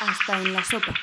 hasta 0.00 0.40
en 0.40 0.52
la 0.52 0.64
sopa. 0.64 0.94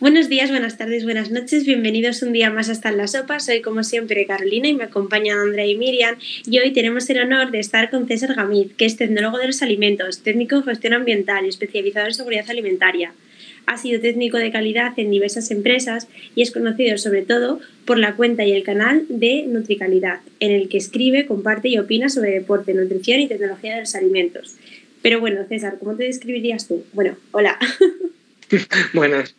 Buenos 0.00 0.28
días, 0.28 0.50
buenas 0.50 0.78
tardes, 0.78 1.02
buenas 1.02 1.32
noches, 1.32 1.66
bienvenidos 1.66 2.22
un 2.22 2.32
día 2.32 2.50
más 2.50 2.68
hasta 2.68 2.90
en 2.90 2.98
la 2.98 3.08
sopa. 3.08 3.40
Soy 3.40 3.62
como 3.62 3.82
siempre 3.82 4.26
Carolina 4.26 4.68
y 4.68 4.74
me 4.74 4.84
acompañan 4.84 5.38
Andrea 5.38 5.66
y 5.66 5.76
Miriam 5.76 6.16
y 6.46 6.58
hoy 6.60 6.72
tenemos 6.72 7.10
el 7.10 7.18
honor 7.18 7.50
de 7.50 7.58
estar 7.58 7.90
con 7.90 8.06
César 8.06 8.34
Gamid, 8.34 8.72
que 8.76 8.84
es 8.84 8.96
tecnólogo 8.96 9.38
de 9.38 9.48
los 9.48 9.60
alimentos, 9.60 10.22
técnico 10.22 10.54
en 10.54 10.62
gestión 10.62 10.92
ambiental 10.92 11.46
y 11.46 11.48
especializado 11.48 12.06
en 12.06 12.14
seguridad 12.14 12.48
alimentaria. 12.48 13.12
Ha 13.66 13.76
sido 13.76 14.00
técnico 14.00 14.38
de 14.38 14.52
calidad 14.52 14.92
en 14.96 15.10
diversas 15.10 15.50
empresas 15.50 16.06
y 16.36 16.42
es 16.42 16.52
conocido 16.52 16.96
sobre 16.96 17.22
todo 17.22 17.58
por 17.84 17.98
la 17.98 18.14
cuenta 18.14 18.44
y 18.44 18.52
el 18.52 18.62
canal 18.62 19.04
de 19.08 19.46
Nutricalidad, 19.48 20.20
en 20.38 20.52
el 20.52 20.68
que 20.68 20.78
escribe, 20.78 21.26
comparte 21.26 21.68
y 21.68 21.78
opina 21.78 22.08
sobre 22.08 22.30
deporte, 22.30 22.72
nutrición 22.72 23.20
y 23.20 23.26
tecnología 23.26 23.74
de 23.74 23.80
los 23.80 23.94
alimentos. 23.94 24.54
Pero 25.02 25.20
bueno, 25.20 25.44
César, 25.48 25.76
¿cómo 25.78 25.96
te 25.96 26.04
describirías 26.04 26.66
tú? 26.66 26.84
Bueno, 26.92 27.16
hola. 27.30 27.58
Buenas. 28.92 29.34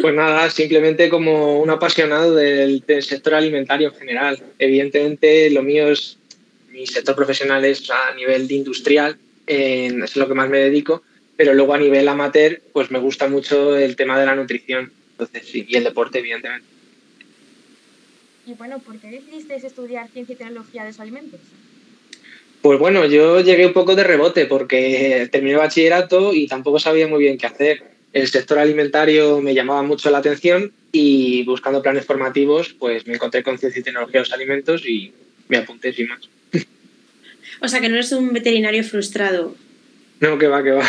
Pues 0.00 0.14
nada, 0.14 0.50
simplemente 0.50 1.08
como 1.08 1.60
un 1.60 1.70
apasionado 1.70 2.34
del, 2.34 2.82
sector 3.00 3.34
alimentario 3.34 3.88
en 3.88 3.94
general. 3.94 4.42
Evidentemente, 4.58 5.50
lo 5.50 5.62
mío 5.62 5.88
es, 5.88 6.18
mi 6.70 6.86
sector 6.86 7.14
profesional 7.14 7.64
es 7.64 7.90
a 7.90 8.14
nivel 8.14 8.48
de 8.48 8.54
industrial, 8.54 9.16
es 9.46 10.16
lo 10.16 10.26
que 10.26 10.34
más 10.34 10.48
me 10.48 10.58
dedico, 10.58 11.02
pero 11.36 11.54
luego 11.54 11.74
a 11.74 11.78
nivel 11.78 12.08
amateur, 12.08 12.60
pues 12.72 12.90
me 12.90 12.98
gusta 12.98 13.28
mucho 13.28 13.76
el 13.76 13.94
tema 13.94 14.18
de 14.18 14.26
la 14.26 14.34
nutrición. 14.34 14.90
Entonces, 15.12 15.48
sí, 15.48 15.64
y 15.68 15.76
el 15.76 15.84
deporte, 15.84 16.18
evidentemente. 16.18 16.66
Y 18.46 18.54
bueno, 18.54 18.78
¿por 18.78 18.98
qué 18.98 19.08
decidiste 19.08 19.56
estudiar 19.56 20.08
ciencia 20.08 20.34
y 20.34 20.36
tecnología 20.36 20.82
de 20.82 20.90
los 20.90 21.00
alimentos? 21.00 21.40
Pues 22.62 22.78
bueno, 22.78 23.06
yo 23.06 23.40
llegué 23.40 23.66
un 23.66 23.72
poco 23.72 23.94
de 23.94 24.04
rebote 24.04 24.46
porque 24.46 25.28
terminé 25.30 25.56
bachillerato 25.56 26.34
y 26.34 26.46
tampoco 26.48 26.78
sabía 26.78 27.06
muy 27.06 27.20
bien 27.20 27.38
qué 27.38 27.46
hacer 27.46 27.96
el 28.16 28.28
sector 28.28 28.58
alimentario 28.58 29.42
me 29.42 29.54
llamaba 29.54 29.82
mucho 29.82 30.10
la 30.10 30.18
atención 30.18 30.72
y 30.90 31.44
buscando 31.44 31.82
planes 31.82 32.06
formativos, 32.06 32.74
pues 32.78 33.06
me 33.06 33.14
encontré 33.14 33.42
con 33.42 33.58
Ciencia 33.58 33.80
y 33.80 33.82
Tecnología 33.82 34.20
de 34.20 34.26
los 34.26 34.32
Alimentos 34.32 34.86
y 34.86 35.12
me 35.48 35.58
apunté 35.58 35.92
sin 35.92 36.08
más. 36.08 36.20
O 37.58 37.68
sea 37.68 37.80
que 37.80 37.88
no 37.88 37.94
eres 37.94 38.12
un 38.12 38.34
veterinario 38.34 38.84
frustrado. 38.84 39.54
No, 40.20 40.36
que 40.38 40.46
va, 40.46 40.62
que 40.62 40.72
va. 40.72 40.86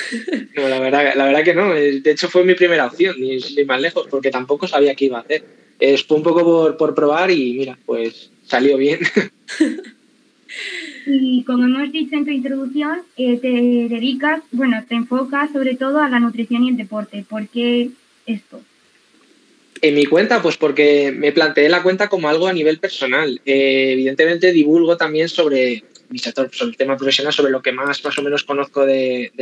No, 0.56 0.68
la 0.68 0.78
verdad, 0.78 1.14
la 1.14 1.24
verdad 1.24 1.42
que 1.42 1.54
no. 1.54 1.72
De 1.72 2.10
hecho, 2.10 2.28
fue 2.28 2.44
mi 2.44 2.54
primera 2.54 2.86
opción, 2.86 3.16
ni, 3.18 3.38
más 3.64 3.80
lejos, 3.80 4.06
porque 4.10 4.30
tampoco 4.30 4.68
sabía 4.68 4.94
qué 4.94 5.06
iba 5.06 5.18
a 5.18 5.22
hacer. 5.22 5.42
fue 6.06 6.16
un 6.18 6.22
poco 6.22 6.44
por, 6.44 6.76
por 6.76 6.94
probar 6.94 7.30
y 7.30 7.54
mira, 7.54 7.78
pues 7.86 8.30
salió 8.46 8.76
bien. 8.76 9.00
Y 11.06 11.44
como 11.44 11.64
hemos 11.64 11.92
dicho 11.92 12.16
en 12.16 12.24
tu 12.24 12.30
introducción, 12.30 13.02
eh, 13.16 13.38
te 13.38 13.48
dedicas, 13.48 14.42
bueno, 14.52 14.84
te 14.88 14.94
enfocas 14.94 15.52
sobre 15.52 15.76
todo 15.76 16.00
a 16.00 16.08
la 16.08 16.20
nutrición 16.20 16.64
y 16.64 16.70
el 16.70 16.76
deporte. 16.76 17.24
¿Por 17.28 17.48
qué 17.48 17.90
esto? 18.26 18.60
En 19.80 19.94
mi 19.96 20.06
cuenta, 20.06 20.40
pues 20.40 20.56
porque 20.56 21.12
me 21.12 21.32
planteé 21.32 21.68
la 21.68 21.82
cuenta 21.82 22.08
como 22.08 22.28
algo 22.28 22.46
a 22.46 22.52
nivel 22.52 22.78
personal. 22.78 23.40
Eh, 23.44 23.90
evidentemente 23.92 24.52
divulgo 24.52 24.96
también 24.96 25.28
sobre 25.28 25.82
mi 26.08 26.18
sector, 26.18 26.48
sobre 26.52 26.70
el 26.70 26.76
tema 26.76 26.96
profesional, 26.96 27.32
sobre 27.32 27.50
lo 27.50 27.62
que 27.62 27.72
más 27.72 28.04
más 28.04 28.18
o 28.18 28.22
menos 28.22 28.44
conozco 28.44 28.86
de, 28.86 29.32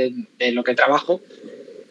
lo 0.52 0.64
que 0.64 0.74
trabajo, 0.74 1.20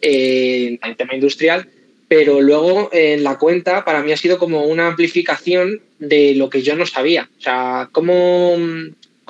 eh, 0.02 0.78
en 0.82 0.90
el 0.90 0.96
tema 0.96 1.14
industrial, 1.14 1.68
pero 2.08 2.40
luego 2.40 2.90
en 2.92 3.22
la 3.22 3.38
cuenta 3.38 3.84
para 3.84 4.02
mí 4.02 4.10
ha 4.10 4.16
sido 4.16 4.38
como 4.38 4.64
una 4.64 4.88
amplificación 4.88 5.80
de 6.00 6.34
lo 6.34 6.50
que 6.50 6.62
yo 6.62 6.74
no 6.74 6.86
sabía. 6.86 7.30
O 7.38 7.40
sea, 7.40 7.88
cómo 7.92 8.56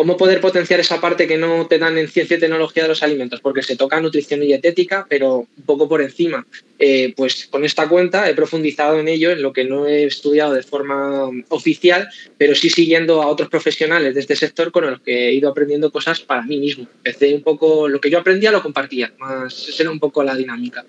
¿Cómo 0.00 0.16
poder 0.16 0.40
potenciar 0.40 0.80
esa 0.80 0.98
parte 0.98 1.28
que 1.28 1.36
no 1.36 1.66
te 1.66 1.78
dan 1.78 1.98
en 1.98 2.08
ciencia 2.08 2.38
y 2.38 2.40
tecnología 2.40 2.84
de 2.84 2.88
los 2.88 3.02
alimentos? 3.02 3.42
Porque 3.42 3.62
se 3.62 3.76
toca 3.76 4.00
nutrición 4.00 4.42
y 4.42 4.46
dietética, 4.46 5.04
pero 5.06 5.40
un 5.40 5.64
poco 5.66 5.90
por 5.90 6.00
encima. 6.00 6.46
Eh, 6.78 7.12
pues 7.14 7.44
con 7.50 7.66
esta 7.66 7.86
cuenta 7.86 8.26
he 8.26 8.34
profundizado 8.34 8.98
en 8.98 9.08
ello, 9.08 9.30
en 9.30 9.42
lo 9.42 9.52
que 9.52 9.64
no 9.64 9.86
he 9.86 10.04
estudiado 10.04 10.54
de 10.54 10.62
forma 10.62 11.28
oficial, 11.50 12.08
pero 12.38 12.54
sí 12.54 12.70
siguiendo 12.70 13.20
a 13.20 13.26
otros 13.26 13.50
profesionales 13.50 14.14
de 14.14 14.20
este 14.20 14.36
sector 14.36 14.72
con 14.72 14.90
los 14.90 15.02
que 15.02 15.28
he 15.28 15.34
ido 15.34 15.50
aprendiendo 15.50 15.92
cosas 15.92 16.20
para 16.20 16.40
mí 16.44 16.56
mismo. 16.56 16.86
Empecé 17.04 17.34
un 17.34 17.42
poco, 17.42 17.86
lo 17.86 18.00
que 18.00 18.08
yo 18.08 18.20
aprendía 18.20 18.50
lo 18.50 18.62
compartía, 18.62 19.12
más 19.18 19.68
esa 19.68 19.82
era 19.82 19.92
un 19.92 20.00
poco 20.00 20.24
la 20.24 20.34
dinámica. 20.34 20.82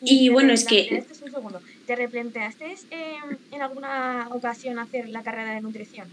Y 0.00 0.28
bueno, 0.28 0.52
es 0.52 0.64
que... 0.64 0.82
Este 0.82 1.24
un 1.24 1.32
segundo. 1.32 1.60
¿Te 1.88 1.96
replanteaste 1.96 2.66
en 3.50 3.60
alguna 3.60 4.28
ocasión 4.30 4.78
hacer 4.78 5.08
la 5.08 5.24
carrera 5.24 5.54
de 5.54 5.60
nutrición? 5.60 6.06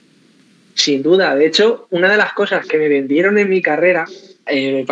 Sin 0.78 1.02
duda, 1.02 1.36
de 1.36 1.48
hecho, 1.48 1.88
una 1.90 2.10
de 2.10 2.18
las 2.18 2.34
cosas 2.34 2.68
que 2.68 2.78
me 2.78 2.88
vendieron 2.88 3.40
en 3.40 3.50
mi 3.50 3.64
carrera, 3.64 4.06
eh, 4.46 4.86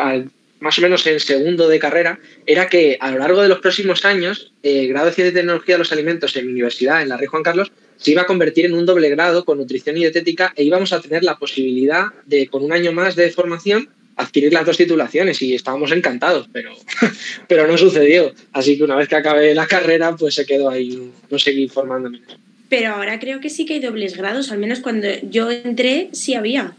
más 0.59 0.79
o 0.79 0.81
menos 0.81 1.05
en 1.05 1.19
segundo 1.19 1.69
de 1.69 1.77
carrera, 1.77 2.19
era 2.47 2.67
que 2.67 2.97
a 2.99 3.11
lo 3.11 3.19
largo 3.19 3.43
de 3.43 3.49
los 3.49 3.59
próximos 3.59 4.03
años, 4.03 4.51
el 4.63 4.87
grado 4.87 5.05
de 5.05 5.11
Ciencia 5.13 5.29
y 5.29 5.35
Tecnología 5.35 5.75
de 5.75 5.79
los 5.79 5.91
Alimentos 5.91 6.35
en 6.35 6.47
mi 6.47 6.53
universidad, 6.53 7.03
en 7.03 7.09
la 7.09 7.17
Rey 7.17 7.27
Juan 7.27 7.43
Carlos, 7.43 7.71
se 7.97 8.11
iba 8.11 8.23
a 8.23 8.25
convertir 8.25 8.65
en 8.65 8.73
un 8.73 8.87
doble 8.87 9.09
grado 9.09 9.45
con 9.45 9.59
nutrición 9.59 9.95
y 9.95 9.99
dietética 9.99 10.53
e 10.55 10.63
íbamos 10.63 10.91
a 10.91 11.01
tener 11.01 11.23
la 11.23 11.37
posibilidad 11.37 12.07
de, 12.25 12.47
con 12.47 12.63
un 12.63 12.73
año 12.73 12.91
más 12.91 13.15
de 13.15 13.29
formación, 13.29 13.87
adquirir 14.15 14.53
las 14.53 14.65
dos 14.65 14.77
titulaciones 14.77 15.39
y 15.43 15.53
estábamos 15.53 15.91
encantados, 15.91 16.49
pero, 16.51 16.71
pero 17.47 17.67
no 17.67 17.77
sucedió. 17.77 18.33
Así 18.53 18.75
que 18.75 18.83
una 18.83 18.95
vez 18.95 19.07
que 19.07 19.17
acabé 19.17 19.53
la 19.53 19.67
carrera, 19.67 20.15
pues 20.15 20.33
se 20.33 20.47
quedó 20.47 20.67
ahí, 20.67 21.11
no 21.29 21.37
seguí 21.37 21.67
formándome 21.67 22.21
pero 22.69 22.93
ahora 22.93 23.19
creo 23.19 23.39
que 23.39 23.49
sí 23.49 23.65
que 23.65 23.75
hay 23.75 23.79
dobles 23.79 24.17
grados, 24.17 24.51
al 24.51 24.59
menos 24.59 24.79
cuando 24.79 25.07
yo 25.23 25.51
entré 25.51 26.09
sí 26.13 26.33
había. 26.33 26.75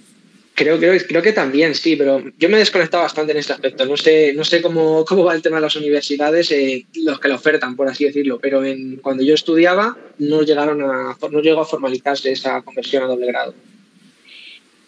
Creo, 0.54 0.78
creo, 0.78 0.98
creo 1.06 1.20
que 1.20 1.32
también, 1.32 1.74
sí, 1.74 1.96
pero 1.96 2.22
yo 2.38 2.48
me 2.48 2.56
he 2.56 2.60
desconectado 2.60 3.02
bastante 3.02 3.32
en 3.32 3.38
este 3.38 3.52
aspecto. 3.52 3.84
No 3.84 3.98
sé, 3.98 4.32
no 4.32 4.42
sé 4.42 4.62
cómo, 4.62 5.04
cómo 5.04 5.24
va 5.24 5.34
el 5.34 5.42
tema 5.42 5.56
de 5.56 5.62
las 5.62 5.76
universidades, 5.76 6.50
eh, 6.50 6.86
los 7.04 7.20
que 7.20 7.28
lo 7.28 7.34
ofertan, 7.34 7.76
por 7.76 7.88
así 7.88 8.06
decirlo, 8.06 8.38
pero 8.40 8.64
en, 8.64 8.96
cuando 8.96 9.22
yo 9.22 9.34
estudiaba 9.34 9.98
no, 10.18 10.42
llegaron 10.42 10.80
a, 10.82 11.14
no 11.30 11.40
llegó 11.42 11.60
a 11.60 11.66
formalizarse 11.66 12.32
esa 12.32 12.62
conversión 12.62 13.02
a 13.02 13.06
doble 13.06 13.26
grado. 13.26 13.54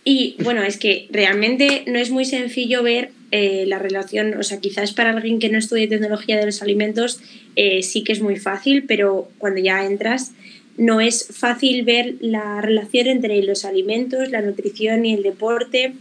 Y 0.04 0.36
bueno, 0.42 0.62
es 0.62 0.78
que 0.78 1.06
realmente 1.10 1.84
no 1.86 1.98
es 1.98 2.10
muy 2.10 2.24
sencillo 2.24 2.82
ver 2.82 3.10
eh, 3.30 3.64
la 3.66 3.78
relación, 3.78 4.38
o 4.38 4.42
sea, 4.42 4.60
quizás 4.60 4.92
para 4.92 5.10
alguien 5.10 5.38
que 5.38 5.50
no 5.50 5.58
estudie 5.58 5.86
tecnología 5.86 6.38
de 6.38 6.46
los 6.46 6.62
alimentos 6.62 7.20
eh, 7.56 7.82
sí 7.82 8.04
que 8.04 8.12
es 8.12 8.22
muy 8.22 8.36
fácil, 8.36 8.84
pero 8.88 9.28
cuando 9.36 9.60
ya 9.60 9.84
entras 9.84 10.32
no 10.78 11.00
es 11.00 11.26
fácil 11.36 11.84
ver 11.84 12.14
la 12.20 12.62
relación 12.62 13.08
entre 13.08 13.42
los 13.42 13.64
alimentos, 13.64 14.30
la 14.30 14.40
nutrición 14.40 15.04
y 15.04 15.12
el 15.12 15.22
deporte. 15.22 15.92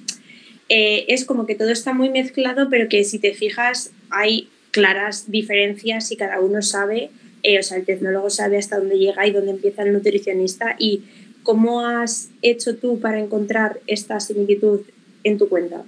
Eh, 0.69 1.05
es 1.09 1.25
como 1.25 1.45
que 1.45 1.55
todo 1.55 1.69
está 1.69 1.93
muy 1.93 2.09
mezclado, 2.09 2.69
pero 2.69 2.87
que 2.87 3.03
si 3.03 3.19
te 3.19 3.33
fijas 3.33 3.91
hay 4.09 4.49
claras 4.71 5.31
diferencias 5.31 6.11
y 6.11 6.15
cada 6.15 6.39
uno 6.39 6.61
sabe, 6.61 7.09
eh, 7.41 7.59
o 7.59 7.63
sea, 7.63 7.77
el 7.77 7.85
tecnólogo 7.85 8.29
sabe 8.29 8.57
hasta 8.57 8.77
dónde 8.77 8.99
llega 8.99 9.25
y 9.25 9.31
dónde 9.31 9.51
empieza 9.51 9.81
el 9.81 9.93
nutricionista. 9.93 10.75
¿Y 10.77 11.01
cómo 11.41 11.81
has 11.81 12.29
hecho 12.43 12.75
tú 12.75 12.99
para 12.99 13.19
encontrar 13.19 13.79
esta 13.87 14.19
similitud 14.19 14.81
en 15.23 15.39
tu 15.39 15.49
cuenta? 15.49 15.83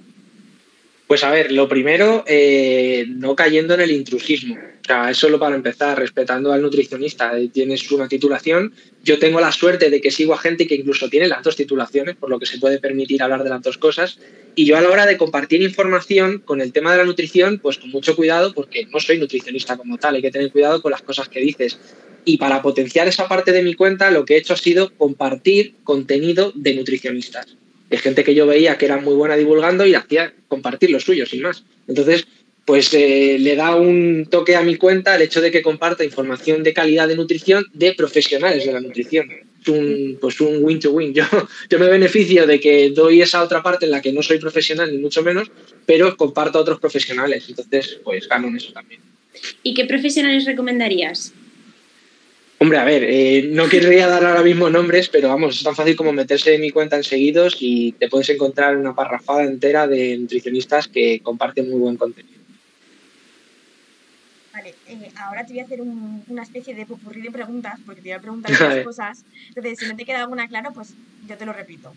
Pues 1.06 1.22
a 1.22 1.30
ver, 1.30 1.52
lo 1.52 1.68
primero, 1.68 2.24
eh, 2.26 3.04
no 3.08 3.36
cayendo 3.36 3.74
en 3.74 3.80
el 3.80 3.90
intrusismo. 3.92 4.56
Sea, 4.90 5.08
eso 5.08 5.28
lo 5.28 5.38
para 5.38 5.54
empezar, 5.54 5.96
respetando 5.96 6.52
al 6.52 6.62
nutricionista. 6.62 7.38
Eh, 7.38 7.48
tienes 7.52 7.88
una 7.92 8.08
titulación. 8.08 8.72
Yo 9.04 9.20
tengo 9.20 9.40
la 9.40 9.52
suerte 9.52 9.88
de 9.88 10.00
que 10.00 10.10
sigo 10.10 10.34
a 10.34 10.38
gente 10.38 10.66
que 10.66 10.74
incluso 10.74 11.08
tiene 11.08 11.28
las 11.28 11.44
dos 11.44 11.54
titulaciones, 11.54 12.16
por 12.16 12.28
lo 12.28 12.40
que 12.40 12.46
se 12.46 12.58
puede 12.58 12.80
permitir 12.80 13.22
hablar 13.22 13.44
de 13.44 13.50
las 13.50 13.62
dos 13.62 13.78
cosas. 13.78 14.18
Y 14.56 14.64
yo 14.64 14.76
a 14.76 14.80
la 14.80 14.90
hora 14.90 15.06
de 15.06 15.16
compartir 15.16 15.62
información 15.62 16.40
con 16.44 16.60
el 16.60 16.72
tema 16.72 16.90
de 16.90 16.98
la 16.98 17.04
nutrición, 17.04 17.60
pues 17.60 17.78
con 17.78 17.90
mucho 17.90 18.16
cuidado, 18.16 18.52
porque 18.52 18.84
no 18.86 18.98
soy 18.98 19.18
nutricionista 19.18 19.76
como 19.76 19.96
tal, 19.96 20.16
hay 20.16 20.22
que 20.22 20.32
tener 20.32 20.50
cuidado 20.50 20.82
con 20.82 20.90
las 20.90 21.02
cosas 21.02 21.28
que 21.28 21.38
dices. 21.38 21.78
Y 22.24 22.38
para 22.38 22.60
potenciar 22.60 23.06
esa 23.06 23.28
parte 23.28 23.52
de 23.52 23.62
mi 23.62 23.74
cuenta, 23.74 24.10
lo 24.10 24.24
que 24.24 24.34
he 24.34 24.38
hecho 24.38 24.54
ha 24.54 24.56
sido 24.56 24.92
compartir 24.96 25.76
contenido 25.84 26.50
de 26.56 26.74
nutricionistas 26.74 27.46
de 27.90 27.98
gente 27.98 28.22
que 28.22 28.36
yo 28.36 28.46
veía 28.46 28.78
que 28.78 28.86
era 28.86 28.98
muy 28.98 29.14
buena 29.14 29.36
divulgando 29.36 29.84
y 29.84 29.94
hacía 29.94 30.32
compartir 30.46 30.90
lo 30.90 31.00
suyo, 31.00 31.26
sin 31.26 31.42
más. 31.42 31.64
Entonces, 31.88 32.26
pues 32.70 32.94
eh, 32.94 33.36
le 33.40 33.56
da 33.56 33.74
un 33.74 34.28
toque 34.30 34.54
a 34.54 34.62
mi 34.62 34.76
cuenta 34.76 35.16
el 35.16 35.22
hecho 35.22 35.40
de 35.40 35.50
que 35.50 35.60
comparta 35.60 36.04
información 36.04 36.62
de 36.62 36.72
calidad 36.72 37.08
de 37.08 37.16
nutrición 37.16 37.66
de 37.72 37.94
profesionales 37.94 38.64
de 38.64 38.72
la 38.72 38.80
nutrición. 38.80 39.28
Es 39.60 39.66
un, 39.66 40.16
pues 40.20 40.40
un 40.40 40.62
win-to-win. 40.62 41.12
Yo, 41.14 41.24
yo 41.68 41.78
me 41.80 41.88
beneficio 41.88 42.46
de 42.46 42.60
que 42.60 42.90
doy 42.90 43.22
esa 43.22 43.42
otra 43.42 43.60
parte 43.60 43.86
en 43.86 43.90
la 43.90 44.00
que 44.00 44.12
no 44.12 44.22
soy 44.22 44.38
profesional, 44.38 44.88
ni 44.92 44.98
mucho 44.98 45.20
menos, 45.24 45.50
pero 45.84 46.16
comparto 46.16 46.58
a 46.58 46.60
otros 46.60 46.78
profesionales. 46.78 47.44
Entonces, 47.48 47.98
pues 48.04 48.28
gano 48.28 48.46
en 48.46 48.58
eso 48.58 48.72
también. 48.72 49.00
¿Y 49.64 49.74
qué 49.74 49.86
profesionales 49.86 50.44
recomendarías? 50.44 51.32
Hombre, 52.58 52.78
a 52.78 52.84
ver, 52.84 53.02
eh, 53.02 53.48
no 53.50 53.68
querría 53.68 54.06
dar 54.06 54.24
ahora 54.24 54.44
mismo 54.44 54.70
nombres, 54.70 55.08
pero 55.08 55.28
vamos, 55.28 55.56
es 55.56 55.64
tan 55.64 55.74
fácil 55.74 55.96
como 55.96 56.12
meterse 56.12 56.54
en 56.54 56.60
mi 56.60 56.70
cuenta 56.70 56.94
en 56.94 57.02
seguidos 57.02 57.56
y 57.58 57.90
te 57.98 58.08
puedes 58.08 58.28
encontrar 58.28 58.76
una 58.76 58.94
parrafada 58.94 59.42
entera 59.42 59.88
de 59.88 60.16
nutricionistas 60.18 60.86
que 60.86 61.18
comparten 61.18 61.68
muy 61.68 61.80
buen 61.80 61.96
contenido. 61.96 62.39
Vale, 64.52 64.74
eh, 64.88 65.12
ahora 65.16 65.46
te 65.46 65.52
voy 65.52 65.60
a 65.60 65.64
hacer 65.64 65.80
una 65.80 66.42
especie 66.42 66.74
de 66.74 66.84
popurrí 66.84 67.22
de 67.22 67.30
preguntas, 67.30 67.78
porque 67.86 68.02
te 68.02 68.08
voy 68.08 68.18
a 68.18 68.20
preguntar 68.20 68.50
muchas 68.52 68.84
cosas. 68.84 69.24
Entonces, 69.48 69.78
si 69.78 69.86
no 69.86 69.96
te 69.96 70.04
queda 70.04 70.20
alguna 70.20 70.48
clara, 70.48 70.70
pues 70.72 70.94
yo 71.28 71.36
te 71.36 71.46
lo 71.46 71.52
repito. 71.52 71.94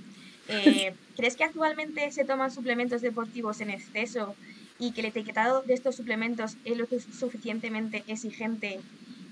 Eh, 0.48 0.94
¿Crees 1.18 1.36
que 1.36 1.44
actualmente 1.44 2.12
se 2.12 2.26
toman 2.26 2.52
suplementos 2.52 3.02
deportivos 3.02 3.62
en 3.62 3.72
exceso 3.72 4.36
y 4.80 4.92
que 4.92 5.02
el 5.02 5.08
etiquetado 5.08 5.62
de 5.64 5.74
estos 5.74 5.96
suplementos 5.96 6.58
es 6.66 6.78
lo 6.78 6.88
suficientemente 6.88 8.04
exigente 8.08 8.80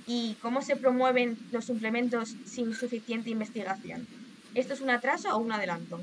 y 0.08 0.36
cómo 0.42 0.62
se 0.62 0.76
promueven 0.76 1.38
los 1.52 1.66
suplementos 1.66 2.36
sin 2.46 2.74
suficiente 2.74 3.30
investigación. 3.30 4.08
¿Esto 4.56 4.74
es 4.74 4.82
un 4.82 4.90
atraso 4.90 5.36
o 5.36 5.38
un 5.38 5.52
adelanto? 5.52 6.02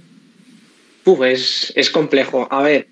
Uf, 1.04 1.22
es, 1.22 1.90
complejo. 1.90 2.46
A 2.50 2.62
ver, 2.62 2.88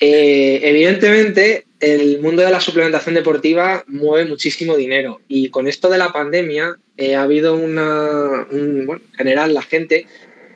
eh, 0.00 0.60
evidentemente 0.62 1.66
el 1.80 2.20
mundo 2.20 2.42
de 2.42 2.50
la 2.50 2.60
suplementación 2.60 3.14
deportiva 3.14 3.84
mueve 3.86 4.28
muchísimo 4.28 4.76
dinero. 4.76 5.20
Y 5.28 5.48
con 5.48 5.66
esto 5.66 5.88
de 5.88 5.98
la 5.98 6.12
pandemia 6.12 6.76
eh, 6.96 7.16
ha 7.16 7.22
habido 7.22 7.54
una, 7.56 8.46
bueno, 8.50 9.00
en 9.12 9.16
general 9.16 9.54
la 9.54 9.62
gente 9.62 10.06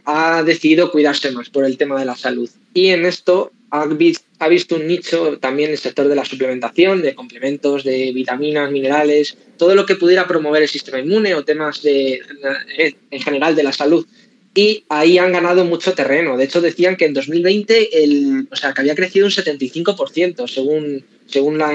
ha 0.04 0.42
decidido 0.42 0.92
cuidarse 0.92 1.30
más 1.30 1.48
por 1.48 1.64
el 1.64 1.78
tema 1.78 1.98
de 1.98 2.04
la 2.04 2.16
salud. 2.16 2.50
Y 2.74 2.88
en 2.88 3.06
esto 3.06 3.52
ha, 3.70 3.88
ha 4.38 4.48
visto 4.48 4.76
un 4.76 4.86
nicho 4.86 5.38
también 5.38 5.70
el 5.70 5.78
sector 5.78 6.08
de 6.08 6.14
la 6.14 6.26
suplementación, 6.26 7.00
de 7.00 7.14
complementos, 7.14 7.84
de 7.84 8.12
vitaminas, 8.12 8.70
minerales, 8.70 9.38
todo 9.56 9.74
lo 9.74 9.86
que 9.86 9.96
pudiera 9.96 10.26
promover 10.26 10.62
el 10.62 10.68
sistema 10.68 11.00
inmune 11.00 11.34
o 11.34 11.44
temas 11.44 11.82
de, 11.82 12.20
en 13.10 13.20
general 13.20 13.56
de 13.56 13.62
la 13.62 13.72
salud 13.72 14.06
y 14.54 14.84
ahí 14.88 15.18
han 15.18 15.32
ganado 15.32 15.64
mucho 15.64 15.94
terreno. 15.94 16.36
De 16.36 16.44
hecho, 16.44 16.60
decían 16.60 16.96
que 16.96 17.06
en 17.06 17.14
2020 17.14 18.04
el, 18.04 18.48
o 18.50 18.56
sea, 18.56 18.72
que 18.72 18.82
había 18.82 18.94
crecido 18.94 19.26
un 19.26 19.32
75% 19.32 20.46
según, 20.48 21.04
según, 21.26 21.58
la, 21.58 21.72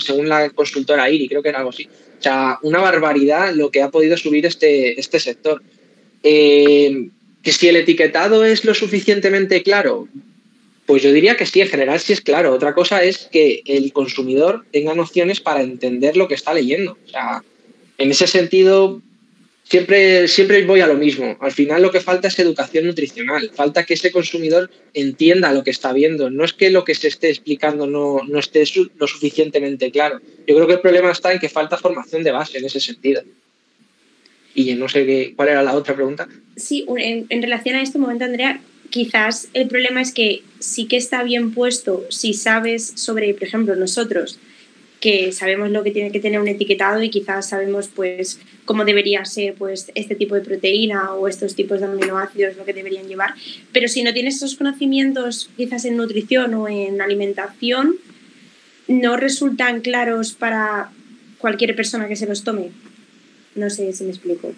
según 0.00 0.28
la 0.28 0.50
consultora 0.50 1.08
IRI, 1.08 1.28
creo 1.28 1.42
que 1.42 1.50
era 1.50 1.58
algo 1.58 1.70
así. 1.70 1.88
O 2.18 2.22
sea, 2.22 2.58
una 2.62 2.80
barbaridad 2.80 3.54
lo 3.54 3.70
que 3.70 3.82
ha 3.82 3.90
podido 3.90 4.16
subir 4.16 4.44
este, 4.44 4.98
este 4.98 5.20
sector. 5.20 5.62
Eh, 6.22 7.08
que 7.42 7.52
si 7.52 7.68
el 7.68 7.76
etiquetado 7.76 8.44
es 8.44 8.64
lo 8.64 8.74
suficientemente 8.74 9.62
claro, 9.62 10.08
pues 10.86 11.02
yo 11.02 11.12
diría 11.12 11.36
que 11.36 11.46
sí, 11.46 11.60
en 11.60 11.68
general 11.68 12.00
sí 12.00 12.12
es 12.12 12.22
claro. 12.22 12.52
Otra 12.52 12.74
cosa 12.74 13.04
es 13.04 13.28
que 13.30 13.62
el 13.66 13.92
consumidor 13.92 14.64
tenga 14.72 14.94
nociones 14.94 15.40
para 15.40 15.62
entender 15.62 16.16
lo 16.16 16.26
que 16.26 16.34
está 16.34 16.52
leyendo. 16.54 16.98
O 17.04 17.08
sea, 17.08 17.42
en 17.98 18.10
ese 18.10 18.26
sentido, 18.26 19.00
siempre, 19.64 20.28
siempre 20.28 20.64
voy 20.64 20.80
a 20.80 20.86
lo 20.86 20.94
mismo. 20.94 21.36
Al 21.40 21.52
final 21.52 21.82
lo 21.82 21.90
que 21.90 22.00
falta 22.00 22.28
es 22.28 22.38
educación 22.38 22.86
nutricional. 22.86 23.50
Falta 23.54 23.84
que 23.84 23.94
ese 23.94 24.12
consumidor 24.12 24.70
entienda 24.92 25.52
lo 25.52 25.64
que 25.64 25.70
está 25.70 25.92
viendo. 25.92 26.30
No 26.30 26.44
es 26.44 26.52
que 26.52 26.70
lo 26.70 26.84
que 26.84 26.94
se 26.94 27.08
esté 27.08 27.30
explicando 27.30 27.86
no, 27.86 28.20
no 28.26 28.38
esté 28.38 28.64
lo 28.96 29.06
suficientemente 29.06 29.90
claro. 29.90 30.20
Yo 30.46 30.54
creo 30.54 30.66
que 30.66 30.74
el 30.74 30.80
problema 30.80 31.10
está 31.10 31.32
en 31.32 31.38
que 31.38 31.48
falta 31.48 31.76
formación 31.76 32.22
de 32.22 32.32
base 32.32 32.58
en 32.58 32.64
ese 32.64 32.80
sentido. 32.80 33.22
Y 34.54 34.72
no 34.74 34.88
sé 34.88 35.04
qué, 35.04 35.32
cuál 35.34 35.48
era 35.48 35.62
la 35.62 35.74
otra 35.74 35.94
pregunta. 35.96 36.28
Sí, 36.56 36.86
en, 36.96 37.26
en 37.28 37.42
relación 37.42 37.74
a 37.74 37.82
este 37.82 37.98
momento, 37.98 38.24
Andrea, 38.24 38.60
quizás 38.90 39.48
el 39.54 39.66
problema 39.66 40.00
es 40.00 40.12
que 40.12 40.42
sí 40.60 40.86
que 40.86 40.96
está 40.96 41.24
bien 41.24 41.52
puesto 41.52 42.06
si 42.10 42.32
sabes 42.34 42.92
sobre, 42.94 43.34
por 43.34 43.42
ejemplo, 43.42 43.74
nosotros, 43.74 44.38
que 45.04 45.32
sabemos 45.32 45.70
lo 45.70 45.84
que 45.84 45.90
tiene 45.90 46.10
que 46.10 46.18
tener 46.18 46.40
un 46.40 46.48
etiquetado 46.48 47.02
y 47.02 47.10
quizás 47.10 47.50
sabemos 47.50 47.90
pues 47.94 48.40
cómo 48.64 48.86
debería 48.86 49.22
ser 49.26 49.52
pues 49.52 49.92
este 49.94 50.14
tipo 50.14 50.34
de 50.34 50.40
proteína 50.40 51.12
o 51.12 51.28
estos 51.28 51.54
tipos 51.54 51.80
de 51.80 51.84
aminoácidos 51.84 52.56
lo 52.56 52.64
que 52.64 52.72
deberían 52.72 53.06
llevar, 53.06 53.34
pero 53.70 53.86
si 53.86 54.02
no 54.02 54.14
tienes 54.14 54.36
esos 54.36 54.54
conocimientos 54.54 55.50
quizás 55.58 55.84
en 55.84 55.98
nutrición 55.98 56.54
o 56.54 56.68
en 56.68 57.02
alimentación 57.02 57.96
no 58.88 59.18
resultan 59.18 59.82
claros 59.82 60.32
para 60.32 60.90
cualquier 61.36 61.76
persona 61.76 62.08
que 62.08 62.16
se 62.16 62.26
los 62.26 62.42
tome. 62.42 62.70
No 63.56 63.68
sé 63.68 63.92
si 63.92 64.04
me 64.04 64.10
explico. 64.10 64.54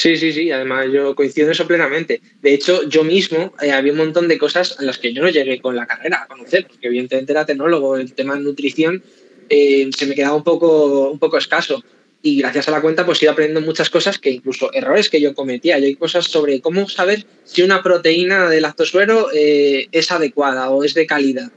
Sí, 0.00 0.16
sí, 0.16 0.32
sí, 0.32 0.50
además 0.50 0.86
yo 0.90 1.14
coincido 1.14 1.48
en 1.48 1.52
eso 1.52 1.66
plenamente. 1.66 2.22
De 2.40 2.54
hecho, 2.54 2.88
yo 2.88 3.04
mismo 3.04 3.52
eh, 3.60 3.70
había 3.70 3.92
un 3.92 3.98
montón 3.98 4.28
de 4.28 4.38
cosas 4.38 4.76
en 4.80 4.86
las 4.86 4.96
que 4.96 5.12
yo 5.12 5.20
no 5.22 5.28
llegué 5.28 5.60
con 5.60 5.76
la 5.76 5.86
carrera 5.86 6.22
a 6.22 6.26
conocer, 6.26 6.66
porque 6.66 6.86
evidentemente 6.86 7.32
era 7.32 7.44
tecnólogo, 7.44 7.98
el 7.98 8.14
tema 8.14 8.34
de 8.34 8.40
nutrición 8.40 9.02
eh, 9.50 9.90
se 9.94 10.06
me 10.06 10.14
quedaba 10.14 10.36
un 10.36 10.42
poco, 10.42 11.10
un 11.10 11.18
poco 11.18 11.36
escaso. 11.36 11.84
Y 12.22 12.38
gracias 12.38 12.66
a 12.68 12.70
la 12.70 12.80
cuenta 12.80 13.04
pues 13.04 13.20
he 13.20 13.26
ido 13.26 13.32
aprendiendo 13.32 13.60
muchas 13.60 13.90
cosas 13.90 14.18
que 14.18 14.30
incluso 14.30 14.72
errores 14.72 15.10
que 15.10 15.20
yo 15.20 15.34
cometía. 15.34 15.78
Y 15.78 15.84
hay 15.84 15.96
cosas 15.96 16.24
sobre 16.24 16.62
cómo 16.62 16.88
saber 16.88 17.26
si 17.44 17.60
una 17.60 17.82
proteína 17.82 18.48
de 18.48 18.62
lactosuero 18.62 19.28
eh, 19.34 19.86
es 19.92 20.10
adecuada 20.10 20.70
o 20.70 20.82
es 20.82 20.94
de 20.94 21.04
calidad. 21.04 21.52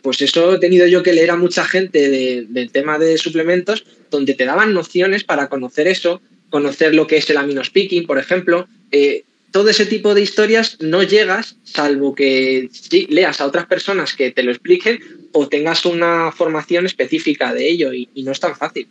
pues 0.00 0.22
eso 0.22 0.54
he 0.54 0.58
tenido 0.60 0.86
yo 0.86 1.02
que 1.02 1.12
leer 1.12 1.32
a 1.32 1.36
mucha 1.36 1.64
gente 1.64 2.08
del 2.46 2.70
tema 2.70 3.00
de 3.00 3.18
suplementos 3.18 3.84
donde 4.12 4.34
te 4.34 4.44
daban 4.44 4.74
nociones 4.74 5.24
para 5.24 5.48
conocer 5.48 5.88
eso 5.88 6.20
conocer 6.50 6.94
lo 6.94 7.06
que 7.06 7.16
es 7.16 7.30
el 7.30 7.36
aminospicking, 7.36 8.06
por 8.06 8.18
ejemplo. 8.18 8.68
Eh, 8.92 9.24
todo 9.50 9.70
ese 9.70 9.86
tipo 9.86 10.14
de 10.14 10.20
historias 10.20 10.76
no 10.80 11.02
llegas 11.02 11.56
salvo 11.64 12.14
que 12.14 12.70
leas 13.08 13.40
a 13.40 13.46
otras 13.46 13.66
personas 13.66 14.14
que 14.14 14.30
te 14.30 14.42
lo 14.42 14.50
expliquen 14.50 15.00
o 15.32 15.48
tengas 15.48 15.84
una 15.84 16.30
formación 16.32 16.86
específica 16.86 17.52
de 17.52 17.68
ello 17.68 17.92
y, 17.92 18.08
no 18.22 18.32
es 18.32 18.40
tan 18.40 18.54
fácil. 18.54 18.88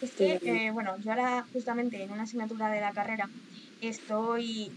Es 0.00 0.10
que, 0.12 0.38
eh, 0.42 0.70
bueno, 0.70 0.96
yo 1.02 1.10
ahora 1.10 1.46
justamente 1.52 2.02
en 2.02 2.10
una 2.10 2.24
asignatura 2.24 2.70
de 2.70 2.80
la 2.80 2.92
carrera 2.92 3.28
estoy 3.80 4.70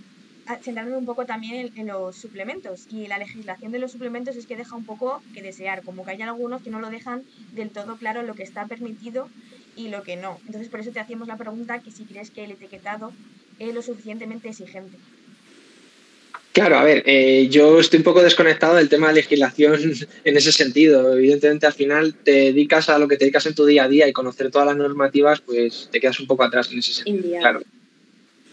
centrándome 0.61 0.97
un 0.97 1.05
poco 1.05 1.25
también 1.25 1.71
en, 1.75 1.87
los 1.87 2.15
suplementos 2.15 2.87
y 2.89 3.07
la 3.07 3.17
legislación 3.17 3.71
de 3.71 3.79
los 3.79 3.91
suplementos 3.91 4.35
es 4.35 4.45
que 4.45 4.55
deja 4.55 4.75
un 4.75 4.85
poco 4.85 5.21
que 5.33 5.41
desear, 5.41 5.83
como 5.83 6.05
que 6.05 6.11
hay 6.11 6.21
algunos 6.21 6.61
que 6.61 6.69
no 6.69 6.79
lo 6.79 6.89
dejan 6.89 7.23
del 7.53 7.69
todo 7.69 7.97
claro 7.97 8.23
lo 8.23 8.35
que 8.35 8.43
está 8.43 8.65
permitido 8.65 9.29
y 9.77 9.87
lo 9.89 10.03
que 10.03 10.17
no. 10.17 10.39
Entonces 10.45 10.69
por 10.69 10.81
eso 10.81 10.91
te 10.91 10.99
hacíamos 10.99 11.27
la 11.27 11.37
pregunta 11.37 11.79
que 11.79 11.91
si 11.91 12.03
crees 12.03 12.31
que 12.31 12.43
el 12.43 12.51
etiquetado 12.51 13.13
es 13.59 13.73
lo 13.73 13.81
suficientemente 13.81 14.49
exigente. 14.49 14.97
Claro, 16.51 16.79
a 16.79 16.83
ver, 16.83 17.03
eh, 17.05 17.47
yo 17.51 17.79
estoy 17.79 17.97
un 17.97 18.03
poco 18.03 18.23
desconectado 18.23 18.75
del 18.75 18.89
tema 18.89 19.09
de 19.09 19.13
legislación 19.13 19.79
en 20.23 20.37
ese 20.37 20.51
sentido. 20.51 21.13
Evidentemente, 21.13 21.67
al 21.67 21.73
final 21.73 22.15
te 22.15 22.31
dedicas 22.31 22.89
a 22.89 22.97
lo 22.97 23.07
que 23.07 23.15
te 23.15 23.25
dedicas 23.25 23.45
en 23.45 23.53
tu 23.53 23.65
día 23.65 23.83
a 23.83 23.87
día 23.87 24.07
y 24.07 24.11
conocer 24.11 24.49
todas 24.49 24.67
las 24.67 24.75
normativas, 24.75 25.39
pues 25.39 25.87
te 25.91 25.99
quedas 25.99 26.19
un 26.19 26.25
poco 26.25 26.43
atrás 26.43 26.71
en 26.71 26.79
ese 26.79 26.93
sentido. 26.93 27.37
Claro. 27.39 27.61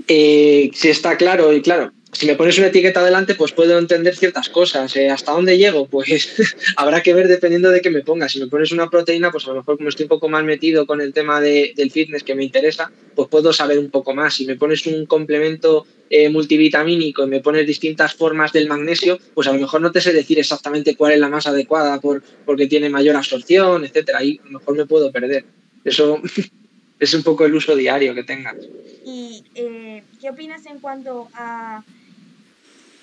Eh, 0.07 0.71
si 0.75 0.91
está 0.91 1.17
claro, 1.17 1.51
y 1.55 1.63
claro, 1.63 1.93
si 2.15 2.27
me 2.27 2.37
pones 2.37 2.59
una 2.59 2.69
etiqueta 2.69 3.01
adelante, 3.01 3.35
pues 3.35 3.53
puedo 3.53 3.79
entender 3.79 4.17
ciertas 4.17 4.49
cosas. 4.49 4.95
Eh, 4.97 5.11
¿Hasta 5.11 5.33
dónde 5.33 5.59
llego? 5.59 5.87
Pues 5.87 6.57
habrá 6.77 7.03
que 7.03 7.13
ver 7.13 7.29
dependiendo 7.29 7.71
de 7.71 7.81
qué 7.81 7.91
me 7.91 8.03
pongas. 8.03 8.33
Si 8.33 8.41
me 8.41 8.47
pones 8.47 8.73
una 8.73 8.89
proteína, 8.89 9.31
pues 9.31 9.45
a 9.45 9.49
lo 9.49 9.57
mejor 9.57 9.77
como 9.77 9.89
estoy 9.89 10.05
un 10.05 10.09
poco 10.09 10.29
más 10.29 10.45
metido 10.45 10.87
con 10.87 11.01
el 11.01 11.13
tema 11.13 11.41
del 11.41 11.91
fitness 11.91 12.23
que 12.23 12.35
me 12.35 12.45
interesa, 12.45 12.91
pues 13.15 13.29
puedo 13.29 13.53
saber 13.53 13.79
un 13.79 13.91
poco 13.91 14.15
más. 14.15 14.35
Si 14.35 14.47
me 14.47 14.57
pones 14.57 14.87
un 14.87 15.07
complemento 15.07 15.87
eh, 16.09 16.29
multivitamínico 16.29 17.25
y 17.25 17.29
me 17.29 17.41
pones 17.41 17.67
distintas 17.67 18.15
formas 18.15 18.53
del 18.53 18.69
magnesio, 18.69 19.19
pues 19.35 19.49
a 19.49 19.53
lo 19.53 19.59
mejor 19.59 19.81
no 19.81 19.91
te 19.91 20.01
sé 20.01 20.13
decir 20.13 20.39
exactamente 20.39 20.97
cuál 20.97 21.13
es 21.13 21.19
la 21.19 21.29
más 21.29 21.47
adecuada 21.47 22.01
por, 22.01 22.23
porque 22.45 22.69
tiene 22.69 22.89
mayor 22.89 23.17
absorción, 23.17 23.85
etcétera. 23.85 24.19
Ahí 24.19 24.41
a 24.43 24.47
lo 24.47 24.59
mejor 24.61 24.77
me 24.77 24.87
puedo 24.87 25.11
perder. 25.11 25.45
Eso 25.85 26.23
es 27.01 27.15
un 27.15 27.23
poco 27.25 27.45
el 27.45 27.55
uso 27.55 27.75
diario 27.75 28.15
que 28.15 28.23
tengas. 28.23 28.57
¿Y 29.05 29.45
eh, 29.55 30.03
qué 30.21 30.31
opinas 30.31 30.65
en 30.67 30.79
cuanto 30.79 31.29
a 31.35 31.83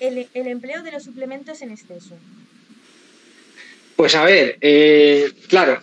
el, 0.02 0.46
empleo 0.48 0.82
de 0.82 0.92
los 0.92 1.04
suplementos 1.04 1.62
en 1.62 1.70
exceso? 1.70 2.16
Pues 3.96 4.14
a 4.14 4.24
ver, 4.24 4.58
eh, 4.60 5.30
claro, 5.48 5.80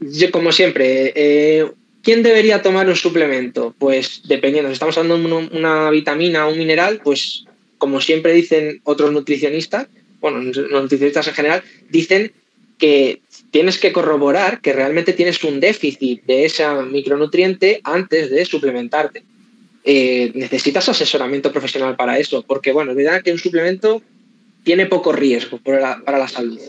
yo 0.00 0.30
como 0.30 0.50
siempre, 0.50 1.12
eh, 1.14 1.70
¿quién 2.02 2.22
debería 2.22 2.62
tomar 2.62 2.88
un 2.88 2.96
suplemento? 2.96 3.74
Pues 3.78 4.22
dependiendo, 4.26 4.70
si 4.70 4.74
estamos 4.74 4.98
hablando 4.98 5.28
de 5.28 5.56
una 5.56 5.90
vitamina 5.90 6.46
o 6.46 6.52
un 6.52 6.58
mineral, 6.58 7.00
pues 7.04 7.44
como 7.78 8.00
siempre 8.00 8.32
dicen 8.32 8.80
otros 8.84 9.12
nutricionistas, 9.12 9.86
bueno, 10.20 10.40
los 10.40 10.82
nutricionistas 10.82 11.28
en 11.28 11.34
general, 11.34 11.62
dicen 11.88 12.32
que 12.78 13.20
tienes 13.50 13.78
que 13.78 13.92
corroborar 13.92 14.60
que 14.60 14.72
realmente 14.72 15.12
tienes 15.12 15.42
un 15.44 15.60
déficit 15.60 16.24
de 16.24 16.46
ese 16.46 16.66
micronutriente 16.90 17.80
antes 17.84 18.30
de 18.30 18.44
suplementarte. 18.44 19.22
Eh, 19.82 20.32
necesitas 20.34 20.88
asesoramiento 20.88 21.52
profesional 21.52 21.96
para 21.96 22.18
eso, 22.18 22.42
porque 22.42 22.72
bueno, 22.72 22.92
es 22.92 23.22
que 23.22 23.32
un 23.32 23.38
suplemento 23.38 24.02
tiene 24.62 24.86
poco 24.86 25.12
riesgo 25.12 25.58
para 25.58 26.18
la, 26.18 26.28
salud. 26.28 26.60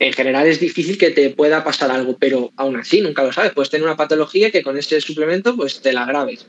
En 0.00 0.12
general 0.12 0.46
es 0.48 0.58
difícil 0.58 0.98
que 0.98 1.10
te 1.10 1.30
pueda 1.30 1.62
pasar 1.62 1.90
algo, 1.90 2.16
pero 2.18 2.52
aún 2.56 2.76
así 2.76 3.00
nunca 3.00 3.22
lo 3.22 3.32
sabes. 3.32 3.52
Puedes 3.52 3.70
tener 3.70 3.86
una 3.86 3.96
patología 3.96 4.50
que 4.50 4.62
con 4.62 4.76
ese 4.76 5.00
suplemento 5.00 5.54
pues 5.54 5.80
te 5.80 5.92
la 5.92 6.02
agraves. 6.02 6.46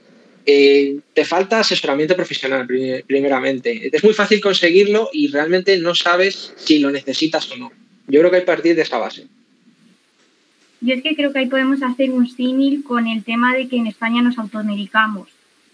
Eh, 0.48 0.98
te 1.14 1.24
falta 1.24 1.60
asesoramiento 1.60 2.16
profesional, 2.16 2.66
primeramente. 3.06 3.96
Es 3.96 4.04
muy 4.04 4.16
fácil 4.16 4.42
conseguirlo 4.42 5.10
y 5.14 5.28
realmente 5.28 5.78
no 5.78 5.94
sabes 5.94 6.54
si 6.56 6.80
lo 6.80 6.90
necesitas 6.90 7.52
o 7.52 7.58
no. 7.58 7.72
Yo 8.08 8.20
creo 8.22 8.32
que 8.32 8.38
hay 8.38 8.42
que 8.42 8.48
partir 8.48 8.76
de 8.76 8.82
esa 8.82 8.98
base. 8.98 9.28
Yo 10.80 10.96
es 10.96 11.04
que 11.04 11.16
creo 11.16 11.32
que 11.32 11.40
ahí 11.40 11.46
podemos 11.46 11.84
hacer 11.84 12.10
un 12.10 12.28
símil 12.28 12.84
con 12.84 13.06
el 13.06 13.24
tema 13.24 13.56
de 13.56 13.68
que 13.68 13.78
en 13.78 13.86
España 13.86 14.24
nos 14.24 14.40
automedicamos 14.40 15.30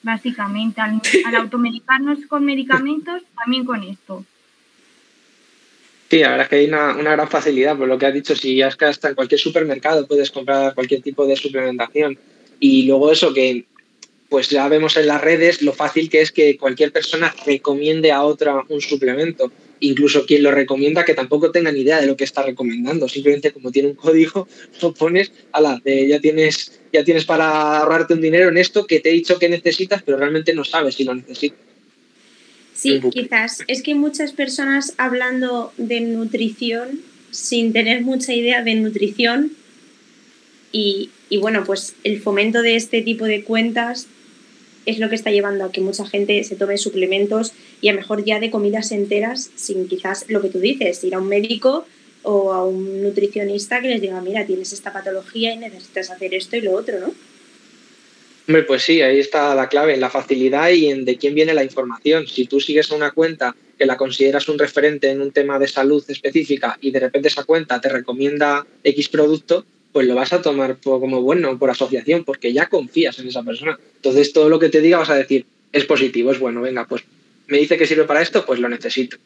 básicamente, 0.08 0.82
al, 0.82 1.00
automedicarnos 1.36 2.26
con 2.28 2.44
medicamentos, 2.44 3.22
también 3.38 3.66
con 3.66 3.84
esto. 3.84 4.26
Sí, 6.10 6.20
la 6.20 6.30
verdad 6.30 6.46
es 6.46 6.50
que 6.50 6.56
hay 6.56 6.68
una, 6.68 6.94
gran 6.94 7.28
facilidad, 7.28 7.78
por 7.78 7.88
lo 7.88 7.98
que 7.98 8.06
has 8.06 8.14
dicho, 8.14 8.36
si 8.36 8.56
ya 8.56 8.70
es 8.70 8.76
que 8.78 8.86
hasta 8.86 9.10
en 9.10 9.16
cualquier 9.16 9.40
supermercado 9.40 10.08
puedes 10.08 10.32
comprar 10.32 10.74
cualquier 10.74 11.02
tipo 11.02 11.28
de 11.28 11.36
suplementación. 11.36 12.18
Y 12.60 12.84
luego 12.84 13.12
eso 13.12 13.34
que 13.34 13.66
pues 14.30 14.50
ya 14.50 14.68
vemos 14.68 14.98
en 14.98 15.08
las 15.08 15.22
redes 15.22 15.62
lo 15.62 15.72
fácil 15.72 16.10
que 16.10 16.22
es 16.22 16.32
que 16.34 16.58
cualquier 16.58 16.92
persona 16.92 17.34
recomiende 17.46 18.12
a 18.12 18.24
otra 18.24 18.64
un 18.68 18.82
suplemento. 18.82 19.52
Incluso 19.80 20.26
quien 20.26 20.44
lo 20.44 20.52
recomienda 20.52 21.06
que 21.06 21.14
tampoco 21.14 21.52
tenga 21.52 21.72
ni 21.72 21.82
idea 21.82 22.00
de 22.02 22.08
lo 22.08 22.18
que 22.18 22.24
está 22.24 22.44
recomendando. 22.44 23.08
Simplemente 23.08 23.52
como 23.52 23.72
tiene 23.72 23.90
un 23.90 23.96
código, 23.96 24.48
lo 24.82 24.94
pones, 24.94 25.32
ala, 25.52 25.82
ya 25.86 26.20
tienes, 26.20 26.80
ya 26.92 27.04
tienes 27.04 27.26
para 27.26 27.80
ahorrarte 27.80 28.14
un 28.14 28.22
dinero 28.22 28.50
en 28.50 28.58
esto 28.58 28.86
que 28.88 29.00
te 29.00 29.10
he 29.10 29.14
dicho 29.14 29.40
que 29.40 29.50
necesitas, 29.50 30.04
pero 30.04 30.18
realmente 30.18 30.54
no 30.54 30.64
sabes 30.64 30.96
si 30.96 31.04
lo 31.04 31.16
necesitas. 31.16 31.60
Sí, 32.74 33.02
quizás 33.12 33.64
es 33.68 33.82
que 33.82 33.96
muchas 33.96 34.34
personas 34.34 34.94
hablando 34.98 35.74
de 35.78 36.02
nutrición 36.02 37.02
sin 37.32 37.74
tener 37.74 38.02
mucha 38.02 38.34
idea 38.34 38.64
de 38.64 38.76
nutrición 38.76 39.52
y, 40.72 41.10
y 41.30 41.38
bueno, 41.38 41.64
pues 41.66 41.96
el 42.04 42.22
fomento 42.22 42.62
de 42.62 42.76
este 42.76 43.02
tipo 43.02 43.26
de 43.26 43.44
cuentas 43.44 44.08
es 44.88 45.00
lo 45.00 45.10
que 45.10 45.16
está 45.16 45.32
llevando 45.32 45.66
a 45.66 45.72
que 45.72 45.82
mucha 45.82 46.06
gente 46.08 46.44
se 46.44 46.56
tome 46.56 46.78
suplementos 46.78 47.52
y 47.82 47.90
a 47.90 47.94
mejor 47.94 48.24
ya 48.24 48.40
de 48.40 48.52
comidas 48.52 48.92
enteras 48.92 49.52
sin 49.56 49.88
quizás 49.88 50.26
lo 50.30 50.42
que 50.42 50.50
tú 50.50 50.60
dices, 50.60 51.04
ir 51.04 51.16
a 51.16 51.20
un 51.20 51.28
médico 51.28 51.86
o 52.24 52.52
a 52.54 52.66
un 52.66 53.04
nutricionista 53.04 53.82
que 53.82 53.90
les 53.90 54.02
diga, 54.02 54.20
mira, 54.22 54.46
tienes 54.46 54.74
esta 54.74 54.92
patología 54.92 55.54
y 55.54 55.58
necesitas 55.58 56.10
hacer 56.10 56.34
esto 56.34 56.58
y 56.58 56.62
lo 56.62 56.74
otro, 56.74 57.00
¿no? 57.00 57.14
Hombre, 58.48 58.64
pues 58.64 58.84
sí, 58.84 59.02
ahí 59.02 59.20
está 59.20 59.54
la 59.56 59.68
clave, 59.68 59.94
en 59.94 60.00
la 60.00 60.10
facilidad 60.10 60.70
y 60.70 60.88
en 60.88 61.04
de 61.04 61.18
quién 61.18 61.36
viene 61.36 61.54
la 61.54 61.66
información. 61.66 62.28
Si 62.28 62.46
tú 62.46 62.62
sigues 62.62 62.92
una 62.92 63.12
cuenta 63.12 63.56
que 63.78 63.86
la 63.86 63.98
consideras 63.98 64.48
un 64.48 64.58
referente 64.58 65.10
en 65.10 65.22
un 65.22 65.32
tema 65.32 65.60
de 65.60 65.68
salud 65.68 66.04
específica 66.08 66.78
y 66.82 66.92
de 66.92 67.02
repente 67.02 67.28
esa 67.28 67.44
cuenta 67.44 67.82
te 67.82 67.90
recomienda 67.90 68.66
X 68.84 69.10
producto, 69.10 69.66
pues 69.92 70.08
lo 70.08 70.16
vas 70.16 70.32
a 70.32 70.42
tomar 70.42 70.78
como 70.78 71.22
bueno 71.22 71.58
por 71.60 71.70
asociación, 71.70 72.24
porque 72.24 72.54
ya 72.54 72.70
confías 72.70 73.20
en 73.20 73.28
esa 73.28 73.44
persona. 73.44 73.78
Entonces 73.96 74.32
todo 74.32 74.48
lo 74.48 74.60
que 74.60 74.70
te 74.70 74.82
diga 74.82 74.98
vas 74.98 75.10
a 75.10 75.16
decir, 75.16 75.46
es 75.74 75.86
positivo, 75.86 76.32
es 76.32 76.40
bueno, 76.40 76.62
venga, 76.62 76.88
pues 76.88 77.04
me 77.48 77.58
dice 77.58 77.78
que 77.78 77.86
sirve 77.86 78.04
para 78.04 78.22
esto, 78.22 78.46
pues 78.46 78.60
lo 78.60 78.70
necesito. 78.70 79.18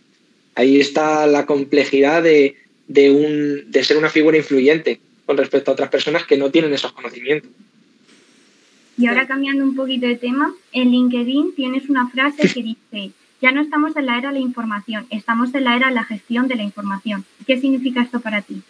Ahí 0.56 0.80
está 0.80 1.26
la 1.28 1.46
complejidad 1.46 2.24
de, 2.24 2.56
un, 2.88 3.72
de 3.72 3.84
ser 3.84 3.98
una 3.98 4.10
figura 4.10 4.38
influyente 4.38 5.00
con 5.26 5.38
respecto 5.38 5.72
a 5.72 5.74
otras 5.74 5.90
personas 5.90 6.26
que 6.26 6.38
no 6.38 6.52
tienen 6.52 6.74
esos 6.74 6.92
conocimientos. 6.92 7.50
Y 8.98 9.08
ahora 9.08 9.28
cambiando 9.28 9.64
un 9.64 9.76
poquito 9.76 10.06
de 10.06 10.18
tema, 10.18 10.54
en 10.74 10.92
LinkedIn 10.92 11.56
tienes 11.56 11.90
una 11.90 12.10
frase 12.10 12.48
que 12.50 12.62
dice, 12.62 13.12
ya 13.42 13.52
no 13.52 13.62
estamos 13.62 13.96
en 13.96 14.06
la 14.06 14.18
era 14.18 14.30
de 14.30 14.40
la 14.40 14.46
información, 14.46 15.08
estamos 15.10 15.54
en 15.56 15.64
la 15.64 15.76
era 15.76 15.88
de 15.88 15.96
la 15.96 16.04
gestión 16.04 16.48
de 16.48 16.56
la 16.56 16.64
información. 16.64 17.26
¿Qué 17.48 17.60
significa 17.60 18.02
esto 18.02 18.20
para 18.20 18.42
ti? 18.42 18.62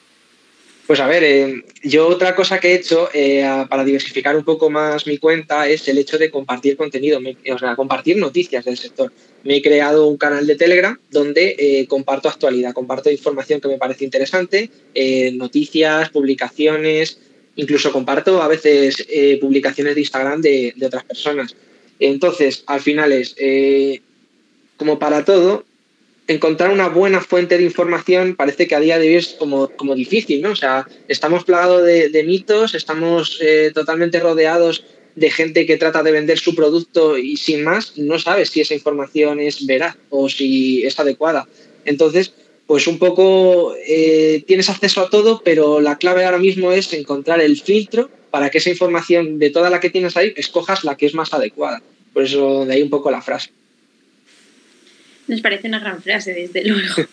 Pues 0.91 0.99
a 0.99 1.07
ver, 1.07 1.23
eh, 1.23 1.63
yo 1.83 2.05
otra 2.09 2.35
cosa 2.35 2.59
que 2.59 2.71
he 2.71 2.75
hecho 2.75 3.07
eh, 3.13 3.45
para 3.69 3.85
diversificar 3.85 4.35
un 4.35 4.43
poco 4.43 4.69
más 4.69 5.07
mi 5.07 5.19
cuenta 5.19 5.65
es 5.69 5.87
el 5.87 5.97
hecho 5.97 6.17
de 6.17 6.29
compartir 6.29 6.75
contenido, 6.75 7.17
o 7.49 7.57
sea, 7.57 7.77
compartir 7.77 8.17
noticias 8.17 8.65
del 8.65 8.75
sector. 8.75 9.09
Me 9.45 9.55
he 9.55 9.61
creado 9.61 10.07
un 10.07 10.17
canal 10.17 10.45
de 10.45 10.57
Telegram 10.57 10.99
donde 11.09 11.55
eh, 11.57 11.87
comparto 11.87 12.27
actualidad, 12.27 12.73
comparto 12.73 13.09
información 13.09 13.61
que 13.61 13.69
me 13.69 13.77
parece 13.77 14.03
interesante, 14.03 14.69
noticias, 15.31 16.09
publicaciones, 16.09 17.19
incluso 17.55 17.93
comparto 17.93 18.41
a 18.41 18.49
veces 18.49 19.07
publicaciones 19.39 19.95
de 19.95 20.01
Instagram 20.01 20.41
de, 20.41 20.73
de, 20.75 20.85
otras 20.85 21.05
personas. 21.05 21.55
Entonces, 22.01 22.65
al 22.67 22.81
final 22.81 23.13
es, 23.13 23.33
como 24.75 24.99
para 24.99 25.23
todo, 25.23 25.63
encontrar 26.27 26.71
una 26.71 26.87
buena 26.87 27.21
fuente 27.21 27.57
de 27.57 27.63
información 27.63 28.35
parece 28.35 28.67
que 28.67 28.75
a 28.75 28.79
día 28.79 28.99
de 28.99 29.07
hoy 29.07 29.15
es 29.15 29.29
como, 29.29 29.69
como 29.69 29.95
difícil, 29.95 30.41
¿no? 30.41 30.51
O 30.51 30.55
sea, 30.55 30.87
estamos 31.07 31.43
plagados 31.43 31.83
de, 31.83 32.23
mitos, 32.25 32.75
estamos 32.75 33.39
eh, 33.41 33.71
totalmente 33.73 34.19
rodeados 34.19 34.83
de 35.15 35.29
gente 35.29 35.65
que 35.65 35.77
trata 35.77 36.03
de 36.03 36.11
vender 36.11 36.39
su 36.39 36.55
producto 36.55 37.17
y 37.17 37.35
sin 37.37 37.63
más 37.63 37.97
no 37.97 38.17
sabes 38.17 38.49
si 38.49 38.61
esa 38.61 38.73
información 38.73 39.39
es 39.39 39.65
veraz 39.65 39.97
o 40.09 40.29
si 40.29 40.85
es 40.85 40.99
adecuada. 40.99 41.47
Entonces, 41.85 42.33
pues 42.65 42.87
un 42.87 42.99
poco 42.99 43.75
eh, 43.85 44.43
tienes 44.47 44.69
acceso 44.69 45.01
a 45.01 45.09
todo, 45.09 45.41
pero 45.43 45.81
la 45.81 45.97
clave 45.97 46.23
ahora 46.23 46.37
mismo 46.37 46.71
es 46.71 46.93
encontrar 46.93 47.41
el 47.41 47.59
filtro 47.59 48.09
para 48.29 48.49
que 48.49 48.59
esa 48.59 48.69
información 48.69 49.39
de 49.39 49.49
toda 49.49 49.69
la 49.69 49.81
que 49.81 49.89
tienes 49.89 50.15
ahí 50.15 50.33
escojas 50.37 50.85
la 50.85 50.95
que 50.95 51.05
es 51.05 51.13
más 51.13 51.33
adecuada. 51.33 51.81
Por 52.13 52.23
eso 52.23 52.65
de 52.65 52.73
ahí 52.73 52.81
un 52.81 52.89
poco 52.89 53.11
la 53.11 53.21
frase. 53.21 53.49
Nos 55.31 55.39
parece 55.39 55.69
una 55.69 55.79
gran 55.79 56.03
frase, 56.03 56.33
desde 56.33 56.65
luego. 56.65 56.95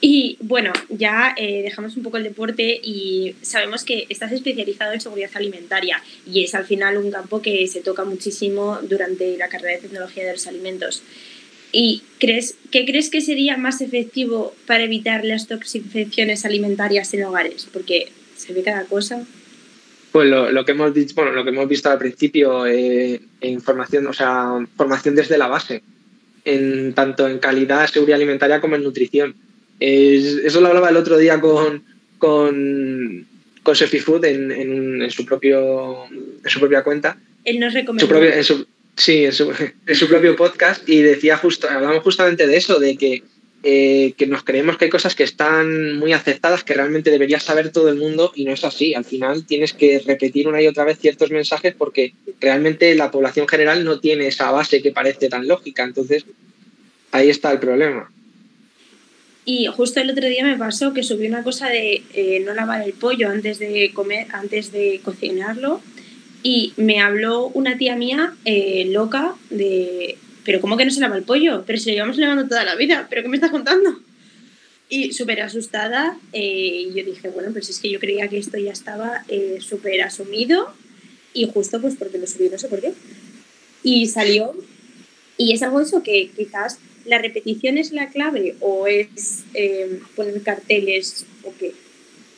Y 0.00 0.36
bueno, 0.40 0.70
ya 0.90 1.34
eh, 1.34 1.62
dejamos 1.62 1.96
un 1.96 2.02
poco 2.02 2.18
el 2.18 2.24
deporte 2.24 2.78
y 2.82 3.36
sabemos 3.40 3.84
que 3.84 4.06
estás 4.10 4.32
especializado 4.32 4.92
en 4.92 5.00
seguridad 5.00 5.30
alimentaria 5.32 6.02
y 6.30 6.44
es 6.44 6.54
al 6.54 6.66
final 6.66 6.98
un 6.98 7.10
campo 7.10 7.40
que 7.40 7.66
se 7.68 7.80
toca 7.80 8.04
muchísimo 8.04 8.80
durante 8.82 9.38
la 9.38 9.48
carrera 9.48 9.76
de 9.76 9.82
tecnología 9.88 10.26
de 10.26 10.32
los 10.32 10.46
alimentos. 10.46 11.02
¿Y 11.72 12.02
crees, 12.20 12.56
qué 12.70 12.84
crees 12.84 13.08
que 13.08 13.22
sería 13.22 13.56
más 13.56 13.80
efectivo 13.80 14.54
para 14.66 14.84
evitar 14.84 15.24
las 15.24 15.46
toxinfecciones 15.46 16.44
alimentarias 16.44 17.14
en 17.14 17.24
hogares? 17.24 17.66
Porque 17.72 18.08
se 18.36 18.52
ve 18.52 18.62
cada 18.62 18.84
cosa. 18.84 19.24
Pues 20.12 20.28
lo, 20.28 20.64
que 20.66 20.72
hemos 20.72 20.92
dicho, 20.92 21.14
bueno, 21.14 21.30
lo 21.30 21.44
que 21.44 21.50
hemos 21.50 21.66
visto 21.66 21.88
al 21.88 21.98
principio, 21.98 22.66
eh, 22.66 23.22
información, 23.40 24.06
o 24.06 24.12
sea, 24.12 24.50
formación 24.76 25.14
desde 25.14 25.38
la 25.38 25.46
base 25.46 25.82
en 26.44 26.92
tanto 26.94 27.28
en 27.28 27.38
calidad, 27.38 27.86
seguridad 27.86 28.16
alimentaria 28.16 28.60
como 28.60 28.76
en 28.76 28.82
nutrición. 28.82 29.34
eso 29.80 30.60
lo 30.60 30.68
hablaba 30.68 30.90
el 30.90 30.96
otro 30.96 31.16
día 31.18 31.40
con, 31.40 31.82
con, 32.18 33.26
con 33.62 33.74
Food 33.74 34.24
en, 34.24 34.52
en, 34.52 35.10
su 35.10 35.24
propio, 35.24 36.04
en 36.06 36.50
su 36.50 36.60
propia 36.60 36.82
cuenta. 36.82 37.16
Él 37.44 37.60
nos 37.60 37.74
recomendó. 37.74 38.06
sí, 38.96 39.24
en 39.24 39.32
su, 39.32 39.52
en 39.86 39.94
su, 39.94 40.08
propio 40.08 40.36
podcast 40.36 40.88
y 40.88 41.02
decía 41.02 41.36
justo, 41.36 41.68
hablamos 41.68 42.02
justamente 42.02 42.46
de 42.46 42.56
eso, 42.56 42.78
de 42.78 42.96
que, 42.96 43.22
eh, 43.66 44.12
que 44.18 44.26
nos 44.26 44.44
creemos 44.44 44.76
que 44.76 44.84
hay 44.84 44.90
cosas 44.90 45.14
que 45.14 45.24
están 45.24 45.96
muy 45.98 46.12
aceptadas 46.12 46.64
que 46.64 46.74
realmente 46.74 47.10
debería 47.10 47.40
saber 47.40 47.72
todo 47.72 47.88
el 47.88 47.96
mundo 47.96 48.30
y 48.34 48.44
no 48.44 48.52
es 48.52 48.62
así. 48.62 48.94
Al 48.94 49.06
final 49.06 49.46
tienes 49.46 49.72
que 49.72 50.00
repetir 50.00 50.46
una 50.46 50.60
y 50.60 50.66
otra 50.66 50.84
vez 50.84 50.98
ciertos 50.98 51.30
mensajes 51.30 51.74
porque 51.74 52.12
realmente 52.40 52.94
la 52.94 53.10
población 53.10 53.48
general 53.48 53.82
no 53.82 54.00
tiene 54.00 54.26
esa 54.26 54.50
base 54.50 54.82
que 54.82 54.92
parece 54.92 55.30
tan 55.30 55.48
lógica. 55.48 55.82
Entonces, 55.82 56.26
ahí 57.10 57.30
está 57.30 57.52
el 57.52 57.58
problema. 57.58 58.10
Y 59.46 59.64
justo 59.66 59.98
el 59.98 60.10
otro 60.10 60.26
día 60.26 60.44
me 60.44 60.58
pasó 60.58 60.92
que 60.92 61.02
subí 61.02 61.26
una 61.26 61.42
cosa 61.42 61.70
de 61.70 62.02
eh, 62.12 62.42
no 62.44 62.52
lavar 62.52 62.82
el 62.82 62.92
pollo 62.92 63.30
antes 63.30 63.58
de 63.58 63.92
comer, 63.94 64.26
antes 64.32 64.72
de 64.72 65.00
cocinarlo. 65.02 65.80
Y 66.42 66.74
me 66.76 67.00
habló 67.00 67.46
una 67.46 67.78
tía 67.78 67.96
mía 67.96 68.34
eh, 68.44 68.88
loca 68.90 69.36
de, 69.48 70.18
pero 70.44 70.60
¿cómo 70.60 70.76
que 70.76 70.84
no 70.84 70.90
se 70.90 71.00
lava 71.00 71.16
el 71.16 71.22
pollo? 71.22 71.64
Pero 71.66 71.78
si 71.78 71.90
lo 71.90 71.94
llevamos 71.94 72.16
lavando 72.18 72.46
toda 72.46 72.64
la 72.64 72.76
vida, 72.76 73.06
¿pero 73.08 73.22
qué 73.22 73.28
me 73.28 73.36
estás 73.36 73.50
contando? 73.50 73.98
Y 74.88 75.12
súper 75.12 75.40
asustada, 75.40 76.18
eh, 76.32 76.88
yo 76.94 77.04
dije, 77.04 77.28
bueno, 77.30 77.50
pues 77.52 77.70
es 77.70 77.78
que 77.78 77.90
yo 77.90 77.98
creía 77.98 78.28
que 78.28 78.38
esto 78.38 78.58
ya 78.58 78.72
estaba 78.72 79.24
eh, 79.28 79.58
súper 79.60 80.02
asumido 80.02 80.72
y 81.32 81.48
justo 81.52 81.80
pues 81.80 81.96
porque 81.96 82.18
lo 82.18 82.26
subí, 82.26 82.48
no 82.48 82.58
sé 82.58 82.68
por 82.68 82.80
qué. 82.80 82.92
Y 83.82 84.06
salió. 84.06 84.54
Y 85.36 85.52
es 85.52 85.62
algo 85.62 85.80
eso 85.80 86.02
que 86.02 86.30
quizás 86.36 86.78
la 87.06 87.18
repetición 87.18 87.78
es 87.78 87.92
la 87.92 88.08
clave 88.08 88.54
o 88.60 88.86
es 88.86 89.44
eh, 89.54 90.00
poner 90.14 90.40
carteles 90.42 91.26
o 91.42 91.52
qué. 91.58 91.72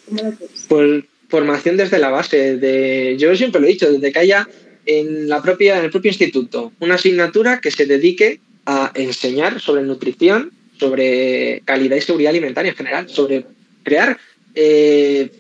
¿Cómo 0.06 0.22
lo 0.22 0.30
ves? 0.30 0.66
Pues 0.68 1.04
formación 1.28 1.76
desde 1.76 1.98
la 1.98 2.10
base. 2.10 2.56
De, 2.56 3.16
yo 3.18 3.34
siempre 3.36 3.60
lo 3.60 3.66
he 3.66 3.70
dicho, 3.70 3.90
desde 3.90 4.12
que 4.12 4.18
haya 4.18 4.48
en, 4.86 5.28
la 5.28 5.42
propia, 5.42 5.78
en 5.78 5.84
el 5.84 5.90
propio 5.90 6.10
instituto. 6.10 6.72
Una 6.80 6.94
asignatura 6.94 7.60
que 7.60 7.70
se 7.70 7.86
dedique 7.86 8.40
a 8.64 8.92
enseñar 8.94 9.60
sobre 9.60 9.82
nutrición, 9.82 10.52
sobre 10.78 11.62
calidad 11.64 11.96
y 11.96 12.00
seguridad 12.00 12.30
alimentaria 12.30 12.70
en 12.70 12.76
general, 12.76 13.08
sobre 13.08 13.44
crear 13.82 14.18
eh, 14.54 15.30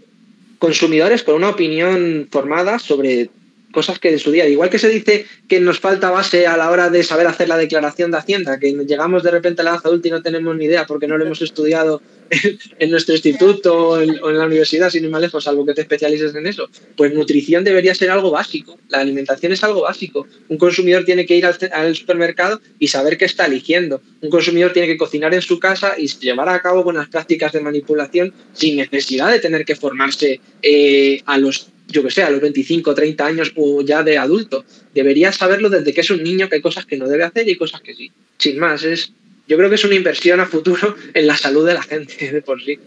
consumidores 0.58 1.22
con 1.22 1.34
una 1.34 1.50
opinión 1.50 2.28
formada 2.30 2.78
sobre 2.78 3.30
cosas 3.76 3.98
que 3.98 4.10
de 4.10 4.18
su 4.18 4.30
día, 4.30 4.48
igual 4.48 4.70
que 4.70 4.78
se 4.78 4.88
dice 4.88 5.26
que 5.46 5.60
nos 5.60 5.80
falta 5.80 6.10
base 6.10 6.46
a 6.46 6.56
la 6.56 6.70
hora 6.70 6.88
de 6.88 7.02
saber 7.02 7.26
hacer 7.26 7.46
la 7.46 7.58
declaración 7.58 8.10
de 8.10 8.16
Hacienda, 8.16 8.58
que 8.58 8.72
llegamos 8.72 9.22
de 9.22 9.30
repente 9.30 9.60
a 9.60 9.64
la 9.64 9.72
edad 9.72 9.82
adulta 9.84 10.08
y 10.08 10.10
no 10.12 10.22
tenemos 10.22 10.56
ni 10.56 10.64
idea 10.64 10.86
porque 10.86 11.06
no 11.06 11.18
lo 11.18 11.26
hemos 11.26 11.42
estudiado 11.42 12.00
en, 12.78 12.90
nuestro 12.90 13.14
instituto 13.14 13.88
o 13.88 14.00
en, 14.00 14.38
la 14.38 14.46
universidad, 14.46 14.88
sin 14.88 15.04
ir 15.04 15.10
más 15.10 15.20
lejos, 15.20 15.44
salvo 15.44 15.66
que 15.66 15.74
te 15.74 15.82
especialices 15.82 16.34
en 16.34 16.46
eso. 16.46 16.70
Pues 16.96 17.12
nutrición 17.12 17.64
debería 17.64 17.94
ser 17.94 18.08
algo 18.08 18.30
básico, 18.30 18.78
la 18.88 19.00
alimentación 19.00 19.52
es 19.52 19.62
algo 19.62 19.82
básico. 19.82 20.26
Un 20.48 20.56
consumidor 20.56 21.04
tiene 21.04 21.26
que 21.26 21.36
ir 21.36 21.44
al, 21.44 21.94
supermercado 21.94 22.62
y 22.78 22.88
saber 22.88 23.18
qué 23.18 23.26
está 23.26 23.44
eligiendo. 23.44 24.00
Un 24.22 24.30
consumidor 24.30 24.72
tiene 24.72 24.88
que 24.88 24.96
cocinar 24.96 25.34
en 25.34 25.42
su 25.42 25.58
casa 25.58 25.96
y 25.98 26.06
llevar 26.06 26.48
a 26.48 26.62
cabo 26.62 26.82
buenas 26.82 27.08
prácticas 27.08 27.52
de 27.52 27.60
manipulación 27.60 28.32
sin 28.54 28.76
necesidad 28.76 29.30
de 29.30 29.38
tener 29.38 29.66
que 29.66 29.76
formarse 29.76 30.40
eh, 30.62 31.20
a 31.26 31.36
los 31.36 31.75
yo 31.88 32.02
que 32.02 32.10
sé, 32.10 32.22
a 32.22 32.30
los 32.30 32.40
25, 32.40 32.94
30 32.94 33.26
años 33.26 33.52
o 33.56 33.82
ya 33.82 34.02
de 34.02 34.18
adulto. 34.18 34.64
Debería 34.94 35.32
saberlo 35.32 35.70
desde 35.70 35.92
que 35.92 36.00
es 36.00 36.10
un 36.10 36.22
niño 36.22 36.48
que 36.48 36.56
hay 36.56 36.62
cosas 36.62 36.86
que 36.86 36.96
no 36.96 37.08
debe 37.08 37.24
hacer 37.24 37.46
y 37.46 37.50
hay 37.50 37.56
cosas 37.56 37.80
que 37.80 37.94
sí. 37.94 38.10
Sin 38.38 38.58
más, 38.58 38.82
es, 38.84 39.12
yo 39.46 39.56
creo 39.56 39.68
que 39.68 39.76
es 39.76 39.84
una 39.84 39.94
inversión 39.94 40.40
a 40.40 40.46
futuro 40.46 40.96
en 41.14 41.26
la 41.26 41.36
salud 41.36 41.66
de 41.66 41.74
la 41.74 41.82
gente 41.82 42.32
de 42.32 42.42
por 42.42 42.62
sí. 42.62 42.78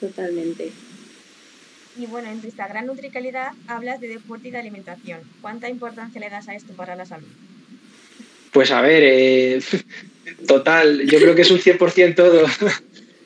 Totalmente. 0.00 0.72
Y 1.98 2.06
bueno, 2.06 2.30
en 2.30 2.40
tu 2.40 2.46
Instagram 2.46 2.86
Nutricalidad 2.86 3.52
hablas 3.66 4.00
de 4.00 4.08
deporte 4.08 4.48
y 4.48 4.50
de 4.50 4.58
alimentación. 4.58 5.20
¿Cuánta 5.40 5.68
importancia 5.68 6.20
le 6.20 6.28
das 6.28 6.48
a 6.48 6.54
esto 6.54 6.74
para 6.74 6.94
la 6.94 7.06
salud? 7.06 7.28
Pues 8.52 8.70
a 8.70 8.80
ver, 8.80 9.02
eh, 9.04 9.60
total, 10.46 11.06
yo 11.06 11.18
creo 11.18 11.34
que 11.34 11.42
es 11.42 11.50
un 11.50 11.58
100% 11.58 12.14
todo. 12.14 12.46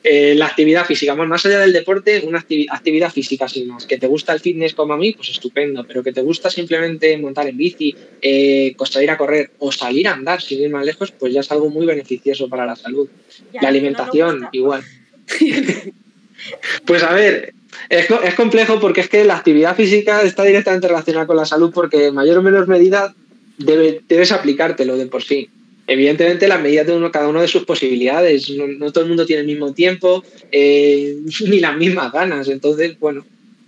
Eh, 0.03 0.33
la 0.33 0.47
actividad 0.47 0.85
física, 0.85 1.13
más 1.13 1.45
allá 1.45 1.59
del 1.59 1.73
deporte, 1.73 2.23
una 2.25 2.39
actividad 2.39 3.11
física 3.11 3.47
sin 3.47 3.67
más. 3.67 3.85
Que 3.85 3.99
te 3.99 4.07
gusta 4.07 4.33
el 4.33 4.39
fitness 4.39 4.73
como 4.73 4.93
a 4.93 4.97
mí, 4.97 5.13
pues 5.13 5.29
estupendo, 5.29 5.85
pero 5.85 6.01
que 6.01 6.11
te 6.11 6.21
gusta 6.21 6.49
simplemente 6.49 7.15
montar 7.17 7.47
en 7.47 7.57
bici, 7.57 7.95
eh, 8.19 8.75
ir 9.01 9.11
a 9.11 9.17
correr 9.17 9.51
o 9.59 9.71
salir 9.71 10.07
a 10.07 10.13
andar 10.13 10.41
sin 10.41 10.59
ir 10.59 10.71
más 10.71 10.85
lejos, 10.85 11.11
pues 11.11 11.33
ya 11.33 11.41
es 11.41 11.51
algo 11.51 11.69
muy 11.69 11.85
beneficioso 11.85 12.49
para 12.49 12.65
la 12.65 12.75
salud. 12.75 13.07
la 13.61 13.69
alimentación, 13.69 14.47
igual. 14.51 14.83
pues 16.85 17.03
a 17.03 17.13
ver, 17.13 17.53
es, 17.89 18.07
es, 18.09 18.33
complejo 18.33 18.79
porque 18.79 19.01
es 19.01 19.09
que 19.09 19.23
la 19.23 19.37
actividad 19.37 19.75
física 19.75 20.23
está 20.23 20.43
directamente 20.43 20.87
relacionada 20.87 21.27
con 21.27 21.37
la 21.37 21.45
salud 21.45 21.71
porque 21.71 22.07
en 22.07 22.15
mayor 22.15 22.39
o 22.39 22.41
menor 22.41 22.67
medida 22.67 23.13
debes 23.57 24.31
aplicártelo 24.31 24.97
de 24.97 25.05
por 25.05 25.21
sí. 25.21 25.49
Evidentemente, 25.87 26.47
las 26.47 26.61
medidas 26.61 26.87
de 26.87 26.93
uno, 26.93 27.11
cada 27.11 27.27
uno 27.27 27.41
de 27.41 27.47
sus 27.47 27.65
posibilidades. 27.65 28.49
No, 28.49 28.91
todo 28.91 29.03
el 29.03 29.09
mundo 29.09 29.25
tiene 29.25 29.41
el 29.41 29.47
mismo 29.47 29.73
tiempo 29.73 30.23
eh, 30.51 31.17
ni 31.47 31.59
las 31.59 31.75
mismas 31.75 32.11
ganas. 32.11 32.47
Entonces, 32.47 32.99
bueno, 32.99 33.25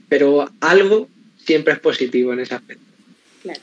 pero 0.10 0.50
algo 0.60 1.10
siempre 1.44 1.74
es 1.74 1.80
positivo 1.80 2.34
en 2.34 2.40
ese 2.40 2.56
aspecto. 2.56 2.84
Claro. 3.42 3.60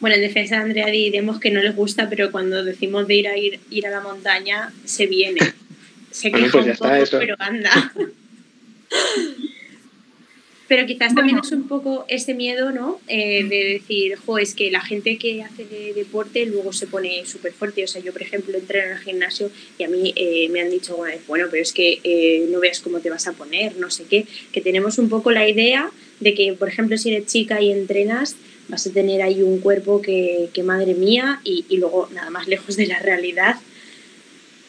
Bueno, 0.00 0.16
en 0.16 0.22
defensa 0.22 0.56
de 0.56 0.62
Andrea 0.62 0.86
diremos 0.86 1.38
que 1.38 1.50
no 1.50 1.62
les 1.62 1.76
gusta, 1.76 2.08
pero 2.08 2.30
cuando 2.32 2.64
decimos 2.64 3.06
de 3.06 3.14
ir 3.14 3.28
a 3.28 3.36
ir, 3.36 3.60
ir 3.70 3.86
a 3.86 3.90
la 3.90 4.00
montaña, 4.00 4.72
se 4.84 5.06
viene. 5.06 5.40
Se 6.10 6.32
queja 6.32 6.50
pues 6.50 6.66
un 6.66 6.72
poco, 6.72 7.18
pero 7.20 7.36
anda. 7.38 7.92
Pero 10.70 10.86
quizás 10.86 11.16
también 11.16 11.36
es 11.42 11.50
un 11.50 11.66
poco 11.66 12.04
ese 12.06 12.32
miedo, 12.32 12.70
¿no? 12.70 13.00
Eh, 13.08 13.42
de 13.42 13.80
decir, 13.80 14.14
jo, 14.24 14.38
es 14.38 14.54
que 14.54 14.70
la 14.70 14.80
gente 14.80 15.18
que 15.18 15.42
hace 15.42 15.64
de 15.64 15.92
deporte 15.94 16.46
luego 16.46 16.72
se 16.72 16.86
pone 16.86 17.26
súper 17.26 17.52
fuerte. 17.52 17.82
O 17.82 17.88
sea, 17.88 18.00
yo, 18.00 18.12
por 18.12 18.22
ejemplo, 18.22 18.56
entreno 18.56 18.86
en 18.86 18.92
el 18.92 18.98
gimnasio 18.98 19.50
y 19.78 19.82
a 19.82 19.88
mí 19.88 20.12
eh, 20.14 20.48
me 20.50 20.60
han 20.60 20.70
dicho 20.70 20.94
una 20.94 21.10
vez, 21.10 21.26
bueno, 21.26 21.48
pero 21.50 21.60
es 21.60 21.72
que 21.72 21.98
eh, 22.04 22.46
no 22.52 22.60
veas 22.60 22.78
cómo 22.78 23.00
te 23.00 23.10
vas 23.10 23.26
a 23.26 23.32
poner, 23.32 23.78
no 23.78 23.90
sé 23.90 24.04
qué. 24.04 24.26
Que 24.52 24.60
tenemos 24.60 24.98
un 24.98 25.08
poco 25.08 25.32
la 25.32 25.48
idea 25.48 25.90
de 26.20 26.34
que, 26.34 26.52
por 26.52 26.68
ejemplo, 26.68 26.96
si 26.96 27.12
eres 27.12 27.26
chica 27.26 27.60
y 27.60 27.72
entrenas, 27.72 28.36
vas 28.68 28.86
a 28.86 28.92
tener 28.92 29.22
ahí 29.22 29.42
un 29.42 29.58
cuerpo 29.58 30.00
que, 30.00 30.50
que 30.52 30.62
madre 30.62 30.94
mía, 30.94 31.40
y, 31.42 31.64
y 31.68 31.78
luego 31.78 32.08
nada 32.14 32.30
más 32.30 32.46
lejos 32.46 32.76
de 32.76 32.86
la 32.86 33.00
realidad. 33.00 33.56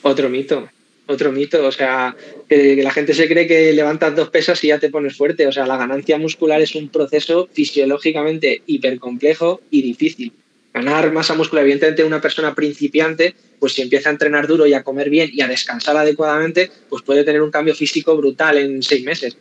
Otro 0.01 0.29
mito 0.29 0.67
otro 1.11 1.31
mito. 1.31 1.65
O 1.65 1.71
sea, 1.71 2.15
que, 2.47 2.81
la 2.81 2.91
gente 2.91 3.13
se 3.13 3.27
cree 3.27 3.47
que 3.47 3.73
levantas 3.73 4.15
dos 4.15 4.29
pesas 4.29 4.63
y 4.63 4.67
ya 4.67 4.79
te 4.79 4.89
pones 4.89 5.15
fuerte. 5.15 5.47
O 5.47 5.51
sea, 5.51 5.65
la 5.65 5.77
ganancia 5.77 6.17
muscular 6.17 6.61
es 6.61 6.75
un 6.75 6.89
proceso 6.89 7.49
fisiológicamente 7.51 8.61
hipercomplejo 8.65 9.61
y 9.69 9.81
difícil. 9.81 10.33
Ganar 10.73 11.11
masa 11.11 11.33
muscular, 11.33 11.63
evidentemente, 11.63 12.03
una 12.03 12.21
persona 12.21 12.55
principiante, 12.55 13.35
pues 13.59 13.73
si 13.73 13.81
empieza 13.81 14.09
a 14.09 14.13
entrenar 14.13 14.47
duro 14.47 14.65
y 14.65 14.73
a 14.73 14.83
comer 14.83 15.09
bien 15.09 15.29
y 15.33 15.41
a 15.41 15.47
descansar 15.47 15.97
adecuadamente, 15.97 16.71
pues 16.89 17.03
puede 17.03 17.25
tener 17.25 17.41
un 17.41 17.51
cambio 17.51 17.75
físico 17.75 18.15
brutal 18.15 18.57
en 18.57 18.81
seis 18.81 19.03
meses. 19.03 19.37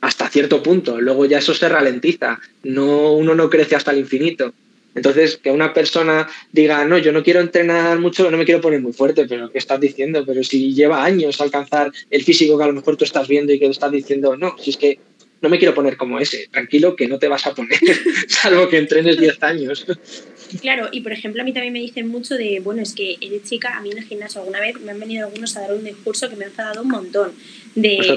Hasta 0.00 0.28
cierto 0.28 0.62
punto. 0.62 1.00
Luego 1.00 1.26
ya 1.26 1.38
eso 1.38 1.54
se 1.54 1.68
ralentiza. 1.68 2.40
No, 2.64 3.12
uno 3.12 3.34
no 3.34 3.50
crece 3.50 3.76
hasta 3.76 3.92
el 3.92 3.98
infinito. 3.98 4.54
Entonces, 4.94 5.38
que 5.38 5.50
una 5.50 5.72
persona 5.72 6.28
diga, 6.52 6.84
no, 6.84 6.98
yo 6.98 7.12
no 7.12 7.22
quiero 7.22 7.40
entrenar 7.40 7.98
mucho, 7.98 8.30
no 8.30 8.36
me 8.36 8.44
quiero 8.44 8.60
poner 8.60 8.80
muy 8.80 8.92
fuerte, 8.92 9.26
pero 9.26 9.50
¿qué 9.50 9.58
estás 9.58 9.80
diciendo? 9.80 10.24
Pero 10.26 10.44
si 10.44 10.74
lleva 10.74 11.04
años 11.04 11.40
alcanzar 11.40 11.90
el 12.10 12.22
físico 12.22 12.58
que 12.58 12.64
a 12.64 12.68
lo 12.68 12.74
mejor 12.74 12.96
tú 12.96 13.04
estás 13.04 13.28
viendo 13.28 13.52
y 13.52 13.58
que 13.58 13.66
estás 13.66 13.90
diciendo, 13.90 14.36
no, 14.36 14.56
si 14.58 14.70
es 14.70 14.76
que 14.76 14.98
no 15.40 15.48
me 15.48 15.58
quiero 15.58 15.74
poner 15.74 15.96
como 15.96 16.20
ese, 16.20 16.48
tranquilo 16.50 16.94
que 16.94 17.08
no 17.08 17.18
te 17.18 17.28
vas 17.28 17.46
a 17.46 17.54
poner, 17.54 17.78
salvo 18.28 18.68
que 18.68 18.78
entrenes 18.78 19.18
10 19.18 19.42
años. 19.42 19.86
Claro, 20.60 20.88
y 20.92 21.00
por 21.00 21.12
ejemplo 21.12 21.42
a 21.42 21.44
mí 21.44 21.52
también 21.52 21.72
me 21.72 21.80
dicen 21.80 22.06
mucho 22.08 22.36
de, 22.36 22.60
bueno, 22.60 22.82
es 22.82 22.94
que 22.94 23.16
eres 23.20 23.42
chica, 23.42 23.76
a 23.76 23.80
mí 23.80 23.90
en 23.90 23.98
el 23.98 24.04
gimnasio 24.04 24.40
alguna 24.40 24.60
vez 24.60 24.80
me 24.80 24.92
han 24.92 25.00
venido 25.00 25.26
algunos 25.26 25.56
a 25.56 25.62
dar 25.62 25.72
un 25.72 25.84
discurso 25.84 26.28
que 26.28 26.36
me 26.36 26.44
ha 26.44 26.48
enfadado 26.48 26.82
un 26.82 26.88
montón. 26.88 27.32
De, 27.74 27.96
pues 27.96 28.10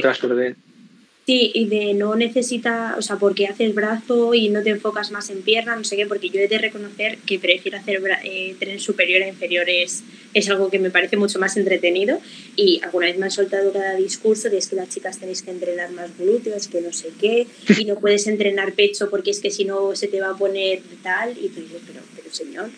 Sí, 1.25 1.49
y 1.55 1.65
de 1.65 1.95
no 1.95 2.15
necesita, 2.15 2.93
o 2.99 3.01
sea, 3.01 3.15
porque 3.15 3.47
haces 3.47 3.73
brazo 3.73 4.35
y 4.35 4.49
no 4.49 4.61
te 4.61 4.69
enfocas 4.69 5.09
más 5.09 5.31
en 5.31 5.41
pierna, 5.41 5.75
no 5.75 5.83
sé 5.83 5.95
qué, 5.95 6.05
porque 6.05 6.29
yo 6.29 6.39
he 6.39 6.47
de 6.47 6.59
reconocer 6.59 7.17
que 7.25 7.39
prefiero 7.39 7.79
hacer 7.79 7.99
eh, 8.23 8.55
tren 8.59 8.79
superior 8.79 9.23
a 9.23 9.27
inferior, 9.27 9.67
es, 9.67 10.03
algo 10.47 10.69
que 10.69 10.77
me 10.77 10.91
parece 10.91 11.17
mucho 11.17 11.39
más 11.39 11.57
entretenido. 11.57 12.19
Y 12.55 12.79
alguna 12.83 13.07
vez 13.07 13.17
me 13.17 13.25
han 13.25 13.31
soltado 13.31 13.73
cada 13.73 13.95
discurso 13.95 14.51
de 14.51 14.59
es 14.59 14.67
que 14.67 14.75
las 14.75 14.89
chicas 14.89 15.17
tenéis 15.17 15.41
que 15.41 15.49
entrenar 15.49 15.91
más 15.93 16.15
glúteos, 16.15 16.67
que 16.67 16.81
no 16.81 16.93
sé 16.93 17.09
qué, 17.19 17.47
y 17.75 17.85
no 17.85 17.95
puedes 17.95 18.27
entrenar 18.27 18.73
pecho 18.73 19.09
porque 19.09 19.31
es 19.31 19.39
que 19.39 19.49
si 19.49 19.65
no 19.65 19.95
se 19.95 20.07
te 20.07 20.21
va 20.21 20.29
a 20.29 20.37
poner 20.37 20.83
tal, 21.01 21.31
y 21.31 21.49
tú 21.49 21.61
dices, 21.61 21.81
pero, 21.87 22.01
pero 22.15 22.31
señor. 22.31 22.69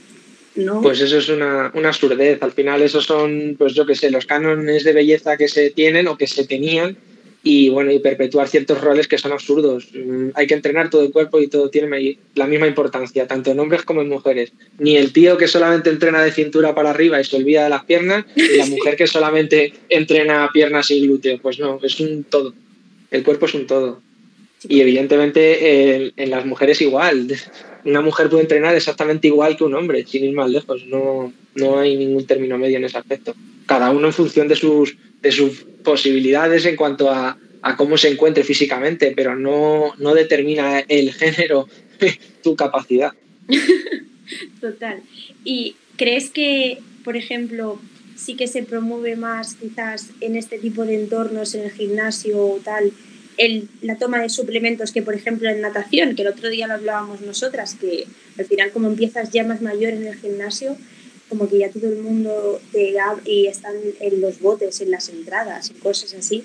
No. 0.56 0.82
Pues 0.82 1.02
eso 1.02 1.18
es 1.18 1.28
una, 1.28 1.70
una 1.76 1.90
absurdez. 1.90 2.42
Al 2.42 2.54
final, 2.54 2.82
esos 2.82 3.04
son, 3.04 3.56
pues 3.58 3.74
yo 3.74 3.86
qué 3.86 3.94
sé, 3.94 4.10
los 4.10 4.26
cánones 4.26 4.86
de 4.86 4.94
belleza 4.94 5.36
que 5.36 5.50
se 5.50 5.70
tienen 5.70 6.08
o 6.08 6.18
que 6.18 6.28
se 6.28 6.48
tenían 6.48 6.98
y 7.50 7.70
bueno, 7.70 7.94
y 7.94 8.00
perpetuar 8.00 8.50
ciertos 8.50 8.82
roles 8.82 9.08
que 9.08 9.18
son 9.18 9.32
absurdos. 9.32 9.88
Mm, 9.94 10.32
hay 10.34 10.48
que 10.48 10.54
entrenar 10.54 10.90
todo 10.90 11.06
el 11.06 11.14
cuerpo 11.14 11.40
y 11.40 11.48
todo 11.48 11.70
tiene 11.70 12.18
la 12.36 12.46
misma 12.46 12.68
importancia, 12.68 13.26
tanto 13.26 13.52
en 13.52 13.60
hombres 13.62 13.84
como 13.84 14.02
en 14.02 14.10
mujeres. 14.10 14.52
Ni 14.80 14.98
el 14.98 15.14
tío 15.14 15.38
que 15.38 15.48
solamente 15.48 15.90
entrena 15.90 16.22
de 16.22 16.34
cintura 16.34 16.76
para 16.76 16.90
arriba 16.90 17.22
y 17.22 17.24
se 17.24 17.38
olvida 17.38 17.64
de 17.64 17.70
las 17.70 17.86
piernas, 17.86 18.26
ni 18.36 18.58
la 18.58 18.66
mujer 18.76 18.98
que 18.98 19.08
solamente 19.08 19.72
entrena 19.88 20.50
piernas 20.54 20.92
y 20.92 21.00
glúteos. 21.00 21.40
Pues 21.40 21.58
no, 21.58 21.80
es 21.82 21.98
un 22.02 22.26
todo. 22.26 22.54
El 23.12 23.24
cuerpo 23.24 23.46
es 23.46 23.54
un 23.54 23.66
todo. 23.66 24.02
Y 24.68 24.82
evidentemente 24.82 26.12
en 26.22 26.30
las 26.30 26.46
mujeres 26.46 26.82
igual. 26.82 27.28
Una 27.86 28.02
mujer 28.02 28.28
puede 28.28 28.42
entrenar 28.42 28.76
exactamente 28.76 29.28
igual 29.28 29.56
que 29.56 29.64
un 29.64 29.74
hombre, 29.74 30.06
sin 30.06 30.26
ir 30.26 30.34
más 30.34 30.50
lejos. 30.50 30.86
No, 30.88 31.32
no 31.56 31.80
hay 31.80 31.96
ningún 31.96 32.28
término 32.28 32.58
medio 32.58 32.76
en 32.76 32.84
ese 32.84 32.98
aspecto. 32.98 33.34
Cada 33.66 33.92
uno 33.92 34.08
en 34.08 34.14
función 34.14 34.50
de 34.50 34.58
sus, 34.58 34.98
de 35.22 35.32
sus 35.32 35.66
posibilidades 35.84 36.66
en 36.66 36.76
cuanto 36.76 37.10
a, 37.12 37.38
cómo 37.76 37.98
se 37.98 38.10
encuentre 38.10 38.44
físicamente, 38.44 39.14
pero 39.16 39.36
no, 39.36 39.94
no 39.98 40.14
determina 40.14 40.80
el 40.80 41.14
género 41.22 41.68
tu 42.44 42.56
capacidad. 42.56 43.12
Total. 44.62 45.02
¿Y 45.44 45.76
crees 45.98 46.30
que, 46.30 46.80
por 47.04 47.18
ejemplo, 47.18 47.80
sí 48.16 48.36
que 48.36 48.48
se 48.48 48.64
promueve 48.64 49.16
más 49.16 49.56
quizás 49.56 50.12
en 50.22 50.36
este 50.36 50.60
tipo 50.60 50.86
de 50.86 50.96
entornos, 50.96 51.56
en 51.56 51.64
el 51.66 51.72
gimnasio 51.72 52.38
o 52.38 52.60
tal, 52.64 52.92
el, 53.38 53.70
la 53.82 53.98
toma 53.98 54.22
de 54.22 54.30
suplementos 54.30 54.92
que, 54.92 55.02
por 55.02 55.14
ejemplo, 55.14 55.50
en 55.50 55.62
natación, 55.62 56.16
que 56.16 56.24
el 56.24 56.30
otro 56.30 56.50
día 56.50 56.68
lo 56.68 56.74
hablábamos 56.74 57.22
nosotras, 57.22 57.76
que 57.76 58.06
al 58.38 58.46
final 58.46 58.72
como 58.72 58.88
empiezas 58.88 59.32
ya 59.32 59.44
más 59.44 59.62
mayor 59.62 59.94
en 59.94 60.08
el 60.08 60.16
gimnasio, 60.16 60.78
como 61.30 61.50
que 61.50 61.60
ya 61.60 61.70
todo 61.70 61.88
el 61.90 61.98
mundo 61.98 62.62
te 62.72 62.94
y 63.26 63.48
están 63.48 63.76
en 64.00 64.22
los 64.22 64.40
botes, 64.40 64.82
en 64.82 64.92
las 64.92 65.10
entradas, 65.10 65.72
y 65.72 65.80
cosas 65.80 66.14
así, 66.14 66.44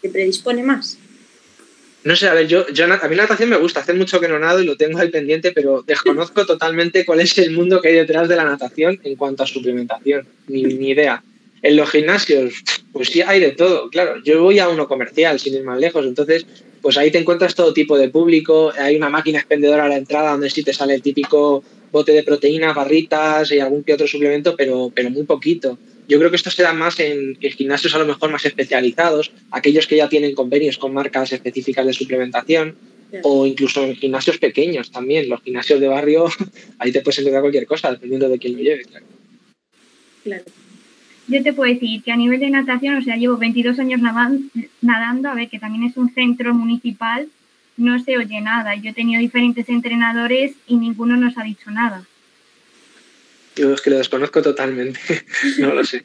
te 0.00 0.08
predispone 0.08 0.62
más. 0.62 0.98
No 2.04 2.16
sé, 2.16 2.26
a 2.26 2.34
ver, 2.34 2.48
yo, 2.48 2.66
yo 2.68 2.84
a 2.86 3.08
mí 3.08 3.14
la 3.14 3.22
natación 3.22 3.48
me 3.48 3.56
gusta, 3.56 3.80
hace 3.80 3.94
mucho 3.94 4.18
que 4.18 4.26
no 4.26 4.38
nado 4.38 4.60
y 4.60 4.66
lo 4.66 4.76
tengo 4.76 4.98
ahí 4.98 5.10
pendiente, 5.10 5.52
pero 5.52 5.82
desconozco 5.82 6.44
totalmente 6.46 7.04
cuál 7.04 7.20
es 7.20 7.38
el 7.38 7.52
mundo 7.52 7.80
que 7.80 7.88
hay 7.88 7.94
detrás 7.94 8.28
de 8.28 8.36
la 8.36 8.44
natación 8.44 8.98
en 9.04 9.14
cuanto 9.14 9.44
a 9.44 9.46
suplementación, 9.46 10.26
ni, 10.48 10.64
ni 10.64 10.90
idea. 10.90 11.22
En 11.62 11.76
los 11.76 11.90
gimnasios, 11.90 12.54
pues 12.92 13.08
sí 13.08 13.22
hay 13.22 13.38
de 13.38 13.52
todo, 13.52 13.88
claro. 13.88 14.20
Yo 14.24 14.42
voy 14.42 14.58
a 14.58 14.68
uno 14.68 14.88
comercial, 14.88 15.38
sin 15.38 15.54
ir 15.54 15.62
más 15.62 15.78
lejos, 15.78 16.04
entonces, 16.04 16.44
pues 16.82 16.98
ahí 16.98 17.10
te 17.10 17.18
encuentras 17.18 17.54
todo 17.54 17.72
tipo 17.72 17.96
de 17.96 18.10
público. 18.10 18.72
Hay 18.76 18.96
una 18.96 19.08
máquina 19.08 19.38
expendedora 19.38 19.84
a 19.84 19.88
la 19.88 19.96
entrada 19.96 20.32
donde 20.32 20.50
sí 20.50 20.62
te 20.62 20.74
sale 20.74 20.94
el 20.94 21.02
típico 21.02 21.62
bote 21.92 22.12
de 22.12 22.24
proteínas, 22.24 22.74
barritas 22.74 23.52
y 23.52 23.60
algún 23.60 23.84
que 23.84 23.94
otro 23.94 24.06
suplemento, 24.06 24.56
pero, 24.56 24.90
pero 24.94 25.10
muy 25.10 25.22
poquito. 25.22 25.78
Yo 26.08 26.18
creo 26.18 26.30
que 26.30 26.36
esto 26.36 26.50
se 26.50 26.62
da 26.62 26.72
más 26.72 26.98
en, 26.98 27.36
gimnasios 27.36 27.94
a 27.94 27.98
lo 27.98 28.06
mejor 28.06 28.30
más 28.30 28.44
especializados, 28.44 29.30
aquellos 29.50 29.86
que 29.86 29.96
ya 29.96 30.08
tienen 30.08 30.34
convenios 30.34 30.76
con 30.76 30.92
marcas 30.92 31.32
específicas 31.32 31.86
de 31.86 31.92
suplementación, 31.92 32.76
o 33.22 33.46
incluso 33.46 33.84
en 33.84 33.94
gimnasios 33.94 34.38
pequeños 34.38 34.90
también. 34.90 35.28
Los 35.28 35.42
gimnasios 35.42 35.80
de 35.80 35.88
barrio, 35.88 36.26
ahí 36.78 36.90
te 36.90 37.02
puedes 37.02 37.18
encontrar 37.20 37.42
cualquier 37.42 37.66
cosa, 37.66 37.92
dependiendo 37.92 38.28
de 38.28 38.38
quién 38.38 38.56
lo 38.56 38.62
lleve, 38.62 38.84
claro. 38.84 39.06
Claro. 40.24 40.44
Yo 41.28 41.42
te 41.42 41.52
puedo 41.52 41.72
decir 41.72 42.02
que 42.02 42.12
a 42.12 42.16
nivel 42.16 42.40
de 42.40 42.50
natación, 42.50 42.96
o 42.96 43.02
sea, 43.02 43.16
llevo 43.16 43.36
22 43.36 43.78
años 43.78 44.00
nadando, 44.80 45.28
a 45.28 45.34
ver, 45.34 45.48
que 45.48 45.58
también 45.58 45.84
es 45.84 45.96
un 45.96 46.12
centro 46.12 46.52
municipal 46.54 47.28
no 47.76 48.02
se 48.02 48.16
oye 48.16 48.40
nada. 48.40 48.74
Yo 48.76 48.90
he 48.90 48.94
tenido 48.94 49.20
diferentes 49.20 49.68
entrenadores 49.68 50.52
y 50.66 50.76
ninguno 50.76 51.16
nos 51.16 51.36
ha 51.38 51.42
dicho 51.42 51.70
nada. 51.70 52.04
Yo 53.56 53.74
es 53.74 53.80
que 53.80 53.90
lo 53.90 53.98
desconozco 53.98 54.40
totalmente, 54.40 54.98
no 55.58 55.74
lo 55.74 55.84
sé. 55.84 56.04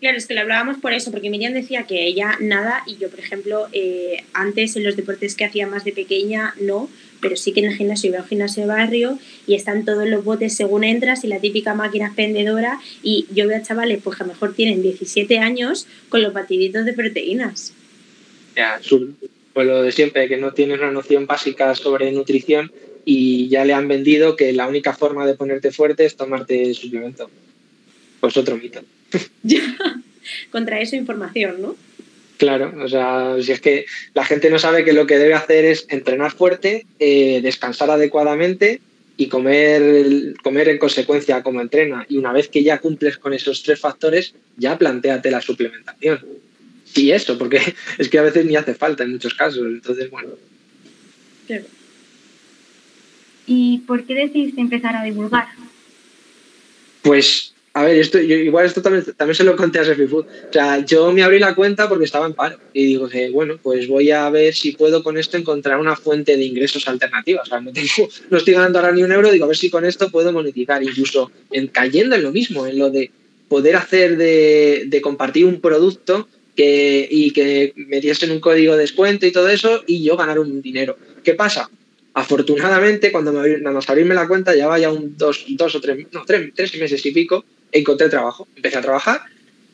Claro, 0.00 0.16
es 0.16 0.26
que 0.26 0.34
lo 0.34 0.40
hablábamos 0.40 0.78
por 0.78 0.92
eso, 0.92 1.10
porque 1.10 1.30
Miriam 1.30 1.52
decía 1.52 1.86
que 1.86 2.06
ella 2.06 2.36
nada 2.40 2.82
y 2.86 2.96
yo, 2.96 3.08
por 3.08 3.20
ejemplo, 3.20 3.68
eh, 3.72 4.24
antes 4.32 4.76
en 4.76 4.84
los 4.84 4.96
deportes 4.96 5.34
que 5.34 5.44
hacía 5.44 5.66
más 5.66 5.84
de 5.84 5.92
pequeña 5.92 6.54
no, 6.60 6.88
pero 7.22 7.36
sí 7.36 7.52
que 7.52 7.60
en 7.60 7.66
el 7.66 7.76
gimnasio 7.76 8.14
a 8.18 8.22
un 8.22 8.28
gimnasio 8.28 8.64
de 8.64 8.68
barrio 8.68 9.18
y 9.46 9.54
están 9.54 9.84
todos 9.84 10.06
los 10.06 10.24
botes 10.24 10.54
según 10.54 10.84
entras 10.84 11.24
y 11.24 11.28
la 11.28 11.38
típica 11.38 11.72
máquina 11.72 12.06
expendedora 12.06 12.80
y 13.02 13.26
yo 13.32 13.46
veo 13.46 13.56
a 13.56 13.62
chavales 13.62 14.00
pues 14.02 14.16
que 14.18 14.24
a 14.24 14.26
lo 14.26 14.32
mejor 14.32 14.54
tienen 14.54 14.82
17 14.82 15.38
años 15.38 15.86
con 16.08 16.20
los 16.20 16.34
batiditos 16.34 16.84
de 16.84 16.92
proteínas. 16.92 17.72
Ya, 18.56 18.80
pues 19.52 19.66
lo 19.66 19.82
de 19.82 19.92
siempre, 19.92 20.28
que 20.28 20.36
no 20.36 20.52
tienes 20.52 20.80
una 20.80 20.90
noción 20.90 21.26
básica 21.26 21.74
sobre 21.74 22.10
nutrición 22.10 22.72
y 23.04 23.48
ya 23.48 23.64
le 23.64 23.72
han 23.72 23.88
vendido 23.88 24.36
que 24.36 24.52
la 24.52 24.66
única 24.66 24.92
forma 24.92 25.26
de 25.26 25.34
ponerte 25.34 25.70
fuerte 25.70 26.04
es 26.04 26.16
tomarte 26.16 26.62
el 26.62 26.74
suplemento. 26.74 27.30
Pues 28.20 28.36
otro 28.36 28.56
mito. 28.56 28.80
Contra 30.50 30.80
eso 30.80 30.96
información, 30.96 31.60
¿no? 31.62 31.76
Claro, 32.42 32.74
o 32.82 32.88
sea, 32.88 33.36
si 33.40 33.52
es 33.52 33.60
que 33.60 33.86
la 34.14 34.24
gente 34.24 34.50
no 34.50 34.58
sabe 34.58 34.84
que 34.84 34.92
lo 34.92 35.06
que 35.06 35.16
debe 35.16 35.34
hacer 35.34 35.64
es 35.64 35.86
entrenar 35.88 36.32
fuerte, 36.32 36.86
eh, 36.98 37.40
descansar 37.40 37.88
adecuadamente 37.88 38.80
y 39.16 39.28
comer, 39.28 40.34
comer 40.42 40.68
en 40.68 40.78
consecuencia 40.78 41.44
como 41.44 41.60
entrena. 41.60 42.04
Y 42.08 42.16
una 42.16 42.32
vez 42.32 42.48
que 42.48 42.64
ya 42.64 42.78
cumples 42.78 43.16
con 43.16 43.32
esos 43.32 43.62
tres 43.62 43.78
factores, 43.78 44.34
ya 44.56 44.76
planteate 44.76 45.30
la 45.30 45.40
suplementación. 45.40 46.18
Y 46.96 47.12
eso, 47.12 47.38
porque 47.38 47.60
es 47.98 48.08
que 48.08 48.18
a 48.18 48.22
veces 48.22 48.44
ni 48.44 48.56
hace 48.56 48.74
falta 48.74 49.04
en 49.04 49.12
muchos 49.12 49.34
casos. 49.34 49.64
Entonces, 49.64 50.10
bueno. 50.10 50.30
¿Y 53.46 53.78
por 53.86 54.04
qué 54.04 54.16
decidiste 54.16 54.60
empezar 54.60 54.96
a 54.96 55.04
divulgar? 55.04 55.46
Pues 57.02 57.51
a 57.74 57.84
ver, 57.84 57.96
esto, 57.96 58.18
igual 58.18 58.66
esto 58.66 58.82
también, 58.82 59.04
también 59.16 59.34
se 59.34 59.44
lo 59.44 59.56
conté 59.56 59.78
a 59.78 59.84
Sefi 59.84 60.06
Food. 60.06 60.26
O 60.26 60.52
sea, 60.52 60.84
yo 60.84 61.10
me 61.12 61.22
abrí 61.22 61.38
la 61.38 61.54
cuenta 61.54 61.88
porque 61.88 62.04
estaba 62.04 62.26
en 62.26 62.34
paro 62.34 62.58
y 62.74 62.84
digo 62.84 63.08
que, 63.08 63.30
bueno, 63.30 63.58
pues 63.62 63.88
voy 63.88 64.10
a 64.10 64.28
ver 64.28 64.54
si 64.54 64.72
puedo 64.72 65.02
con 65.02 65.16
esto 65.16 65.38
encontrar 65.38 65.80
una 65.80 65.96
fuente 65.96 66.36
de 66.36 66.44
ingresos 66.44 66.86
alternativa. 66.86 67.40
O 67.42 67.46
sea, 67.46 67.60
no, 67.60 67.72
tengo, 67.72 67.88
no 68.30 68.36
estoy 68.36 68.54
ganando 68.54 68.78
ahora 68.78 68.92
ni 68.92 69.02
un 69.02 69.12
euro, 69.12 69.30
digo, 69.30 69.46
a 69.46 69.48
ver 69.48 69.56
si 69.56 69.70
con 69.70 69.86
esto 69.86 70.10
puedo 70.10 70.32
monetizar. 70.32 70.82
Incluso 70.82 71.30
en, 71.50 71.68
cayendo 71.68 72.14
en 72.14 72.22
lo 72.22 72.30
mismo, 72.30 72.66
en 72.66 72.78
lo 72.78 72.90
de 72.90 73.10
poder 73.48 73.76
hacer 73.76 74.18
de, 74.18 74.84
de 74.86 75.00
compartir 75.00 75.46
un 75.46 75.60
producto 75.60 76.28
que, 76.54 77.08
y 77.10 77.30
que 77.30 77.72
me 77.76 78.00
diesen 78.00 78.32
un 78.32 78.40
código 78.40 78.74
de 78.74 78.80
descuento 78.80 79.26
y 79.26 79.32
todo 79.32 79.48
eso 79.48 79.82
y 79.86 80.02
yo 80.02 80.16
ganar 80.16 80.38
un 80.38 80.60
dinero. 80.60 80.98
¿Qué 81.24 81.34
pasa? 81.34 81.70
Afortunadamente, 82.14 83.10
cuando 83.10 83.32
me 83.32 83.58
nada 83.58 83.74
más 83.74 83.88
abrirme 83.88 84.14
la 84.14 84.28
cuenta, 84.28 84.54
ya 84.54 84.66
vaya 84.66 84.92
un 84.92 85.16
dos, 85.16 85.44
dos 85.48 85.74
o 85.74 85.80
tres, 85.80 86.06
no, 86.12 86.24
tres, 86.26 86.52
tres 86.54 86.78
meses 86.78 87.04
y 87.06 87.10
pico, 87.10 87.44
encontré 87.72 88.08
trabajo, 88.08 88.46
empecé 88.56 88.78
a 88.78 88.82
trabajar 88.82 89.22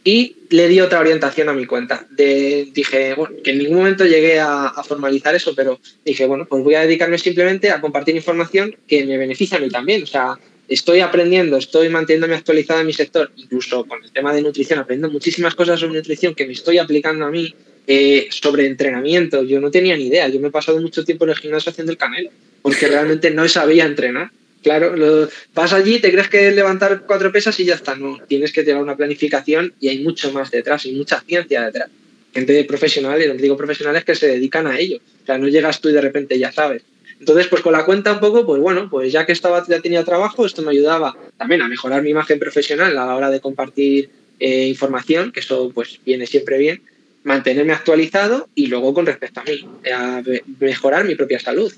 y 0.04 0.36
le 0.50 0.68
di 0.68 0.80
otra 0.80 1.00
orientación 1.00 1.48
a 1.48 1.52
mi 1.52 1.66
cuenta. 1.66 2.06
De, 2.10 2.68
dije, 2.72 3.14
bueno, 3.14 3.36
que 3.42 3.50
en 3.50 3.58
ningún 3.58 3.78
momento 3.78 4.06
llegué 4.06 4.40
a, 4.40 4.72
formalizar 4.86 5.34
eso, 5.34 5.54
pero 5.54 5.78
dije, 6.04 6.26
bueno, 6.26 6.46
pues 6.46 6.64
voy 6.64 6.76
a 6.76 6.80
dedicarme 6.80 7.18
simplemente 7.18 7.70
a 7.70 7.80
compartir 7.80 8.16
información 8.16 8.74
que 8.86 9.04
me 9.04 9.18
beneficia 9.18 9.58
a 9.58 9.60
mí 9.60 9.68
también. 9.68 10.04
O 10.04 10.06
sea, 10.06 10.38
estoy 10.68 11.00
aprendiendo, 11.00 11.56
estoy 11.56 11.88
manteniéndome 11.88 12.36
actualizado 12.36 12.80
en 12.80 12.86
mi 12.86 12.92
sector, 12.92 13.30
incluso 13.36 13.84
con 13.84 14.02
el 14.02 14.10
tema 14.12 14.32
de 14.32 14.42
nutrición, 14.42 14.78
aprendiendo 14.78 15.12
muchísimas 15.12 15.54
cosas 15.54 15.80
sobre 15.80 15.98
nutrición 15.98 16.34
que 16.34 16.46
me 16.46 16.52
estoy 16.52 16.78
aplicando 16.78 17.26
a 17.26 17.30
mí, 17.30 17.54
eh, 17.86 18.28
sobre 18.30 18.66
entrenamiento. 18.66 19.42
Yo 19.42 19.60
no 19.60 19.70
tenía 19.70 19.96
ni 19.96 20.06
idea, 20.06 20.28
yo 20.28 20.40
me 20.40 20.48
he 20.48 20.50
pasado 20.50 20.80
mucho 20.80 21.04
tiempo 21.04 21.24
en 21.24 21.30
el 21.30 21.36
gimnasio 21.36 21.70
haciendo 21.70 21.92
el 21.92 21.98
canelo, 21.98 22.30
porque 22.62 22.86
realmente 22.86 23.30
no 23.30 23.48
sabía 23.48 23.84
entrenar. 23.84 24.30
Claro, 24.68 25.28
vas 25.54 25.72
allí, 25.72 25.98
te 25.98 26.12
crees 26.12 26.28
que 26.28 26.50
levantar 26.50 27.04
cuatro 27.06 27.32
pesas 27.32 27.58
y 27.58 27.64
ya 27.64 27.74
está. 27.74 27.94
No, 27.94 28.18
tienes 28.28 28.52
que 28.52 28.62
tener 28.62 28.82
una 28.82 28.96
planificación 28.96 29.72
y 29.80 29.88
hay 29.88 30.00
mucho 30.00 30.30
más 30.30 30.50
detrás, 30.50 30.84
hay 30.84 30.92
mucha 30.92 31.22
ciencia 31.22 31.64
detrás. 31.64 31.88
Gente 32.34 32.64
profesional, 32.64 33.18
y 33.22 33.26
donde 33.26 33.42
digo 33.42 33.56
profesionales 33.56 34.04
que 34.04 34.14
se 34.14 34.26
dedican 34.26 34.66
a 34.66 34.78
ello. 34.78 34.98
O 35.22 35.24
sea, 35.24 35.38
no 35.38 35.48
llegas 35.48 35.80
tú 35.80 35.88
y 35.88 35.92
de 35.92 36.02
repente 36.02 36.38
ya 36.38 36.52
sabes. 36.52 36.82
Entonces, 37.18 37.46
pues 37.46 37.62
con 37.62 37.72
la 37.72 37.86
cuenta 37.86 38.12
un 38.12 38.20
poco, 38.20 38.44
pues 38.44 38.60
bueno, 38.60 38.90
pues 38.90 39.10
ya 39.10 39.24
que 39.24 39.32
estaba, 39.32 39.64
ya 39.66 39.80
tenía 39.80 40.04
trabajo, 40.04 40.44
esto 40.44 40.60
me 40.60 40.72
ayudaba 40.72 41.16
también 41.38 41.62
a 41.62 41.68
mejorar 41.68 42.02
mi 42.02 42.10
imagen 42.10 42.38
profesional 42.38 42.90
a 42.98 43.06
la 43.06 43.16
hora 43.16 43.30
de 43.30 43.40
compartir 43.40 44.10
eh, 44.38 44.66
información, 44.66 45.32
que 45.32 45.40
eso 45.40 45.72
pues 45.74 45.98
viene 46.04 46.26
siempre 46.26 46.58
bien, 46.58 46.82
mantenerme 47.24 47.72
actualizado 47.72 48.50
y 48.54 48.66
luego 48.66 48.92
con 48.92 49.06
respecto 49.06 49.40
a 49.40 49.44
mí, 49.44 49.66
a 49.90 50.22
mejorar 50.60 51.06
mi 51.06 51.14
propia 51.14 51.40
salud. 51.40 51.72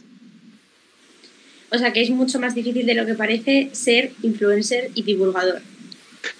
O 1.73 1.79
sea 1.79 1.93
que 1.93 2.03
es 2.03 2.11
mucho 2.11 2.41
más 2.41 2.55
difícil 2.55 2.87
de 2.87 2.95
lo 2.95 3.07
que 3.07 3.15
parece 3.15 3.71
ser 3.73 4.13
influencer 4.23 4.91
y 4.95 5.03
divulgador. 5.03 5.61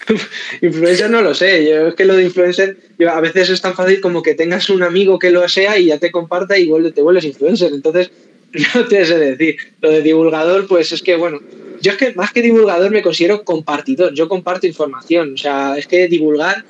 influencer 0.61 1.09
no 1.09 1.21
lo 1.21 1.33
sé, 1.33 1.65
yo 1.65 1.87
es 1.87 1.95
que 1.95 2.05
lo 2.05 2.15
de 2.15 2.23
influencer 2.23 2.77
a 3.09 3.19
veces 3.21 3.49
es 3.49 3.61
tan 3.61 3.73
fácil 3.73 3.99
como 4.01 4.21
que 4.21 4.35
tengas 4.35 4.69
un 4.69 4.83
amigo 4.83 5.17
que 5.17 5.31
lo 5.31 5.47
sea 5.49 5.77
y 5.79 5.85
ya 5.85 5.97
te 5.97 6.11
comparta 6.11 6.57
y 6.57 6.69
te 6.91 7.01
vuelves 7.01 7.25
influencer, 7.25 7.73
entonces 7.73 8.11
no 8.75 8.85
te 8.85 9.05
sé 9.05 9.17
decir. 9.17 9.55
Lo 9.81 9.89
de 9.89 10.01
divulgador, 10.01 10.67
pues 10.67 10.91
es 10.91 11.01
que 11.01 11.15
bueno, 11.15 11.39
yo 11.81 11.93
es 11.93 11.97
que 11.97 12.13
más 12.13 12.31
que 12.31 12.41
divulgador 12.41 12.91
me 12.91 13.01
considero 13.01 13.43
compartidor, 13.43 14.13
yo 14.13 14.27
comparto 14.27 14.67
información, 14.67 15.33
o 15.33 15.37
sea, 15.37 15.77
es 15.77 15.87
que 15.87 16.07
divulgar 16.07 16.63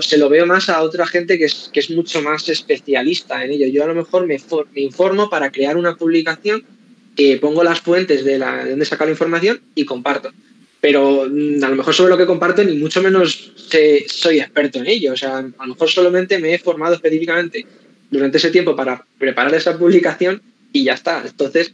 se 0.00 0.18
lo 0.18 0.28
veo 0.28 0.46
más 0.46 0.68
a 0.68 0.82
otra 0.82 1.06
gente 1.06 1.38
que 1.38 1.44
es, 1.44 1.70
que 1.72 1.80
es 1.80 1.90
mucho 1.90 2.22
más 2.22 2.48
especialista 2.48 3.44
en 3.44 3.50
ello. 3.52 3.66
Yo 3.66 3.84
a 3.84 3.86
lo 3.86 3.94
mejor 3.94 4.26
me, 4.26 4.38
me 4.74 4.80
informo 4.80 5.28
para 5.28 5.50
crear 5.50 5.76
una 5.76 5.96
publicación 5.96 6.64
pongo 7.40 7.64
las 7.64 7.80
fuentes 7.80 8.24
de, 8.24 8.38
la, 8.38 8.64
de 8.64 8.70
donde 8.70 8.84
sacar 8.84 9.06
la 9.06 9.12
información 9.12 9.60
y 9.74 9.84
comparto. 9.84 10.32
Pero 10.80 11.26
mm, 11.28 11.64
a 11.64 11.68
lo 11.68 11.76
mejor 11.76 11.94
sobre 11.94 12.10
lo 12.10 12.18
que 12.18 12.26
comparto 12.26 12.62
ni 12.62 12.76
mucho 12.76 13.02
menos 13.02 13.52
soy 14.08 14.40
experto 14.40 14.78
en 14.78 14.86
ello. 14.86 15.12
O 15.12 15.16
sea, 15.16 15.38
a 15.38 15.66
lo 15.66 15.74
mejor 15.74 15.90
solamente 15.90 16.38
me 16.38 16.54
he 16.54 16.58
formado 16.58 16.94
específicamente 16.94 17.66
durante 18.10 18.38
ese 18.38 18.50
tiempo 18.50 18.76
para 18.76 19.04
preparar 19.18 19.54
esa 19.54 19.78
publicación 19.78 20.42
y 20.72 20.84
ya 20.84 20.94
está. 20.94 21.22
Entonces, 21.26 21.72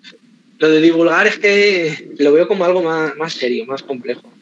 lo 0.59 0.69
de 0.69 0.81
divulgar 0.81 1.27
es 1.27 1.39
que 1.39 2.11
lo 2.19 2.33
veo 2.33 2.47
como 2.47 2.65
algo 2.65 2.83
más, 2.83 3.17
más 3.17 3.33
serio, 3.35 3.67
más 3.67 3.83
complejo. 3.83 4.33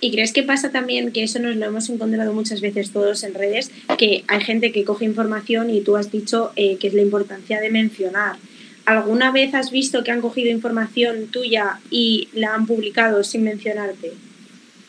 ¿Y 0.00 0.10
crees 0.10 0.32
que 0.32 0.42
pasa 0.42 0.70
también, 0.70 1.12
que 1.12 1.22
eso 1.22 1.38
nos 1.38 1.56
lo 1.56 1.64
hemos 1.64 1.88
encontrado 1.88 2.32
muchas 2.34 2.60
veces 2.60 2.90
todos 2.90 3.22
en 3.22 3.32
redes, 3.32 3.70
que 3.96 4.24
hay 4.26 4.40
gente 4.42 4.72
que 4.72 4.84
coge 4.84 5.04
información 5.04 5.70
y 5.70 5.80
tú 5.80 5.96
has 5.96 6.10
dicho 6.10 6.52
eh, 6.56 6.76
que 6.76 6.88
es 6.88 6.94
la 6.94 7.02
importancia 7.02 7.60
de 7.60 7.70
mencionar? 7.70 8.36
¿Alguna 8.86 9.32
vez 9.32 9.54
has 9.54 9.70
visto 9.70 10.04
que 10.04 10.10
han 10.10 10.20
cogido 10.20 10.50
información 10.50 11.28
tuya 11.28 11.80
y 11.90 12.28
la 12.34 12.54
han 12.54 12.66
publicado 12.66 13.24
sin 13.24 13.42
mencionarte? 13.44 14.12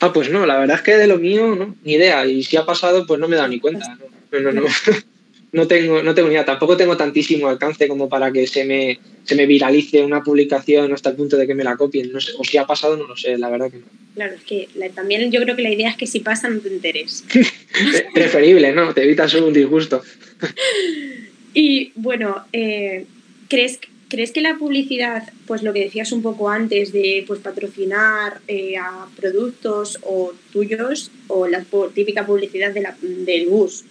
Ah, 0.01 0.11
pues 0.11 0.29
no, 0.29 0.45
la 0.45 0.59
verdad 0.59 0.77
es 0.77 0.81
que 0.81 0.97
de 0.97 1.07
lo 1.07 1.17
mío, 1.17 1.55
no, 1.55 1.75
ni 1.83 1.93
idea. 1.93 2.25
Y 2.25 2.43
si 2.43 2.57
ha 2.57 2.65
pasado, 2.65 3.05
pues 3.07 3.19
no 3.19 3.27
me 3.27 3.35
he 3.35 3.37
dado 3.37 3.49
ni 3.49 3.59
cuenta. 3.59 3.97
No, 4.31 4.39
no, 4.39 4.51
no. 4.51 4.63
no. 5.53 5.67
tengo, 5.67 6.03
no 6.03 6.13
tengo 6.13 6.27
ni 6.27 6.33
idea. 6.33 6.43
Tampoco 6.43 6.75
tengo 6.75 6.97
tantísimo 6.97 7.47
alcance 7.47 7.87
como 7.87 8.09
para 8.09 8.31
que 8.33 8.45
se 8.47 8.65
me, 8.65 8.99
se 9.23 9.35
me 9.35 9.45
viralice 9.45 10.03
una 10.03 10.21
publicación 10.21 10.91
hasta 10.91 11.11
el 11.11 11.15
punto 11.15 11.37
de 11.37 11.47
que 11.47 11.55
me 11.55 11.63
la 11.63 11.77
copien. 11.77 12.11
No 12.11 12.19
sé. 12.19 12.33
O 12.37 12.43
si 12.43 12.57
ha 12.57 12.67
pasado, 12.67 12.97
no 12.97 13.07
lo 13.07 13.15
sé, 13.15 13.37
la 13.37 13.49
verdad 13.49 13.71
que 13.71 13.77
no. 13.77 13.85
Claro, 14.15 14.33
es 14.35 14.43
que 14.43 14.67
también 14.93 15.31
yo 15.31 15.41
creo 15.41 15.55
que 15.55 15.61
la 15.61 15.71
idea 15.71 15.89
es 15.89 15.95
que 15.95 16.07
si 16.07 16.19
pasa 16.19 16.49
no 16.49 16.59
te 16.59 16.67
enteres. 16.67 17.23
Preferible, 18.13 18.73
¿no? 18.73 18.93
Te 18.93 19.03
evitas 19.03 19.33
un 19.35 19.53
disgusto. 19.53 20.01
y 21.53 21.93
bueno, 21.95 22.45
eh, 22.51 23.05
¿Crees, 23.47 23.79
¿Crees 24.09 24.31
que 24.31 24.41
la 24.41 24.57
publicidad, 24.57 25.31
pues 25.47 25.63
lo 25.63 25.73
que 25.73 25.81
decías 25.81 26.11
un 26.11 26.21
poco 26.21 26.49
antes 26.49 26.91
de 26.91 27.23
pues, 27.27 27.39
patrocinar 27.39 28.41
eh, 28.47 28.77
a 28.77 29.07
productos 29.15 29.99
o 30.03 30.33
tuyos 30.51 31.11
o 31.27 31.47
la 31.47 31.65
típica 31.93 32.25
publicidad 32.25 32.73
de 32.73 32.81
la, 32.81 32.95
del 33.01 33.47
bus, 33.47 33.83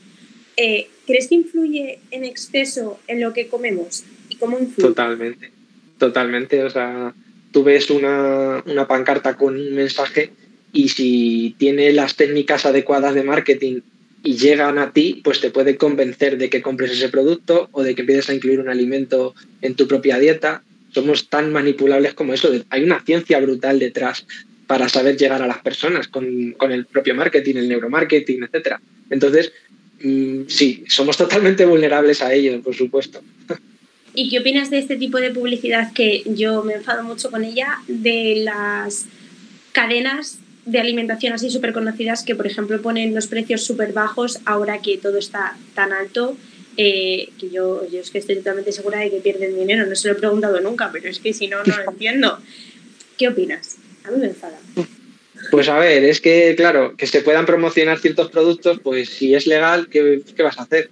eh, 0.56 0.88
¿crees 1.06 1.28
que 1.28 1.34
influye 1.34 1.98
en 2.10 2.24
exceso 2.24 3.00
en 3.08 3.20
lo 3.20 3.32
que 3.32 3.48
comemos? 3.48 4.04
¿Y 4.28 4.36
cómo 4.36 4.58
influye? 4.58 4.88
Totalmente, 4.88 5.50
totalmente. 5.98 6.62
O 6.62 6.70
sea, 6.70 7.12
tú 7.50 7.64
ves 7.64 7.90
una 7.90 8.62
pancarta 8.88 9.36
con 9.36 9.56
un 9.56 9.74
mensaje 9.74 10.30
y 10.72 10.88
si 10.88 11.54
tiene 11.58 11.92
las 11.92 12.16
técnicas 12.16 12.66
adecuadas 12.66 13.14
de 13.14 13.22
marketing 13.22 13.80
y 14.24 14.38
llegan 14.38 14.78
a 14.78 14.92
ti, 14.92 15.20
pues 15.22 15.40
te 15.40 15.50
puede 15.50 15.76
convencer 15.76 16.38
de 16.38 16.48
que 16.48 16.62
compres 16.62 16.90
ese 16.90 17.10
producto 17.10 17.68
o 17.72 17.82
de 17.82 17.94
que 17.94 18.00
empieces 18.00 18.30
a 18.30 18.34
incluir 18.34 18.58
un 18.58 18.70
alimento 18.70 19.34
en 19.60 19.74
tu 19.74 19.86
propia 19.86 20.18
dieta. 20.18 20.62
Somos 20.94 21.28
tan 21.28 21.52
manipulables 21.52 22.14
como 22.14 22.32
eso. 22.32 22.50
Hay 22.70 22.82
una 22.82 23.02
ciencia 23.04 23.38
brutal 23.38 23.78
detrás 23.78 24.26
para 24.66 24.88
saber 24.88 25.18
llegar 25.18 25.42
a 25.42 25.46
las 25.46 25.58
personas 25.58 26.08
con, 26.08 26.24
el 26.24 26.86
propio 26.86 27.14
marketing, 27.14 27.56
el 27.56 27.68
neuromarketing, 27.68 28.44
etc. 28.44 28.78
Entonces, 29.10 29.52
mm, 30.02 30.44
sí, 30.48 30.84
somos 30.88 31.18
totalmente 31.18 31.66
vulnerables 31.66 32.22
a 32.22 32.32
ello, 32.32 32.62
por 32.62 32.74
supuesto. 32.74 33.20
¿Y 34.14 34.30
qué 34.30 34.38
opinas 34.38 34.70
de 34.70 34.78
este 34.78 34.96
tipo 34.96 35.18
de 35.18 35.32
publicidad 35.32 35.92
que 35.92 36.22
yo 36.24 36.62
me 36.62 36.72
enfado 36.72 37.04
mucho 37.04 37.30
con 37.30 37.44
ella, 37.44 37.82
de 37.88 38.36
las 38.42 39.04
cadenas 39.72 40.38
de 40.66 40.80
alimentación 40.80 41.32
así 41.32 41.50
súper 41.50 41.72
conocidas 41.72 42.24
que, 42.24 42.34
por 42.34 42.46
ejemplo, 42.46 42.80
ponen 42.80 43.14
los 43.14 43.26
precios 43.26 43.62
súper 43.62 43.92
bajos 43.92 44.40
ahora 44.46 44.80
que 44.80 44.98
todo 44.98 45.18
está 45.18 45.56
tan 45.74 45.92
alto. 45.92 46.36
Eh, 46.76 47.28
que 47.38 47.50
yo, 47.50 47.88
yo 47.88 48.00
es 48.00 48.10
que 48.10 48.18
estoy 48.18 48.36
totalmente 48.36 48.72
segura 48.72 48.98
de 48.98 49.10
que 49.10 49.18
pierden 49.18 49.56
dinero. 49.56 49.86
No 49.86 49.94
se 49.94 50.08
lo 50.08 50.14
he 50.14 50.16
preguntado 50.16 50.60
nunca, 50.60 50.90
pero 50.92 51.08
es 51.08 51.18
que 51.20 51.32
si 51.32 51.48
no, 51.48 51.62
no 51.64 51.76
lo 51.76 51.90
entiendo. 51.90 52.38
¿Qué 53.18 53.28
opinas? 53.28 53.76
A 54.04 54.10
mí 54.10 54.18
me 54.18 54.26
enfada. 54.26 54.58
Pues 55.50 55.68
a 55.68 55.78
ver, 55.78 56.04
es 56.04 56.20
que, 56.20 56.54
claro, 56.56 56.96
que 56.96 57.06
se 57.06 57.20
puedan 57.20 57.46
promocionar 57.46 57.98
ciertos 57.98 58.30
productos, 58.30 58.80
pues 58.82 59.10
si 59.10 59.34
es 59.34 59.46
legal, 59.46 59.88
¿qué, 59.88 60.22
qué 60.34 60.42
vas 60.42 60.58
a 60.58 60.62
hacer? 60.62 60.90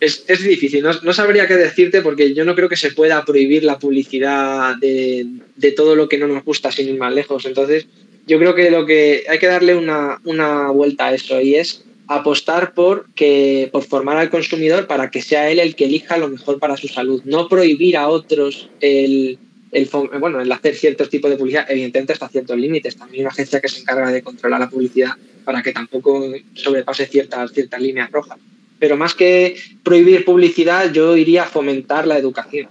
Es, 0.00 0.24
es 0.28 0.42
difícil, 0.42 0.82
no, 0.82 0.92
no, 1.02 1.12
sabría 1.12 1.48
qué 1.48 1.56
decirte 1.56 2.02
porque 2.02 2.32
yo 2.32 2.44
no 2.44 2.54
creo 2.54 2.68
que 2.68 2.76
se 2.76 2.92
pueda 2.92 3.24
prohibir 3.24 3.64
la 3.64 3.80
publicidad 3.80 4.76
de, 4.76 5.26
de 5.56 5.72
todo 5.72 5.96
lo 5.96 6.08
que 6.08 6.18
no 6.18 6.28
nos 6.28 6.44
gusta 6.44 6.70
sin 6.70 6.88
ir 6.88 6.98
más 6.98 7.12
lejos. 7.12 7.44
Entonces, 7.46 7.86
yo 8.28 8.38
creo 8.38 8.54
que 8.54 8.70
lo 8.70 8.86
que 8.86 9.24
hay 9.28 9.38
que 9.38 9.46
darle 9.46 9.74
una, 9.74 10.70
vuelta 10.70 11.06
a 11.06 11.14
eso 11.14 11.40
y 11.40 11.54
es 11.54 11.82
apostar 12.06 12.74
por, 12.74 13.06
que, 13.14 13.68
por 13.72 13.84
formar 13.84 14.18
al 14.18 14.30
consumidor 14.30 14.86
para 14.86 15.10
que 15.10 15.22
sea 15.22 15.50
él 15.50 15.58
el 15.58 15.74
que 15.74 15.86
elija 15.86 16.18
lo 16.18 16.28
mejor 16.28 16.58
para 16.58 16.76
su 16.76 16.88
salud, 16.88 17.22
no 17.24 17.48
prohibir 17.48 17.96
a 17.96 18.08
otros 18.08 18.70
el, 18.80 19.38
el, 19.72 19.88
bueno, 20.20 20.40
el 20.40 20.52
hacer 20.52 20.74
ciertos 20.74 21.08
tipos 21.08 21.30
de 21.30 21.36
publicidad, 21.36 21.66
evidentemente 21.70 22.12
hasta 22.12 22.28
ciertos 22.28 22.56
límites. 22.56 22.96
También 22.96 23.20
hay 23.20 23.20
una 23.22 23.30
agencia 23.30 23.60
que 23.60 23.68
se 23.68 23.80
encarga 23.80 24.10
de 24.10 24.22
controlar 24.22 24.60
la 24.60 24.70
publicidad 24.70 25.12
para 25.44 25.62
que 25.62 25.72
tampoco 25.72 26.32
sobrepase 26.54 27.06
ciertas, 27.06 27.52
ciertas 27.52 27.80
líneas 27.80 28.10
rojas. 28.10 28.38
Pero 28.78 28.96
más 28.96 29.14
que 29.14 29.56
prohibir 29.82 30.24
publicidad, 30.24 30.92
yo 30.92 31.16
iría 31.16 31.44
a 31.44 31.46
fomentar 31.46 32.06
la 32.06 32.18
educación. 32.18 32.68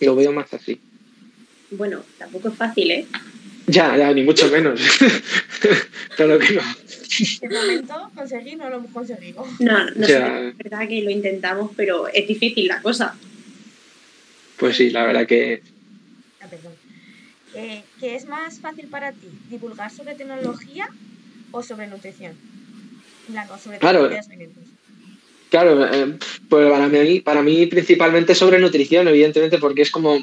Lo 0.00 0.14
veo 0.14 0.32
más 0.32 0.52
así. 0.54 0.78
Bueno, 1.70 2.02
tampoco 2.18 2.48
es 2.48 2.54
fácil, 2.54 2.90
¿eh? 2.90 3.06
Ya, 3.68 3.96
ya, 3.96 4.12
ni 4.12 4.22
mucho 4.22 4.48
menos. 4.50 4.80
Todo 6.16 6.38
que 6.38 6.54
no. 6.54 6.62
De 7.40 7.48
momento 7.48 8.10
conseguir 8.14 8.56
no 8.56 8.70
lo 8.70 8.76
hemos 8.76 8.90
conseguido. 8.92 9.46
No, 9.58 9.90
no 9.90 10.06
sé, 10.06 10.48
es 10.48 10.56
verdad 10.56 10.88
que 10.88 11.02
lo 11.02 11.10
intentamos, 11.10 11.70
pero 11.76 12.08
es 12.08 12.26
difícil 12.26 12.66
la 12.66 12.80
cosa. 12.80 13.14
Pues 14.56 14.76
sí, 14.76 14.90
la 14.90 15.04
verdad 15.04 15.26
que... 15.26 15.62
Ah, 16.40 16.46
perdón. 16.48 16.72
Eh, 17.54 17.82
¿Qué 18.00 18.14
es 18.14 18.26
más 18.26 18.60
fácil 18.60 18.88
para 18.88 19.12
ti? 19.12 19.28
¿Divulgar 19.50 19.90
sobre 19.90 20.14
tecnología 20.14 20.88
o 21.50 21.62
sobre 21.62 21.86
nutrición? 21.86 22.32
No, 23.28 23.58
sobre 23.58 23.78
claro. 23.78 24.10
Claro, 25.50 25.86
eh, 25.86 26.18
pues 26.48 26.70
para 26.70 26.88
mí, 26.88 27.20
para 27.20 27.42
mí 27.42 27.66
principalmente 27.66 28.34
sobre 28.34 28.58
nutrición, 28.58 29.08
evidentemente, 29.08 29.58
porque 29.58 29.82
es 29.82 29.90
como 29.90 30.18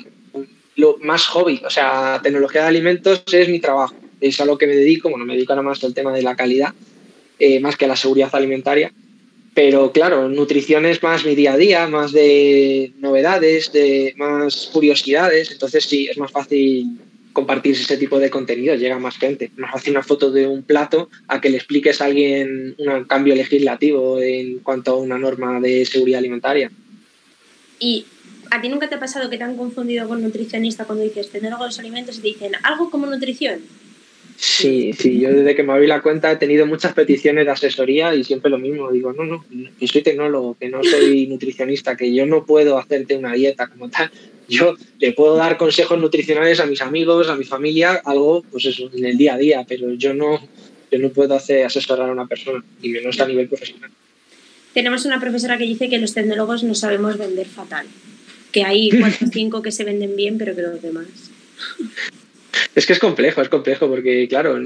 lo 0.76 0.98
más 1.02 1.26
hobby. 1.28 1.62
O 1.66 1.70
sea, 1.70 2.20
tecnología 2.24 2.62
de 2.62 2.68
alimentos 2.68 3.24
es 3.32 3.50
mi 3.50 3.60
trabajo. 3.60 3.96
Es 4.22 4.40
a 4.40 4.46
lo 4.46 4.58
que 4.58 4.68
me 4.68 4.76
dedico. 4.76 5.10
Bueno, 5.10 5.26
me 5.26 5.34
dedico 5.34 5.54
nada 5.54 5.64
más 5.64 5.84
al 5.84 5.94
tema 5.94 6.14
de 6.14 6.22
la 6.22 6.36
calidad, 6.36 6.74
eh, 7.40 7.60
más 7.60 7.76
que 7.78 7.86
a 7.86 7.90
la 7.90 7.96
seguridad 7.96 8.30
alimentaria. 8.34 8.92
Pero 9.54 9.94
claro, 9.94 10.28
nutrición 10.28 10.86
es 10.86 11.02
más 11.02 11.26
mi 11.26 11.34
día 11.34 11.54
a 11.54 11.58
día, 11.58 11.88
más 11.88 12.12
de 12.12 12.92
novedades, 13.00 13.72
de 13.72 14.14
más 14.18 14.70
curiosidades. 14.74 15.52
Entonces 15.52 15.86
sí, 15.86 16.08
es 16.08 16.18
más 16.18 16.32
fácil 16.32 17.00
compartir 17.32 17.74
ese 17.74 17.98
tipo 17.98 18.18
de 18.20 18.30
contenido, 18.30 18.76
llega 18.76 19.00
más 19.00 19.18
gente. 19.18 19.52
Más 19.56 19.72
fácil 19.72 19.92
una 19.92 20.04
foto 20.04 20.32
de 20.32 20.48
un 20.48 20.64
plato 20.64 21.10
a 21.28 21.40
que 21.40 21.50
le 21.50 21.58
expliques 21.58 22.02
a 22.02 22.06
alguien 22.06 22.76
un 22.78 23.04
cambio 23.06 23.36
legislativo 23.36 24.20
en 24.22 24.60
cuanto 24.60 24.92
a 24.92 24.98
una 24.98 25.18
norma 25.18 25.60
de 25.62 25.86
seguridad 25.86 26.20
alimentaria. 26.20 26.70
Y 27.80 28.06
¿A 28.52 28.62
ti 28.62 28.70
nunca 28.70 28.90
te 28.90 28.96
ha 28.96 29.00
pasado 29.00 29.30
que 29.30 29.38
te 29.38 29.44
han 29.44 29.58
confundido 29.58 30.08
con 30.08 30.22
nutricionista 30.22 30.86
cuando 30.86 31.04
dices 31.04 31.30
tecnólogo 31.30 31.64
de 31.64 31.70
los 31.70 31.80
alimentos 31.80 32.18
y 32.18 32.22
te 32.22 32.28
dicen 32.28 32.52
algo 32.64 32.90
como 32.90 33.06
nutrición? 33.08 33.62
Sí, 34.38 34.92
sí, 34.94 35.20
yo 35.20 35.32
desde 35.32 35.56
que 35.56 35.64
me 35.64 35.72
abrí 35.72 35.88
la 35.88 36.02
cuenta 36.02 36.32
he 36.32 36.36
tenido 36.36 36.66
muchas 36.66 36.94
peticiones 36.94 37.46
de 37.46 37.52
asesoría 37.52 38.14
y 38.14 38.24
siempre 38.24 38.52
lo 38.52 38.58
mismo. 38.58 38.92
Digo, 38.92 39.14
no, 39.14 39.24
no, 39.24 39.46
que 39.80 39.88
soy 39.88 40.02
tecnólogo, 40.02 40.58
que 40.60 40.68
no 40.68 40.84
soy 40.84 41.28
nutricionista, 41.28 41.96
que 41.96 42.14
yo 42.14 42.26
no 42.26 42.46
puedo 42.46 42.78
hacerte 42.78 43.16
una 43.16 43.34
dieta 43.34 43.68
como 43.68 43.90
tal. 43.90 44.12
Yo 44.50 44.76
le 45.00 45.14
puedo 45.14 45.36
dar 45.38 45.58
consejos 45.58 46.00
nutricionales 46.00 46.60
a 46.60 46.66
mis 46.66 46.82
amigos, 46.82 47.30
a 47.30 47.36
mi 47.36 47.46
familia, 47.46 48.02
algo, 48.04 48.44
pues 48.52 48.66
eso, 48.66 48.92
en 48.94 49.06
el 49.06 49.18
día 49.18 49.36
a 49.36 49.38
día, 49.38 49.66
pero 49.68 49.94
yo 49.94 50.14
no, 50.14 50.40
yo 50.92 51.00
no 51.00 51.10
puedo 51.10 51.34
hacer 51.34 51.66
asesorar 51.66 52.10
a 52.10 52.12
una 52.12 52.28
persona, 52.28 52.64
y 52.82 52.90
menos 52.90 53.20
a 53.20 53.28
nivel 53.28 53.48
profesional. 53.48 53.90
Tenemos 54.74 55.06
una 55.06 55.22
profesora 55.22 55.58
que 55.58 55.64
dice 55.64 55.90
que 55.90 55.98
los 55.98 56.14
tecnólogos 56.14 56.64
no 56.64 56.76
sabemos 56.76 57.18
vender 57.18 57.48
fatal 57.48 57.88
que 58.56 58.64
hay 58.64 58.90
cuatro 59.00 59.28
o 59.28 59.30
cinco 59.30 59.62
que 59.62 59.74
se 59.74 59.84
venden 59.84 60.16
bien, 60.16 60.38
pero 60.38 60.56
que 60.56 60.62
los 60.62 60.82
demás. 60.82 61.08
Es 62.74 62.86
que 62.86 62.94
es 62.94 63.00
complejo, 63.00 63.42
es 63.42 63.50
complejo, 63.50 63.90
porque 63.90 64.30
claro, 64.30 64.58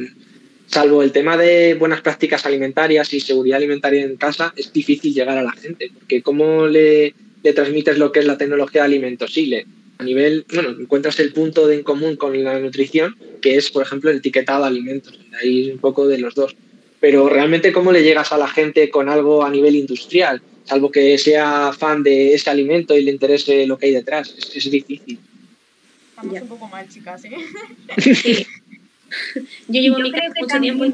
salvo 0.67 1.01
el 1.01 1.11
tema 1.11 1.37
de 1.37 1.73
buenas 1.73 2.01
prácticas 2.01 2.45
alimentarias 2.45 3.11
y 3.15 3.19
seguridad 3.19 3.57
alimentaria 3.57 4.03
en 4.03 4.15
casa, 4.15 4.53
es 4.55 4.71
difícil 4.71 5.11
llegar 5.11 5.39
a 5.39 5.43
la 5.43 5.53
gente, 5.53 5.89
porque 5.91 6.21
¿cómo 6.21 6.67
le, 6.67 7.15
le 7.41 7.53
transmites 7.53 7.97
lo 7.97 8.11
que 8.11 8.19
es 8.19 8.27
la 8.27 8.37
tecnología 8.37 8.81
de 8.81 8.85
alimentos? 8.85 9.33
Sí, 9.33 9.47
le, 9.47 9.65
a 9.97 10.03
nivel, 10.03 10.45
bueno, 10.53 10.69
encuentras 10.79 11.19
el 11.19 11.33
punto 11.33 11.65
de 11.65 11.77
en 11.77 11.83
común 11.83 12.15
con 12.15 12.43
la 12.43 12.59
nutrición, 12.59 13.15
que 13.41 13.57
es, 13.57 13.71
por 13.71 13.81
ejemplo, 13.81 14.11
el 14.11 14.17
etiquetado 14.17 14.61
de 14.61 14.67
alimentos, 14.67 15.19
ahí 15.41 15.71
un 15.71 15.79
poco 15.79 16.07
de 16.07 16.19
los 16.19 16.35
dos. 16.35 16.55
Pero 16.99 17.27
realmente, 17.27 17.71
¿cómo 17.71 17.91
le 17.91 18.03
llegas 18.03 18.31
a 18.31 18.37
la 18.37 18.47
gente 18.47 18.91
con 18.91 19.09
algo 19.09 19.43
a 19.43 19.49
nivel 19.49 19.75
industrial? 19.75 20.43
Salvo 20.69 20.91
que 20.91 21.17
sea 21.17 21.73
fan 21.73 22.03
de 22.03 22.35
ese 22.35 22.49
alimento 22.49 22.95
y 22.95 23.03
le 23.03 23.11
interese 23.11 23.65
lo 23.65 23.77
que 23.77 23.87
hay 23.87 23.93
detrás. 23.93 24.35
Es, 24.53 24.69
difícil. 24.69 25.19
Estamos 26.09 26.41
un 26.41 26.47
poco 26.47 26.67
mal, 26.67 26.87
chicas, 26.87 27.23
¿eh? 27.25 27.31
Yo 29.67 29.81
llevo 29.81 29.97
mi 29.97 30.11
casa 30.11 30.27
mucho 30.39 30.59
tiempo. 30.61 30.85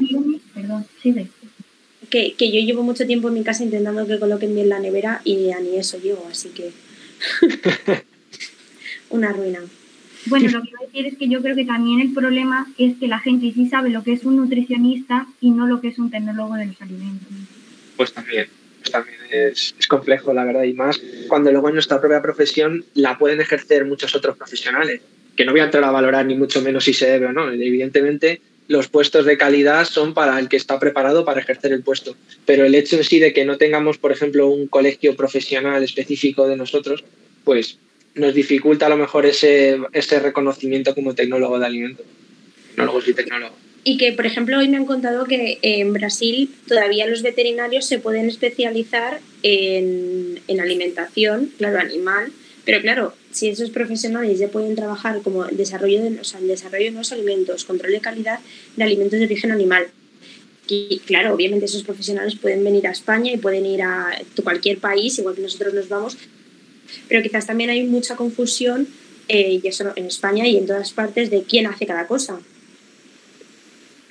Perdón, 0.54 0.86
Que, 2.10 2.34
que, 2.34 2.52
yo 2.52 2.62
llevo 2.62 2.82
mucho 2.82 3.06
tiempo 3.06 3.28
en 3.28 3.34
mi 3.34 3.44
casa 3.44 3.66
intentando 3.66 4.08
que 4.08 4.18
coloquen 4.20 4.56
bien 4.56 4.70
la 4.70 4.80
nevera 4.80 5.20
y 5.26 5.36
ni 5.36 5.76
eso 5.76 6.00
llevo, 6.00 6.26
así 6.32 6.50
que. 6.50 6.72
Una 9.10 9.34
ruina. 9.34 9.60
Bueno, 10.28 10.50
lo 10.50 10.62
que 10.62 10.70
voy 10.72 10.84
a 10.84 10.88
decir 10.88 11.06
es 11.08 11.18
que 11.18 11.28
yo 11.28 11.42
creo 11.42 11.58
que 11.58 11.66
también 11.66 12.00
el 12.00 12.14
problema 12.14 12.72
es 12.78 12.96
que 12.98 13.10
la 13.10 13.20
gente 13.20 13.52
sí 13.54 13.68
sabe 13.68 13.90
lo 13.90 14.06
que 14.06 14.14
es 14.14 14.24
un 14.24 14.38
nutricionista 14.38 15.28
y 15.42 15.52
no 15.52 15.68
lo 15.68 15.82
que 15.82 15.90
es 15.90 16.00
un 16.00 16.10
tecnólogo 16.10 16.56
de 16.56 16.68
los 16.68 16.82
alimentos. 16.82 17.28
Pues 17.98 18.14
también 18.14 18.48
también 18.92 19.18
es, 19.32 19.76
complejo, 19.88 20.34
la 20.34 20.44
verdad, 20.44 20.64
y 20.64 20.74
más 20.74 21.02
cuando 21.28 21.52
luego 21.52 21.70
en 21.70 21.76
nuestra 21.76 22.00
propia 22.00 22.22
profesión 22.22 22.86
la 22.94 23.18
pueden 23.18 23.42
ejercer 23.42 23.86
muchos 23.86 24.16
otros 24.16 24.38
profesionales, 24.38 25.02
que 25.36 25.46
no 25.46 25.52
voy 25.52 25.62
a 25.62 25.66
entrar 25.66 25.84
a 25.84 25.92
valorar 25.92 26.26
ni 26.26 26.36
mucho 26.36 26.62
menos 26.62 26.86
si 26.86 26.94
se 26.94 27.10
debe 27.10 27.28
o 27.28 27.34
no. 27.34 27.52
Evidentemente, 27.52 28.42
los 28.68 28.88
puestos 28.88 29.26
de 29.26 29.38
calidad 29.38 29.86
son 29.86 30.14
para 30.14 30.40
el 30.40 30.50
que 30.50 30.58
está 30.58 30.80
preparado 30.80 31.26
para 31.26 31.42
ejercer 31.42 31.72
el 31.72 31.84
puesto, 31.84 32.16
pero 32.46 32.66
el 32.66 32.74
hecho 32.76 32.96
en 32.96 33.04
sí 33.04 33.20
de 33.20 33.34
que 33.34 33.46
no 33.46 33.58
tengamos, 33.58 33.98
por 33.98 34.12
ejemplo, 34.12 34.48
un 34.48 34.68
colegio 34.68 35.16
profesional 35.16 35.84
específico 35.84 36.48
de 36.48 36.58
nosotros, 36.58 37.04
pues 37.44 37.78
nos 38.16 38.34
dificulta 38.34 38.86
a 38.86 38.90
lo 38.90 38.98
mejor 38.98 39.26
ese, 39.26 39.78
ese 39.92 40.20
reconocimiento 40.20 40.96
como 40.96 41.14
tecnólogo 41.14 41.60
de 41.60 41.66
alimentos, 41.66 42.06
tecnólogos 42.70 43.08
y 43.08 43.14
tecnólogos 43.14 43.66
y 43.88 43.98
que, 43.98 44.12
por 44.14 44.26
ejemplo, 44.26 44.58
hoy 44.58 44.68
me 44.68 44.78
han 44.78 44.88
contado 44.88 45.26
que 45.26 45.60
en 45.62 45.94
Brasil 45.94 46.50
todavía 46.68 47.06
los 47.06 47.22
veterinarios 47.22 47.86
se 47.86 48.00
pueden 48.00 48.28
especializar 48.28 49.22
en, 49.44 50.42
alimentación, 50.60 51.52
claro, 51.60 51.80
animal, 51.80 52.32
pero 52.66 52.82
claro, 52.82 53.14
si 53.30 53.48
esos 53.48 53.70
profesionales 53.70 54.40
ya 54.40 54.48
pueden 54.48 54.76
trabajar 54.76 55.22
como 55.22 55.46
desarrollo 55.46 56.02
de, 56.02 56.20
o 56.20 56.24
sea, 56.24 56.40
el 56.40 56.48
desarrollo 56.48 56.86
de 56.86 56.92
nuevos 56.92 57.12
alimentos, 57.12 57.64
control 57.64 57.92
de 57.92 58.00
calidad 58.00 58.40
de 58.76 58.84
alimentos 58.84 59.20
de 59.20 59.26
origen 59.26 59.52
animal. 59.52 59.86
Y 60.68 61.00
claro, 61.06 61.36
obviamente 61.36 61.66
esos 61.66 61.84
profesionales 61.84 62.34
pueden 62.34 62.64
venir 62.64 62.88
a 62.88 62.92
España 62.92 63.34
y 63.34 63.38
pueden 63.38 63.68
ir 63.68 63.84
a 63.84 64.20
cualquier 64.44 64.80
país, 64.80 65.20
igual 65.20 65.36
que 65.36 65.44
nosotros 65.44 65.76
nos 65.76 65.90
vamos, 65.90 66.18
pero 67.08 67.22
quizás 67.22 67.46
también 67.46 67.70
hay 67.70 67.84
mucha 67.84 68.16
confusión, 68.16 68.88
eh, 69.28 69.60
y 69.62 69.68
eso 69.68 69.94
en 69.96 70.08
España 70.08 70.48
y 70.48 70.58
en 70.58 70.66
todas 70.66 70.92
partes, 70.92 71.30
de 71.30 71.44
quién 71.44 71.68
hace 71.68 71.86
cada 71.86 72.08
cosa. 72.08 72.40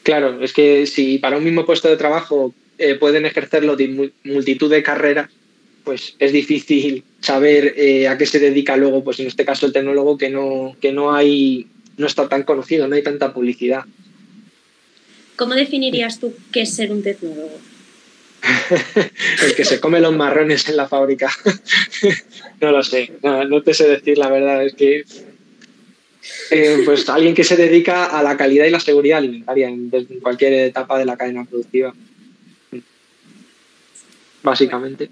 Claro, 0.05 0.41
es 0.43 0.53
que 0.53 0.87
si 0.87 1.19
para 1.19 1.39
un 1.39 1.45
mismo 1.45 1.67
puesto 1.67 1.89
de 1.89 1.97
trabajo 1.97 2.55
eh, 2.79 2.95
pueden 2.95 3.25
ejercerlo 3.25 3.75
de 3.75 4.13
multitud 4.23 4.71
de 4.71 4.83
carreras, 4.83 5.31
pues 5.83 6.15
es 6.19 6.33
difícil 6.33 7.05
saber 7.21 7.75
eh, 7.77 8.07
a 8.07 8.19
qué 8.19 8.27
se 8.27 8.39
dedica 8.39 8.77
luego, 8.77 9.03
pues 9.03 9.19
en 9.21 9.27
este 9.27 9.45
caso 9.45 9.67
el 9.67 9.73
tecnólogo 9.73 10.19
que 10.19 10.29
no, 10.29 10.77
que 10.81 10.93
no 10.93 11.15
hay, 11.15 11.67
no 11.97 12.07
está 12.07 12.29
tan 12.29 12.43
conocido, 12.43 12.87
no 12.87 12.95
hay 12.95 13.03
tanta 13.03 13.33
publicidad. 13.33 13.85
¿Cómo 15.37 15.55
definirías 15.55 16.21
tú 16.21 16.35
qué 16.53 16.63
es 16.63 16.75
ser 16.75 16.93
un 16.93 17.03
tecnólogo? 17.03 17.59
el 19.47 19.55
que 19.55 19.65
se 19.65 19.81
come 19.81 20.01
los 20.01 20.15
marrones 20.15 20.69
en 20.69 20.77
la 20.77 20.87
fábrica. 20.87 21.31
no 22.61 22.73
lo 22.73 22.83
sé, 22.83 23.11
no, 23.23 23.63
te 23.63 23.73
sé 23.73 23.89
decir 23.89 24.19
la 24.19 24.29
verdad, 24.29 24.65
es 24.67 24.75
que 24.75 25.05
eh, 26.51 26.83
pues 26.85 27.09
alguien 27.09 27.35
que 27.35 27.45
se 27.45 27.57
dedica 27.57 28.07
a 28.07 28.23
la 28.23 28.37
calidad 28.37 28.67
y 28.67 28.71
la 28.71 28.81
seguridad 28.81 29.19
alimentaria 29.19 29.69
en, 29.69 29.91
cualquier 30.21 30.53
etapa 30.55 30.99
de 30.99 31.05
la 31.05 31.17
cadena 31.17 31.45
productiva. 31.45 31.95
Básicamente. 34.43 35.11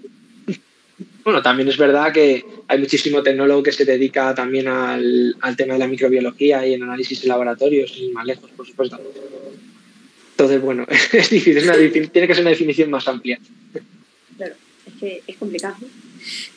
Bueno, 1.23 1.41
también 1.41 1.69
es 1.69 1.77
verdad 1.77 2.11
que 2.13 2.45
hay 2.67 2.79
muchísimo 2.79 3.23
tecnólogo 3.23 3.63
que 3.63 3.71
se 3.71 3.85
dedica 3.85 4.35
también 4.35 4.67
al, 4.67 5.35
tema 5.57 5.73
de 5.73 5.79
la 5.79 5.87
microbiología 5.87 6.67
y 6.67 6.73
el 6.73 6.83
análisis 6.83 7.23
en 7.23 7.29
laboratorios, 7.29 7.93
y 7.97 8.09
más 8.09 8.25
lejos, 8.25 8.51
por 8.51 8.67
supuesto. 8.67 8.99
Entonces, 10.31 10.61
bueno, 10.61 10.85
es 11.13 11.29
difícil, 11.29 12.09
tiene 12.11 12.27
que 12.27 12.35
ser 12.35 12.43
una 12.43 12.51
definición 12.51 12.89
más 12.91 13.07
amplia. 13.07 13.39
Claro, 14.37 14.55
es 14.85 14.93
que 14.99 15.23
es 15.25 15.37
complicado. 15.37 15.77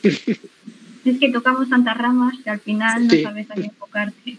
es 0.03 1.19
que 1.21 1.29
tocamos 1.31 1.69
tantas 1.71 1.97
ramas 1.97 2.35
que 2.43 2.51
al 2.51 2.61
final 2.61 3.07
no 3.07 3.23
sabes 3.23 3.51
a 3.51 3.55
qué 3.55 3.63
enfocarte. 3.63 4.39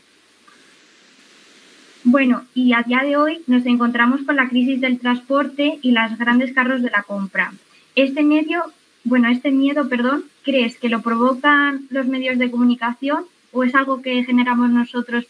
Bueno, 2.10 2.46
y 2.56 2.72
a 2.72 2.84
día 2.84 3.02
de 3.04 3.18
hoy 3.18 3.42
nos 3.48 3.66
encontramos 3.66 4.22
con 4.22 4.38
la 4.38 4.48
crisis 4.48 4.80
del 4.80 4.98
transporte 4.98 5.78
y 5.82 5.92
las 5.92 6.18
grandes 6.18 6.54
carros 6.54 6.82
de 6.82 6.90
la 6.90 7.04
compra. 7.04 7.52
Este 7.96 8.24
medio, 8.24 8.64
bueno, 9.04 9.30
este 9.30 9.52
miedo, 9.52 9.90
perdón, 9.90 10.24
¿crees 10.42 10.78
que 10.78 10.88
lo 10.88 11.02
provocan 11.02 11.86
los 11.90 12.08
medios 12.08 12.40
de 12.40 12.50
comunicación 12.50 13.26
o 13.52 13.66
es 13.66 13.76
algo 13.76 14.02
que 14.02 14.24
generamos 14.24 14.70
nosotros 14.70 15.26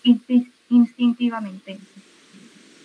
instintivamente? 0.70 1.80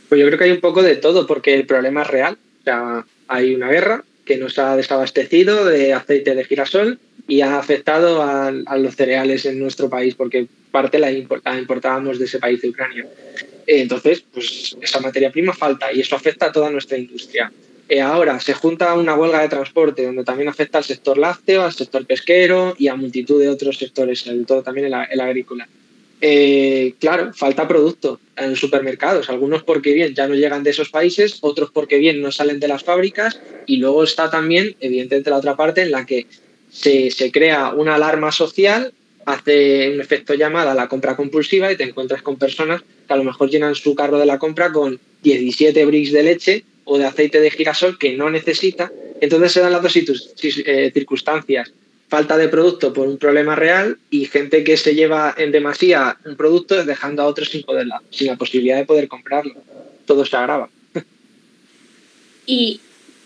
Pues 0.09 0.19
yo 0.19 0.27
creo 0.27 0.39
que 0.39 0.45
hay 0.45 0.53
un 0.53 0.61
poco 0.61 0.83
de 0.83 0.97
todo, 0.97 1.27
porque 1.27 1.53
el 1.53 1.67
problema 1.67 2.01
es 2.01 2.09
real. 2.09 2.39
O 2.61 2.65
sea, 2.65 3.05
hay 3.29 3.55
una 3.55 3.69
guerra 3.69 4.05
que 4.25 4.39
nos 4.39 4.59
ha 4.59 4.75
desabastecido 4.75 5.67
de 5.67 5.93
aceite 5.93 6.35
de 6.35 6.45
girasol 6.45 6.99
y 7.33 7.41
ha 7.41 7.59
afectado 7.59 8.23
a, 8.23 8.51
los 8.77 8.95
cereales 8.95 9.47
en 9.47 9.59
nuestro 9.59 9.89
país 9.89 10.15
porque 10.15 10.47
parte 10.71 10.99
la, 10.99 11.11
importábamos 11.11 12.19
de 12.19 12.27
ese 12.27 12.39
país 12.39 12.61
de 12.61 12.69
Ucrania. 12.69 13.07
Entonces, 13.67 14.23
pues 14.31 14.77
esa 14.83 15.01
materia 15.01 15.33
prima 15.33 15.55
falta 15.55 15.91
y 15.95 16.01
eso 16.03 16.15
afecta 16.15 16.47
a 16.47 16.53
toda 16.53 16.69
nuestra 16.69 16.99
industria. 16.99 17.51
Eh, 17.89 18.03
ahora 18.03 18.39
se 18.39 18.53
junta 18.53 18.93
una 18.93 19.15
huelga 19.15 19.41
de 19.41 19.49
transporte 19.49 20.05
donde 20.05 20.25
también 20.25 20.51
afecta 20.51 20.77
al 20.77 20.85
sector 20.85 21.17
lácteo, 21.17 21.63
al 21.63 21.73
sector 21.73 22.05
pesquero 22.05 22.75
y 22.79 22.89
a 22.89 22.97
multitud 22.97 23.41
de 23.41 23.49
otros 23.49 23.79
sectores, 23.79 24.19
sobre 24.19 24.45
todo 24.45 24.63
también 24.63 24.89
el, 24.89 25.21
agrícola. 25.21 25.67
Eh, 26.21 26.93
claro, 27.01 27.33
falta 27.33 27.67
producto 27.67 28.21
en 28.37 28.57
supermercados, 28.57 29.31
algunos 29.31 29.63
porque 29.63 29.95
bien 29.95 30.15
ya 30.15 30.29
no 30.29 30.35
llegan 30.35 30.65
de 30.65 30.71
esos 30.71 30.91
países, 30.91 31.39
otros 31.41 31.71
porque 31.71 31.97
bien 31.97 32.21
no 32.21 32.31
salen 32.31 32.61
de 32.61 32.69
las 32.69 32.85
fábricas 32.85 33.41
y 33.67 33.79
luego 33.79 34.05
está 34.05 34.29
también, 34.29 34.77
evidentemente, 34.81 35.31
la 35.31 35.39
otra 35.39 35.57
parte 35.57 35.81
en 35.81 35.93
la 35.93 36.05
que 36.05 36.27
se, 36.73 37.11
se 37.11 37.31
crea 37.31 37.71
una 37.71 37.97
alarma 37.97 38.33
social, 38.33 38.93
hace 39.27 39.91
un 39.95 40.01
efecto 40.01 40.35
llamada 40.35 40.75
la 40.75 40.89
compra 40.89 41.17
compulsiva 41.17 41.71
y 41.71 41.77
te 41.77 41.85
encuentras 41.85 42.23
con 42.23 42.37
personas 42.37 42.83
que 43.07 43.13
a 43.13 43.17
lo 43.17 43.25
mejor 43.25 43.51
llenan 43.51 43.75
su 43.75 43.95
carro 43.95 44.19
de 44.19 44.27
la 44.27 44.39
compra 44.39 44.73
con 44.73 44.99
17 45.23 45.85
bricks 45.85 46.13
de 46.13 46.23
leche 46.23 46.65
o 46.85 46.99
de 46.99 47.05
aceite 47.05 47.41
de 47.41 47.51
girasol 47.51 47.99
que 47.99 48.17
no 48.17 48.31
necesita. 48.31 48.91
Entonces 49.21 49.53
se 49.53 49.61
dan 49.61 49.73
las 49.73 49.83
dos 49.83 49.97
eh, 49.97 50.91
circunstancias. 50.93 51.73
Falta 52.09 52.37
de 52.37 52.49
producto 52.49 52.93
por 52.93 53.07
un 53.07 53.17
problema 53.17 53.55
real 53.55 53.99
y 54.11 54.27
gente 54.27 54.65
que 54.65 54.77
se 54.77 54.95
lleva 54.95 55.35
en 55.39 55.53
demasía 55.53 56.19
un 56.25 56.37
producto 56.37 56.85
dejando 56.85 57.23
a 57.23 57.27
otros 57.27 57.49
sin, 57.49 57.63
poderla, 57.63 58.03
sin 58.11 58.27
la 58.27 58.37
posibilidad 58.37 58.77
de 58.77 58.85
poder 58.85 59.09
comprarlo. 59.09 59.55
Todo 60.05 60.27
se 60.27 60.37
agrava. 60.37 60.69
¿Y 62.47 62.81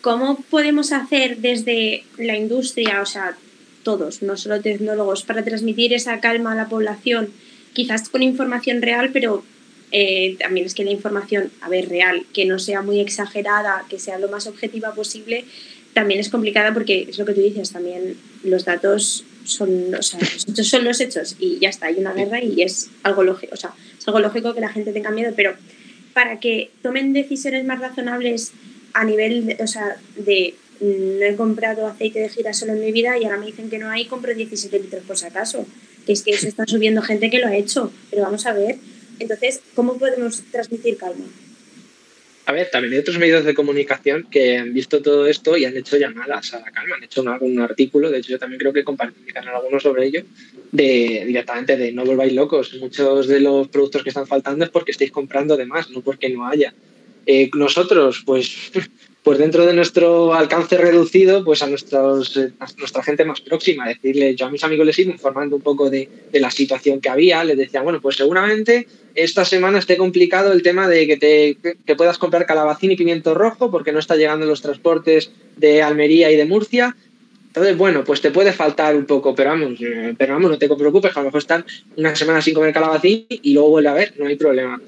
cómo 0.07 0.37
podemos 0.51 0.93
hacer 0.93 1.39
desde 1.39 2.05
la 2.17 2.37
industria, 2.37 3.03
o 3.03 3.07
sea, 3.07 3.37
todos, 3.83 4.23
no 4.23 4.37
solo 4.37 4.61
tecnólogos, 4.61 5.25
para 5.25 5.43
transmitir 5.43 5.93
esa 5.93 6.21
calma 6.21 6.53
a 6.53 6.55
la 6.55 6.69
población, 6.69 7.31
quizás 7.73 8.09
con 8.09 8.23
información 8.23 8.83
real, 8.83 9.11
pero 9.13 9.43
eh, 9.91 10.37
también 10.39 10.65
es 10.65 10.75
que 10.75 10.85
la 10.85 10.93
información, 10.93 11.51
a 11.61 11.69
ver, 11.69 11.89
real, 11.89 12.25
que 12.33 12.45
no 12.45 12.61
sea 12.61 12.83
muy 12.83 13.01
exagerada, 13.01 13.85
que 13.91 13.99
sea 13.99 14.21
lo 14.21 14.29
más 14.29 14.47
objetiva 14.47 14.95
posible, 14.95 15.45
también 15.93 16.21
es 16.21 16.29
complicada 16.29 16.73
porque 16.73 17.09
es 17.11 17.19
lo 17.19 17.25
que 17.25 17.33
tú 17.33 17.41
dices, 17.41 17.73
también 17.73 18.17
los 18.45 18.65
datos 18.65 19.25
son, 19.43 19.93
o 19.93 20.03
sea, 20.03 20.21
los 20.21 20.49
hechos 20.49 20.69
son 20.69 20.85
los 20.85 21.01
hechos 21.01 21.35
y 21.41 21.59
ya 21.59 21.71
está, 21.71 21.87
hay 21.87 21.97
una 21.97 22.13
guerra 22.13 22.41
y 22.41 22.63
es 22.63 22.91
algo 23.03 23.25
lógico, 23.25 23.55
o 23.55 23.57
sea, 23.57 23.75
es 23.99 24.07
algo 24.07 24.21
lógico 24.21 24.55
que 24.55 24.61
la 24.61 24.69
gente 24.69 24.93
tenga 24.93 25.11
miedo, 25.11 25.33
pero 25.35 25.57
para 26.13 26.39
que 26.39 26.71
tomen 26.81 27.13
decisiones 27.13 27.65
más 27.65 27.81
razonables 27.81 28.53
a 28.93 29.05
nivel, 29.05 29.57
o 29.61 29.67
sea, 29.67 29.97
de 30.17 30.55
mm, 30.81 31.19
no 31.19 31.25
he 31.25 31.37
comprado 31.37 31.87
aceite 31.87 32.21
de 32.21 32.29
girasol 32.29 32.71
en 32.71 32.81
mi 32.81 32.93
vida 32.93 33.19
y 33.19 33.25
ahora 33.25 33.39
me 33.39 33.47
dicen 33.47 33.71
que 33.71 33.79
no 33.79 33.91
hay, 33.91 34.07
compro 34.07 34.35
17 34.35 34.79
litros 34.79 35.05
por 35.05 35.17
si 35.17 35.27
acaso. 35.27 35.67
Que 36.07 36.13
es 36.13 36.23
que 36.23 36.37
se 36.37 36.49
está 36.49 36.65
subiendo 36.67 37.03
gente 37.03 37.31
que 37.31 37.39
lo 37.39 37.49
ha 37.49 37.57
hecho. 37.57 37.93
Pero 38.11 38.23
vamos 38.23 38.47
a 38.47 38.53
ver, 38.53 38.77
entonces, 39.19 39.61
¿cómo 39.75 39.99
podemos 39.99 40.43
transmitir 40.53 40.97
calma? 40.97 41.25
A 42.49 42.53
ver, 42.53 42.71
también 42.71 42.93
hay 42.93 43.01
otros 43.01 43.19
medios 43.19 43.45
de 43.45 43.55
comunicación 43.55 44.29
que 44.31 44.57
han 44.57 44.73
visto 44.73 45.03
todo 45.03 45.27
esto 45.27 45.57
y 45.57 45.65
han 45.65 45.77
hecho 45.77 45.97
llamadas 45.97 46.55
a 46.55 46.61
la 46.61 46.71
calma, 46.71 46.95
han 46.95 47.03
hecho 47.03 47.29
algún 47.29 47.59
artículo, 47.59 48.09
de 48.09 48.19
hecho 48.19 48.31
yo 48.31 48.39
también 48.39 48.61
creo 48.61 48.73
que 48.73 48.85
compartirán 48.85 49.49
algunos 49.49 49.83
sobre 49.83 50.07
ello, 50.07 50.23
de 50.71 51.25
directamente 51.27 51.77
de 51.77 51.91
no 51.91 52.05
volváis 52.05 52.33
locos, 52.35 52.73
muchos 52.75 53.27
de 53.27 53.41
los 53.41 53.67
productos 53.67 54.05
que 54.05 54.11
están 54.11 54.29
faltando 54.29 54.65
es 54.65 54.71
porque 54.71 54.93
estáis 54.93 55.11
comprando 55.11 55.57
de 55.57 55.67
más, 55.67 55.91
no 55.91 56.03
porque 56.03 56.29
no 56.29 56.47
haya. 56.47 56.73
Eh, 57.27 57.51
nosotros, 57.55 58.23
pues 58.25 58.71
pues 59.27 59.39
dentro 59.39 59.67
de 59.67 59.73
nuestro 59.73 60.35
alcance 60.35 60.79
reducido, 60.79 61.45
pues 61.45 61.61
a, 61.61 61.67
nuestros, 61.67 62.37
eh, 62.37 62.53
nuestra 62.79 63.03
gente 63.03 63.25
más 63.25 63.41
próxima, 63.41 63.89
decirle, 63.89 64.37
yo 64.37 64.47
a 64.47 64.51
mis 64.53 64.63
amigos 64.63 64.87
les 64.87 65.01
iba 65.01 65.11
informando 65.11 65.57
un 65.57 65.63
poco 65.63 65.91
de, 65.91 66.09
la 66.35 66.49
situación 66.53 67.01
que 67.01 67.09
había, 67.09 67.43
les 67.43 67.57
decía, 67.57 67.83
bueno, 67.83 68.01
pues 68.01 68.15
seguramente 68.15 68.87
esta 69.17 69.45
semana 69.45 69.81
esté 69.81 69.97
complicado 69.97 70.53
el 70.53 70.63
tema 70.63 70.87
de 70.87 71.09
que, 71.09 71.17
te, 71.17 71.75
que 71.85 71.97
puedas 71.97 72.19
comprar 72.19 72.47
calabacín 72.47 72.93
y 72.93 72.97
pimiento 72.97 73.35
rojo 73.35 73.69
porque 73.69 73.91
no 73.91 73.99
está 73.99 74.15
llegando 74.15 74.47
los 74.47 74.63
transportes 74.63 75.33
de 75.57 75.83
Almería 75.83 76.31
y 76.31 76.37
de 76.37 76.45
Murcia. 76.45 76.95
Entonces, 77.49 77.77
bueno, 77.77 78.05
pues 78.05 78.21
te 78.21 78.31
puede 78.31 78.53
faltar 78.53 78.95
un 78.95 79.07
poco, 79.07 79.35
pero 79.35 79.51
vamos, 79.51 79.81
eh, 79.81 80.15
pero 80.17 80.35
vamos, 80.35 80.53
no 80.53 80.59
te 80.59 80.69
preocupes, 80.69 81.17
a 81.17 81.19
lo 81.19 81.25
mejor 81.25 81.41
están 81.41 81.65
una 81.97 82.15
semana 82.15 82.41
sin 82.41 82.55
comer 82.55 82.73
calabacín 82.73 83.27
y 83.29 83.55
luego 83.55 83.71
vuelve 83.71 83.89
a 83.89 83.95
ver, 83.95 84.15
no 84.19 84.27
hay 84.29 84.37
problema. 84.37 84.81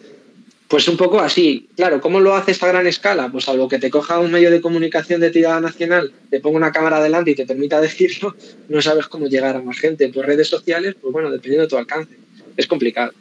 Pues 0.68 0.86
un 0.86 0.98
poco 0.98 1.18
así. 1.20 1.66
Claro, 1.76 2.00
¿cómo 2.02 2.20
lo 2.20 2.34
haces 2.34 2.62
a 2.62 2.68
gran 2.68 2.86
escala? 2.86 3.32
Pues 3.32 3.48
algo 3.48 3.68
que 3.68 3.78
te 3.78 3.88
coja 3.88 4.18
un 4.18 4.30
medio 4.30 4.50
de 4.50 4.60
comunicación 4.60 5.18
de 5.22 5.30
tirada 5.30 5.60
nacional, 5.60 6.12
te 6.28 6.40
ponga 6.40 6.58
una 6.58 6.72
cámara 6.72 7.02
delante 7.02 7.30
y 7.30 7.34
te 7.34 7.46
permita 7.46 7.80
decirlo, 7.80 8.36
no 8.68 8.82
sabes 8.82 9.06
cómo 9.06 9.26
llegar 9.28 9.56
a 9.56 9.62
más 9.62 9.78
gente. 9.78 10.10
Por 10.10 10.26
redes 10.26 10.48
sociales, 10.48 10.94
pues 11.00 11.10
bueno, 11.10 11.30
dependiendo 11.30 11.62
de 11.62 11.68
tu 11.68 11.78
alcance. 11.78 12.14
Es 12.56 12.66
complicado. 12.66 13.12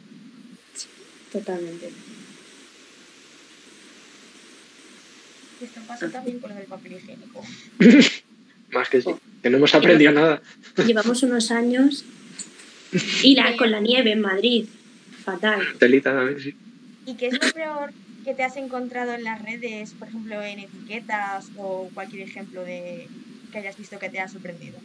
Totalmente. 1.32 1.90
Esto 5.62 5.80
pasa 5.88 6.08
también 6.10 6.38
con 6.40 6.52
el 6.52 6.64
papel 6.64 6.92
higiénico. 6.92 7.42
más 8.70 8.88
que 8.90 9.00
sí, 9.00 9.10
que 9.42 9.48
no 9.48 9.56
hemos 9.56 9.74
aprendido 9.74 10.12
nada. 10.12 10.42
Llevamos 10.86 11.22
unos 11.22 11.50
años 11.50 12.04
y 13.22 13.34
la, 13.34 13.56
con 13.56 13.70
la 13.70 13.80
nieve 13.80 14.12
en 14.12 14.20
Madrid. 14.20 14.66
Fatal. 15.24 15.62
Telita 15.78 16.14
también, 16.14 16.40
sí. 16.40 16.54
¿Y 17.08 17.14
qué 17.14 17.28
es 17.28 17.32
lo 17.32 17.52
peor 17.52 17.90
que 18.22 18.34
te 18.34 18.42
has 18.42 18.58
encontrado 18.58 19.14
en 19.14 19.24
las 19.24 19.42
redes, 19.42 19.94
por 19.98 20.08
ejemplo, 20.08 20.42
en 20.42 20.58
etiquetas 20.58 21.46
o 21.56 21.88
cualquier 21.94 22.28
ejemplo 22.28 22.62
de 22.62 23.08
que 23.50 23.58
hayas 23.58 23.78
visto 23.78 23.98
que 23.98 24.10
te 24.10 24.20
ha 24.20 24.28
sorprendido? 24.28 24.76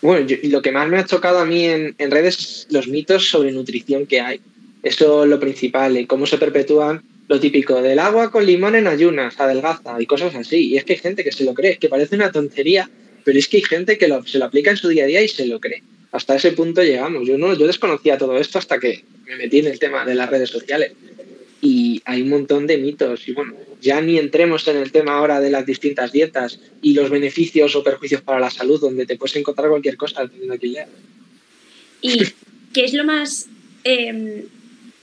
Bueno, 0.00 0.24
lo 0.44 0.62
que 0.62 0.70
más 0.70 0.88
me 0.88 0.98
ha 0.98 1.04
chocado 1.04 1.40
a 1.40 1.44
mí 1.44 1.64
en, 1.64 1.96
redes 1.98 2.38
es 2.38 2.66
los 2.70 2.86
mitos 2.86 3.30
sobre 3.30 3.50
nutrición 3.50 4.06
que 4.06 4.20
hay. 4.20 4.40
Eso 4.84 5.24
es 5.24 5.28
lo 5.28 5.40
principal, 5.40 5.98
y 5.98 6.06
cómo 6.06 6.24
se 6.24 6.38
perpetúan 6.38 7.02
lo 7.26 7.40
típico 7.40 7.82
del 7.82 7.98
agua 7.98 8.30
con 8.30 8.46
limón 8.46 8.76
en 8.76 8.86
ayunas, 8.86 9.40
adelgaza 9.40 10.00
y 10.00 10.06
cosas 10.06 10.36
así. 10.36 10.68
Y 10.68 10.76
es 10.76 10.84
que 10.84 10.92
hay 10.92 11.00
gente 11.00 11.24
que 11.24 11.32
se 11.32 11.42
lo 11.42 11.52
cree, 11.52 11.78
que 11.78 11.88
parece 11.88 12.14
una 12.14 12.30
tontería, 12.30 12.88
pero 13.24 13.40
es 13.40 13.48
que 13.48 13.56
hay 13.56 13.64
gente 13.64 13.98
que 13.98 14.06
se 14.24 14.38
lo 14.38 14.44
aplica 14.44 14.70
en 14.70 14.76
su 14.76 14.86
día 14.86 15.02
a 15.02 15.08
día 15.08 15.20
y 15.20 15.26
se 15.26 15.46
lo 15.46 15.58
cree. 15.58 15.82
Hasta 16.12 16.36
ese 16.36 16.52
punto 16.52 16.82
llegamos. 16.82 17.26
Yo 17.26 17.36
no, 17.38 17.54
yo 17.54 17.66
desconocía 17.66 18.18
todo 18.18 18.38
esto 18.38 18.58
hasta 18.58 18.78
que 18.78 19.04
me 19.26 19.36
metí 19.36 19.58
en 19.58 19.66
el 19.66 19.78
tema 19.78 20.04
de 20.04 20.14
las 20.14 20.30
redes 20.30 20.50
sociales 20.50 20.92
y 21.60 22.00
hay 22.04 22.22
un 22.22 22.30
montón 22.30 22.66
de 22.66 22.78
mitos. 22.78 23.28
Y 23.28 23.32
bueno, 23.32 23.54
ya 23.80 24.00
ni 24.00 24.18
entremos 24.18 24.66
en 24.68 24.76
el 24.76 24.92
tema 24.92 25.16
ahora 25.16 25.40
de 25.40 25.50
las 25.50 25.66
distintas 25.66 26.12
dietas 26.12 26.60
y 26.82 26.94
los 26.94 27.10
beneficios 27.10 27.74
o 27.76 27.82
perjuicios 27.82 28.22
para 28.22 28.40
la 28.40 28.50
salud, 28.50 28.80
donde 28.80 29.06
te 29.06 29.16
puedes 29.16 29.36
encontrar 29.36 29.68
cualquier 29.68 29.96
cosa 29.96 30.22
dependiendo 30.22 30.56
de 30.56 30.86
¿Y 32.00 32.18
qué 32.72 32.84
es 32.84 32.94
lo 32.94 33.04
más, 33.04 33.46
em, 33.82 34.44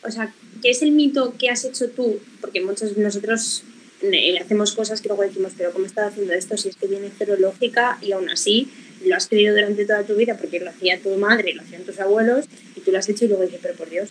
o 0.02 0.12
sea, 0.12 0.34
qué 0.62 0.70
es 0.70 0.82
el 0.82 0.92
mito 0.92 1.36
que 1.38 1.50
has 1.50 1.66
hecho 1.66 1.90
tú? 1.90 2.20
Porque 2.40 2.62
muchos 2.62 2.96
de 2.96 3.04
nosotros 3.04 3.64
eh, 4.02 4.38
hacemos 4.40 4.74
cosas 4.74 5.02
que 5.02 5.10
luego 5.10 5.24
decimos, 5.24 5.54
pero 5.58 5.74
¿cómo 5.74 5.86
estás 5.86 6.14
haciendo 6.14 6.34
esto 6.34 6.56
si 6.56 6.70
es 6.70 6.76
que 6.76 6.88
viene 6.88 7.12
cero 7.18 7.36
lógica 7.38 7.98
y 8.02 8.14
aún 8.14 8.30
así 8.30 8.70
lo 9.06 9.16
has 9.16 9.28
creído 9.28 9.56
durante 9.56 9.86
toda 9.86 10.04
tu 10.04 10.16
vida 10.16 10.38
porque 10.38 10.60
lo 10.60 10.70
hacía 10.70 11.00
tu 11.00 11.16
madre, 11.18 11.54
lo 11.54 11.62
hacían 11.62 11.84
tus 11.84 12.00
abuelos 12.00 12.46
y 12.76 12.82
tú 12.82 12.92
lo 12.92 13.00
has 13.00 13.10
hecho 13.10 13.26
y 13.26 13.28
luego 13.28 13.44
dices, 13.44 13.60
pero 13.62 13.76
por 13.76 13.90
Dios, 13.90 14.10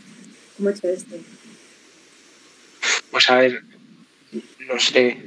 ¿cómo 0.56 0.70
he 0.70 0.72
hecho 0.72 0.88
esto? 0.88 1.16
Pues 3.10 3.30
a 3.30 3.38
ver, 3.38 3.62
no 4.32 4.78
sé. 4.78 5.18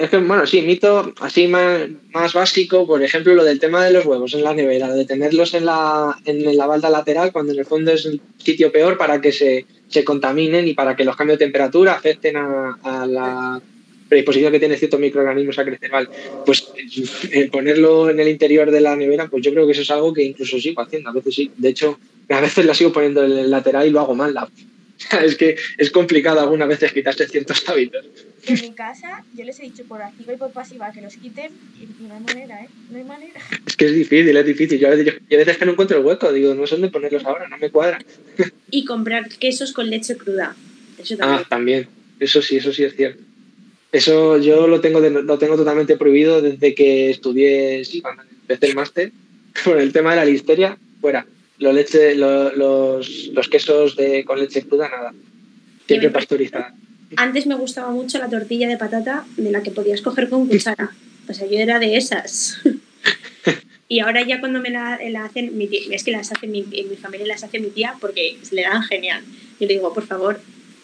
es 0.00 0.10
que, 0.10 0.16
bueno, 0.18 0.46
sí, 0.46 0.62
mito 0.62 1.14
así 1.20 1.46
más, 1.46 1.88
más, 2.12 2.32
básico, 2.32 2.86
por 2.86 3.02
ejemplo, 3.02 3.34
lo 3.34 3.44
del 3.44 3.60
tema 3.60 3.84
de 3.84 3.92
los 3.92 4.06
huevos 4.06 4.34
en 4.34 4.44
la 4.44 4.54
nevera, 4.54 4.92
de 4.92 5.04
tenerlos 5.04 5.54
en 5.54 5.66
la, 5.66 6.16
en 6.24 6.56
la 6.56 6.66
balda 6.66 6.90
lateral 6.90 7.32
cuando 7.32 7.52
en 7.52 7.58
el 7.60 7.66
fondo 7.66 7.92
es 7.92 8.06
el 8.06 8.20
sitio 8.38 8.72
peor 8.72 8.98
para 8.98 9.20
que 9.20 9.32
se, 9.32 9.66
se 9.90 10.04
contaminen 10.04 10.68
y 10.68 10.74
para 10.74 10.96
que 10.96 11.04
los 11.04 11.16
cambios 11.16 11.38
de 11.38 11.44
temperatura 11.44 11.94
afecten 11.94 12.36
a, 12.36 13.06
la 13.06 13.60
predisposición 14.10 14.52
que 14.52 14.58
tiene 14.58 14.76
ciertos 14.76 15.00
microorganismos 15.00 15.58
a 15.58 15.64
crecer. 15.64 15.90
Vale, 15.90 16.08
pues 16.44 16.68
eh, 17.30 17.48
ponerlo 17.50 18.10
en 18.10 18.20
el 18.20 18.28
interior 18.28 18.70
de 18.70 18.80
la 18.80 18.96
nevera, 18.96 19.28
pues 19.28 19.42
yo 19.42 19.52
creo 19.52 19.64
que 19.64 19.72
eso 19.72 19.82
es 19.82 19.90
algo 19.90 20.12
que 20.12 20.24
incluso 20.24 20.58
sigo 20.58 20.82
haciendo. 20.82 21.08
A 21.08 21.12
veces 21.14 21.34
sí, 21.34 21.50
de 21.56 21.68
hecho, 21.70 21.98
a 22.28 22.40
veces 22.40 22.66
la 22.66 22.74
sigo 22.74 22.92
poniendo 22.92 23.24
en 23.24 23.32
el 23.32 23.50
lateral 23.50 23.86
y 23.86 23.90
lo 23.90 24.00
hago 24.00 24.14
mal. 24.14 24.34
La, 24.34 24.50
es 25.24 25.36
que 25.36 25.56
es 25.78 25.90
complicado 25.90 26.40
algunas 26.40 26.68
veces 26.68 26.92
quitarse 26.92 27.26
ciertos 27.26 27.66
hábitos. 27.68 28.04
En 28.46 28.60
mi 28.60 28.72
casa 28.72 29.24
yo 29.34 29.44
les 29.44 29.58
he 29.60 29.62
dicho 29.62 29.84
por 29.84 30.02
activa 30.02 30.34
y 30.34 30.36
por 30.36 30.50
pasiva 30.52 30.92
que 30.92 31.00
los 31.00 31.16
quiten 31.16 31.52
y 31.80 32.02
no 32.02 32.14
hay 32.14 32.20
manera, 32.20 32.62
¿eh? 32.62 32.68
No 32.90 32.98
hay 32.98 33.04
manera. 33.04 33.40
Es 33.66 33.76
que 33.76 33.86
es 33.86 33.94
difícil, 33.94 34.36
es 34.36 34.44
difícil. 34.44 34.78
Yo 34.78 34.88
a 34.88 34.90
veces, 34.90 35.06
yo, 35.06 35.36
a 35.36 35.38
veces 35.38 35.56
que 35.56 35.64
no 35.64 35.72
encuentro 35.72 35.98
el 35.98 36.04
hueco, 36.04 36.32
digo, 36.32 36.54
no 36.54 36.66
sé 36.66 36.74
dónde 36.74 36.90
ponerlos 36.90 37.24
ahora, 37.24 37.48
no 37.48 37.56
me 37.56 37.70
cuadra. 37.70 37.98
Y 38.70 38.84
comprar 38.84 39.28
quesos 39.28 39.72
con 39.72 39.88
leche 39.88 40.16
cruda. 40.16 40.54
Eso 40.98 41.16
también. 41.16 41.40
Ah, 41.40 41.46
también. 41.48 41.88
Eso 42.20 42.42
sí, 42.42 42.56
eso 42.56 42.72
sí 42.72 42.84
es 42.84 42.94
cierto. 42.94 43.22
Eso 43.92 44.38
yo 44.38 44.66
lo 44.66 44.80
tengo, 44.80 45.00
lo 45.00 45.38
tengo 45.38 45.56
totalmente 45.56 45.96
prohibido 45.96 46.40
desde 46.40 46.74
que 46.74 47.10
estudié, 47.10 47.82
cuando 48.02 48.22
empecé 48.22 48.66
el 48.66 48.76
máster, 48.76 49.12
por 49.64 49.78
el 49.78 49.92
tema 49.92 50.10
de 50.10 50.16
la 50.16 50.24
listeria, 50.24 50.78
fuera 51.00 51.26
los, 51.60 51.74
leche, 51.74 52.14
los, 52.14 52.56
los, 53.32 53.48
quesos 53.48 53.94
de, 53.94 54.24
con 54.24 54.40
leche 54.40 54.62
cruda, 54.62 54.88
nada. 54.88 55.14
Siempre 55.86 56.10
pasteurizada. 56.10 56.74
Antes 57.16 57.46
me 57.46 57.54
gustaba 57.54 57.90
mucho 57.90 58.18
la 58.18 58.28
tortilla 58.28 58.68
de 58.68 58.76
patata 58.76 59.26
de 59.36 59.50
la 59.50 59.62
que 59.62 59.70
podías 59.70 60.00
coger 60.00 60.28
con 60.28 60.48
cuchara. 60.48 60.90
O 61.28 61.32
sea, 61.32 61.46
yo 61.46 61.60
era 61.60 61.78
de 61.78 61.96
esas. 61.96 62.58
Y 63.86 63.98
ahora 63.98 64.24
ya 64.24 64.38
cuando 64.38 64.60
me 64.60 64.70
la, 64.70 65.00
hacen, 65.24 65.58
mi 65.58 65.68
es 65.90 66.04
que 66.04 66.12
las 66.12 66.30
hace 66.30 66.46
mi, 66.46 66.62
mi 66.62 66.94
familia 66.94 67.26
las 67.26 67.42
hace 67.42 67.58
mi 67.58 67.70
tía 67.70 67.96
porque 68.00 68.38
se 68.42 68.54
le 68.54 68.62
dan 68.62 68.84
genial. 68.84 69.24
Y 69.58 69.66
le 69.66 69.74
digo, 69.74 69.92
por 69.92 70.06
favor, 70.06 70.40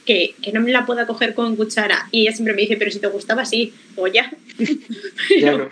que, 0.07 0.35
que, 0.41 0.53
no 0.53 0.61
me 0.61 0.73
la 0.73 0.87
pueda 0.87 1.07
coger 1.07 1.35
con 1.35 1.57
cuchara. 1.57 2.09
Y 2.11 2.23
ella 2.23 2.33
siempre 2.33 2.55
me 2.55 2.63
dice, 2.63 2.77
pero 2.77 2.91
si 2.91 2.99
te 2.99 3.09
gustaba, 3.09 3.45
sí. 3.45 3.75
O 3.97 4.07
ya. 4.07 4.33
pero, 5.41 5.69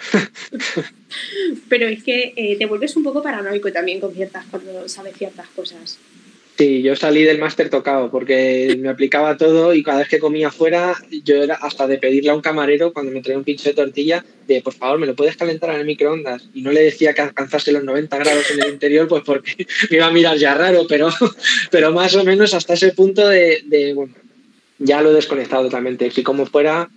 pero, 1.69 1.89
es 1.89 2.03
que 2.03 2.35
eh, 2.37 2.57
te 2.59 2.67
vuelves 2.67 2.97
un 2.97 3.05
poco 3.05 3.23
paranoico 3.23 3.73
también 3.73 4.01
con 4.01 4.13
ciertas, 4.13 4.45
cuando 4.51 4.89
sabes 4.89 5.17
ciertas 5.17 5.49
cosas. 5.49 5.99
Sí, 6.57 6.83
yo 6.83 6.95
salí 6.95 7.25
del 7.25 7.41
máster 7.41 7.69
tocado 7.69 8.13
porque 8.13 8.77
me 8.79 8.89
aplicaba 8.89 9.37
todo 9.37 9.75
y 9.75 9.83
cada 9.83 9.99
vez 9.99 10.09
que 10.09 10.21
comía 10.21 10.53
fuera, 10.53 10.95
yo 11.25 11.43
era 11.43 11.57
hasta 11.57 11.89
de 11.89 11.99
pedirle 11.99 12.31
a 12.31 12.35
un 12.37 12.43
camarero 12.43 12.93
cuando 12.93 13.11
me 13.11 13.23
traía 13.23 13.39
un 13.39 13.45
pincho 13.45 13.69
de 13.69 13.75
tortilla, 13.75 14.25
de 14.47 14.63
por 14.63 14.73
favor, 14.73 15.01
¿me 15.01 15.07
lo 15.07 15.17
puedes 15.17 15.37
calentar 15.37 15.71
en 15.71 15.81
el 15.81 15.87
microondas? 15.87 16.49
Y 16.55 16.63
no 16.63 16.71
le 16.71 16.85
decía 16.85 17.13
que 17.13 17.23
alcanzase 17.23 17.73
los 17.73 17.83
90 17.83 18.19
grados 18.19 18.49
en 18.53 18.63
el 18.63 18.71
interior, 18.71 19.09
pues 19.09 19.25
porque 19.27 19.67
me 19.91 19.97
iba 19.97 20.07
a 20.07 20.13
mirar 20.13 20.39
ya 20.39 20.55
raro, 20.55 20.87
pero, 20.89 21.09
pero 21.73 21.91
más 21.91 22.15
o 22.15 22.23
menos 22.23 22.55
hasta 22.55 22.75
ese 22.75 22.93
punto 22.93 23.29
de, 23.29 23.93
bueno, 23.93 24.15
ya 24.85 25.01
lo 25.01 25.11
he 25.11 25.15
desconectado 25.15 25.65
totalmente. 25.65 26.11
Si 26.11 26.23
como 26.23 26.47
fuera, 26.47 26.89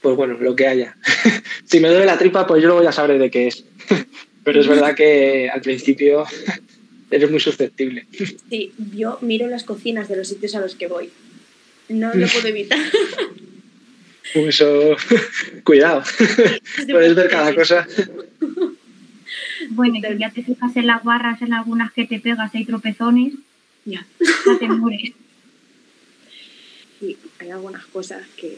pues 0.00 0.16
bueno, 0.16 0.36
lo 0.40 0.56
que 0.56 0.66
haya. 0.66 0.96
si 1.64 1.78
me 1.78 1.88
duele 1.88 2.06
la 2.06 2.18
tripa, 2.18 2.46
pues 2.46 2.62
yo 2.62 2.68
luego 2.68 2.82
ya 2.82 2.92
sabré 2.92 3.18
de 3.18 3.30
qué 3.30 3.46
es. 3.46 3.64
pero 4.44 4.60
es 4.60 4.66
verdad 4.66 4.94
que 4.94 5.50
al 5.50 5.60
principio 5.60 6.24
eres 7.10 7.30
muy 7.30 7.40
susceptible. 7.40 8.06
Sí, 8.48 8.72
yo 8.94 9.18
miro 9.20 9.46
las 9.46 9.64
cocinas 9.64 10.08
de 10.08 10.16
los 10.16 10.28
sitios 10.28 10.54
a 10.54 10.60
los 10.60 10.74
que 10.74 10.86
voy. 10.86 11.10
No 11.88 12.12
lo 12.14 12.26
puedo 12.26 12.48
evitar. 12.48 12.78
Eso, 14.32 14.96
cuidado. 15.64 16.02
Puedes 16.90 17.14
ver 17.14 17.28
cada 17.28 17.54
cosa. 17.54 17.86
Bueno, 19.68 19.96
y 19.96 20.18
ya 20.18 20.30
te 20.30 20.42
fijas 20.42 20.74
en 20.76 20.86
las 20.86 21.04
barras, 21.04 21.42
en 21.42 21.52
algunas 21.52 21.92
que 21.92 22.06
te 22.06 22.20
pegas, 22.20 22.54
hay 22.54 22.64
tropezones, 22.64 23.34
ya, 23.84 24.06
ya 24.20 24.58
te 24.58 24.66
mueres. 24.66 25.12
Hay 27.44 27.50
algunas 27.50 27.84
cosas 27.86 28.22
que... 28.38 28.56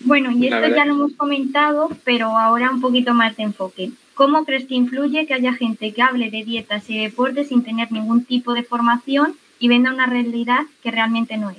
Bueno, 0.00 0.30
y 0.32 0.46
esto 0.46 0.68
ya 0.68 0.84
lo 0.84 0.92
hemos 0.92 1.12
comentado, 1.14 1.88
pero 2.04 2.26
ahora 2.36 2.70
un 2.70 2.82
poquito 2.82 3.14
más 3.14 3.36
de 3.36 3.44
enfoque. 3.44 3.90
¿Cómo 4.14 4.44
crees 4.44 4.66
que 4.66 4.74
influye 4.74 5.26
que 5.26 5.32
haya 5.32 5.54
gente 5.54 5.92
que 5.92 6.02
hable 6.02 6.30
de 6.30 6.44
dietas 6.44 6.90
y 6.90 6.98
deportes 6.98 7.48
sin 7.48 7.64
tener 7.64 7.90
ningún 7.90 8.24
tipo 8.26 8.52
de 8.52 8.64
formación 8.64 9.36
y 9.58 9.68
venda 9.68 9.94
una 9.94 10.06
realidad 10.06 10.62
que 10.82 10.90
realmente 10.90 11.38
no 11.38 11.50
es? 11.50 11.56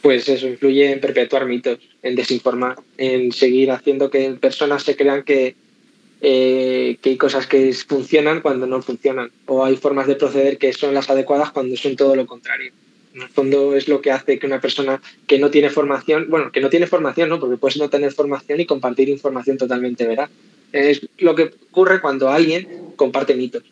Pues 0.00 0.26
eso 0.28 0.48
influye 0.48 0.90
en 0.90 1.00
perpetuar 1.00 1.44
mitos, 1.44 1.80
en 2.02 2.14
desinformar, 2.14 2.76
en 2.96 3.30
seguir 3.32 3.72
haciendo 3.72 4.08
que 4.08 4.30
personas 4.40 4.84
se 4.84 4.96
crean 4.96 5.22
que, 5.22 5.54
eh, 6.22 6.96
que 7.02 7.10
hay 7.10 7.16
cosas 7.18 7.46
que 7.46 7.74
funcionan 7.74 8.40
cuando 8.40 8.66
no 8.66 8.80
funcionan, 8.80 9.30
o 9.44 9.64
hay 9.64 9.76
formas 9.76 10.06
de 10.06 10.16
proceder 10.16 10.56
que 10.56 10.72
son 10.72 10.94
las 10.94 11.10
adecuadas 11.10 11.50
cuando 11.50 11.76
son 11.76 11.94
todo 11.94 12.16
lo 12.16 12.24
contrario. 12.24 12.72
En 13.16 13.22
el 13.22 13.28
fondo 13.30 13.74
es 13.74 13.88
lo 13.88 14.02
que 14.02 14.10
hace 14.10 14.38
que 14.38 14.46
una 14.46 14.60
persona 14.60 15.00
que 15.26 15.38
no 15.38 15.50
tiene 15.50 15.70
formación, 15.70 16.26
bueno, 16.28 16.52
que 16.52 16.60
no 16.60 16.68
tiene 16.68 16.86
formación, 16.86 17.30
¿no? 17.30 17.40
Porque 17.40 17.56
puedes 17.56 17.78
no 17.78 17.88
tener 17.88 18.12
formación 18.12 18.60
y 18.60 18.66
compartir 18.66 19.08
información 19.08 19.56
totalmente 19.56 20.06
veraz 20.06 20.28
es 20.70 21.00
lo 21.18 21.34
que 21.34 21.44
ocurre 21.70 22.02
cuando 22.02 22.28
alguien 22.28 22.68
comparte 22.96 23.34
mitos. 23.34 23.62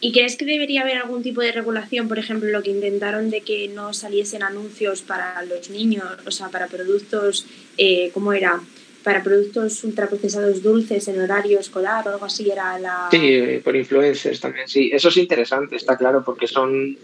¿Y 0.00 0.12
crees 0.12 0.36
que 0.36 0.46
debería 0.46 0.80
haber 0.80 0.96
algún 0.96 1.22
tipo 1.22 1.42
de 1.42 1.52
regulación, 1.52 2.08
por 2.08 2.18
ejemplo, 2.18 2.48
lo 2.48 2.62
que 2.62 2.70
intentaron 2.70 3.28
de 3.28 3.42
que 3.42 3.68
no 3.68 3.92
saliesen 3.92 4.42
anuncios 4.42 5.02
para 5.02 5.42
los 5.42 5.68
niños, 5.68 6.06
o 6.24 6.30
sea, 6.30 6.48
para 6.48 6.68
productos, 6.68 7.44
eh, 7.76 8.10
¿cómo 8.14 8.32
era? 8.32 8.58
Para 9.04 9.22
productos 9.22 9.84
ultraprocesados 9.84 10.62
dulces 10.62 11.06
en 11.08 11.20
horario 11.20 11.60
escolar 11.60 12.08
o 12.08 12.12
algo 12.12 12.24
así 12.24 12.50
era 12.50 12.78
la... 12.78 13.08
Sí, 13.10 13.60
por 13.62 13.76
influencers 13.76 14.40
también, 14.40 14.66
sí. 14.66 14.88
Eso 14.90 15.08
es 15.08 15.18
interesante, 15.18 15.76
está 15.76 15.98
claro, 15.98 16.24
porque 16.24 16.46
son 16.46 16.96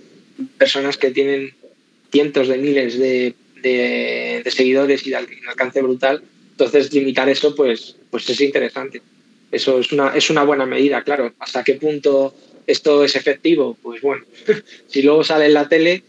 personas 0.59 0.97
que 0.97 1.11
tienen 1.11 1.55
cientos 2.11 2.49
de 2.49 2.59
miles 2.59 2.99
de, 2.99 3.35
de, 3.63 4.43
de 4.45 4.51
seguidores 4.51 5.07
y 5.07 5.11
de 5.11 5.17
alcance 5.17 5.83
brutal 5.83 6.23
entonces, 6.59 6.91
limitar 6.95 7.29
eso, 7.29 7.55
pues, 7.55 7.97
pues 8.11 8.31
es 8.31 8.41
interesante. 8.41 9.03
Eso 9.53 9.79
es 9.79 9.93
una, 9.93 10.17
es 10.17 10.31
una 10.31 10.43
buena 10.43 10.65
medida, 10.65 11.03
claro. 11.03 11.35
¿Hasta 11.39 11.63
qué 11.63 11.75
punto 11.75 12.35
esto 12.67 13.05
es 13.05 13.15
efectivo? 13.15 13.77
Pues 13.83 14.01
bueno, 14.01 14.25
si 14.89 15.03
luego 15.03 15.23
sale 15.23 15.47
en 15.47 15.53
la 15.53 15.69
tele 15.69 16.03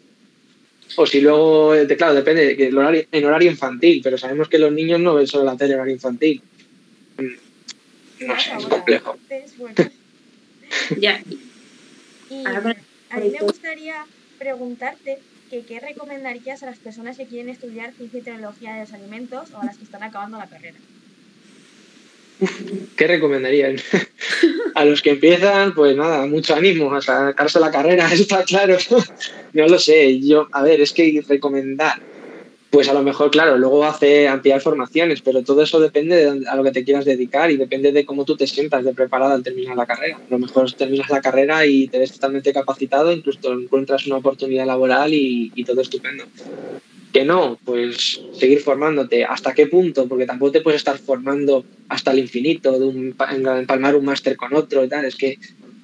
o 0.96 1.06
si 1.06 1.20
luego, 1.20 1.74
claro, 1.98 2.14
depende, 2.14 2.54
el 2.66 2.78
horario, 2.78 3.06
en 3.12 3.26
horario 3.26 3.52
infantil, 3.52 4.00
pero 4.02 4.18
sabemos 4.18 4.48
que 4.48 4.58
los 4.58 4.72
niños 4.72 5.02
no 5.02 5.16
ven 5.16 5.28
solo 5.28 5.44
la 5.44 5.58
tele 5.58 5.74
en 5.74 5.80
horario 5.80 5.96
infantil. 5.96 6.42
Mm, 7.18 8.26
no 8.26 8.40
sé, 8.40 8.52
es 8.58 8.66
complejo. 8.68 9.18
ya. 10.98 11.22
Y 12.30 12.44
a 13.10 13.20
mí 13.20 13.30
me 13.30 13.40
gustaría 13.40 14.06
preguntarte 14.38 15.20
qué 15.50 15.80
recomendarías 15.80 16.64
a 16.64 16.66
las 16.66 16.78
personas 16.78 17.18
que 17.18 17.26
quieren 17.26 17.50
estudiar 17.50 17.94
ciencia 17.94 18.20
y 18.20 18.24
tecnología 18.24 18.74
de 18.74 18.82
los 18.82 18.94
alimentos 18.94 19.52
o 19.52 19.62
a 19.62 19.66
las 19.66 19.78
que 19.78 19.86
están 19.86 20.04
acabando 20.04 20.38
la 20.38 20.48
carrera. 20.48 20.78
¿Qué 22.96 23.08
recomendarían? 23.08 23.78
a 24.76 24.86
los 24.86 25.02
que 25.02 25.12
empiezan, 25.12 25.74
pues 25.74 25.96
nada, 25.96 26.28
mucho 26.28 26.56
ánimo 26.56 26.94
a 26.94 27.02
sacarse 27.02 27.60
la 27.60 27.72
carrera, 27.72 28.08
está 28.14 28.44
claro. 28.44 28.78
no 29.54 29.68
lo 29.68 29.80
sé, 29.80 30.20
yo, 30.20 30.48
a 30.52 30.62
ver, 30.62 30.82
es 30.82 30.94
que 30.94 31.24
recomendar 31.28 32.02
pues 32.70 32.90
a 32.90 32.94
lo 32.94 33.02
mejor, 33.02 33.32
claro, 33.32 33.58
luego 33.58 33.86
hace 33.86 34.28
ampliar 34.28 34.60
formaciones, 34.60 35.22
pero 35.22 35.42
todo 35.42 35.62
eso 35.62 35.80
depende 35.80 36.16
de 36.18 36.48
a 36.48 36.56
lo 36.56 36.64
que 36.64 36.72
te 36.72 36.84
quieras 36.84 37.06
dedicar 37.06 37.50
y 37.50 37.58
depende 37.58 37.94
de 37.94 38.06
cómo 38.06 38.26
tú 38.26 38.36
te 38.36 38.46
sientas 38.46 38.84
de 38.84 38.94
preparado 38.94 39.34
al 39.34 39.44
terminar 39.44 39.78
la 39.78 39.86
carrera. 39.86 40.18
A 40.18 40.30
lo 40.30 40.40
mejor 40.40 40.72
terminas 40.74 41.10
la 41.10 41.22
carrera 41.22 41.66
y 41.66 41.88
te 41.88 42.00
ves 42.00 42.14
totalmente 42.14 42.52
capacitado, 42.52 43.12
incluso 43.12 43.54
encuentras 43.54 44.06
una 44.08 44.18
oportunidad 44.18 44.66
laboral 44.66 45.14
y, 45.14 45.64
todo 45.66 45.82
estupendo. 45.82 46.26
Que 47.14 47.24
no, 47.24 47.58
pues 47.64 48.22
seguir 48.34 48.60
formándote. 48.60 49.24
¿Hasta 49.24 49.54
qué 49.54 49.68
punto? 49.68 50.08
Porque 50.08 50.26
tampoco 50.26 50.52
te 50.52 50.62
puedes 50.62 50.80
estar 50.80 50.98
formando 50.98 51.66
hasta 51.90 52.12
el 52.12 52.20
infinito, 52.20 52.78
de 52.78 52.86
un, 52.86 53.16
empalmar 53.58 53.96
un 53.96 54.06
máster 54.06 54.36
con 54.36 54.54
otro 54.54 54.84
y 54.84 54.90
tal. 54.90 55.06
Es 55.06 55.16
que 55.16 55.40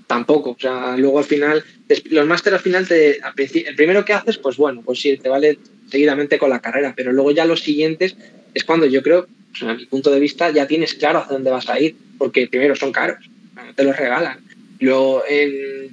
tampoco. 0.07 0.51
O 0.51 0.57
sea, 0.59 0.95
luego 0.97 1.19
al 1.19 1.25
final, 1.25 1.63
los 2.09 2.27
másteres 2.27 2.57
al 2.57 2.63
final, 2.63 2.87
te, 2.87 3.17
el 3.17 3.75
primero 3.75 4.05
que 4.05 4.13
haces, 4.13 4.37
pues 4.37 4.57
bueno, 4.57 4.81
pues 4.85 4.99
sí, 4.99 5.17
te 5.17 5.29
vale 5.29 5.57
seguidamente 5.93 6.39
con 6.39 6.49
la 6.49 6.59
carrera, 6.59 6.95
pero 6.97 7.13
luego 7.13 7.29
ya 7.29 7.45
los 7.45 7.61
siguientes 7.61 8.15
es 8.55 8.63
cuando 8.63 8.87
yo 8.87 9.03
creo, 9.03 9.27
a 9.61 9.75
mi 9.75 9.85
punto 9.85 10.09
de 10.09 10.19
vista, 10.19 10.49
ya 10.49 10.65
tienes 10.65 10.95
claro 10.95 11.19
hacia 11.19 11.33
dónde 11.33 11.51
vas 11.51 11.69
a 11.69 11.79
ir, 11.79 11.95
porque 12.17 12.47
primero 12.47 12.75
son 12.75 12.91
caros, 12.91 13.19
te 13.75 13.83
los 13.83 13.95
regalan. 13.95 14.39
Luego 14.79 15.21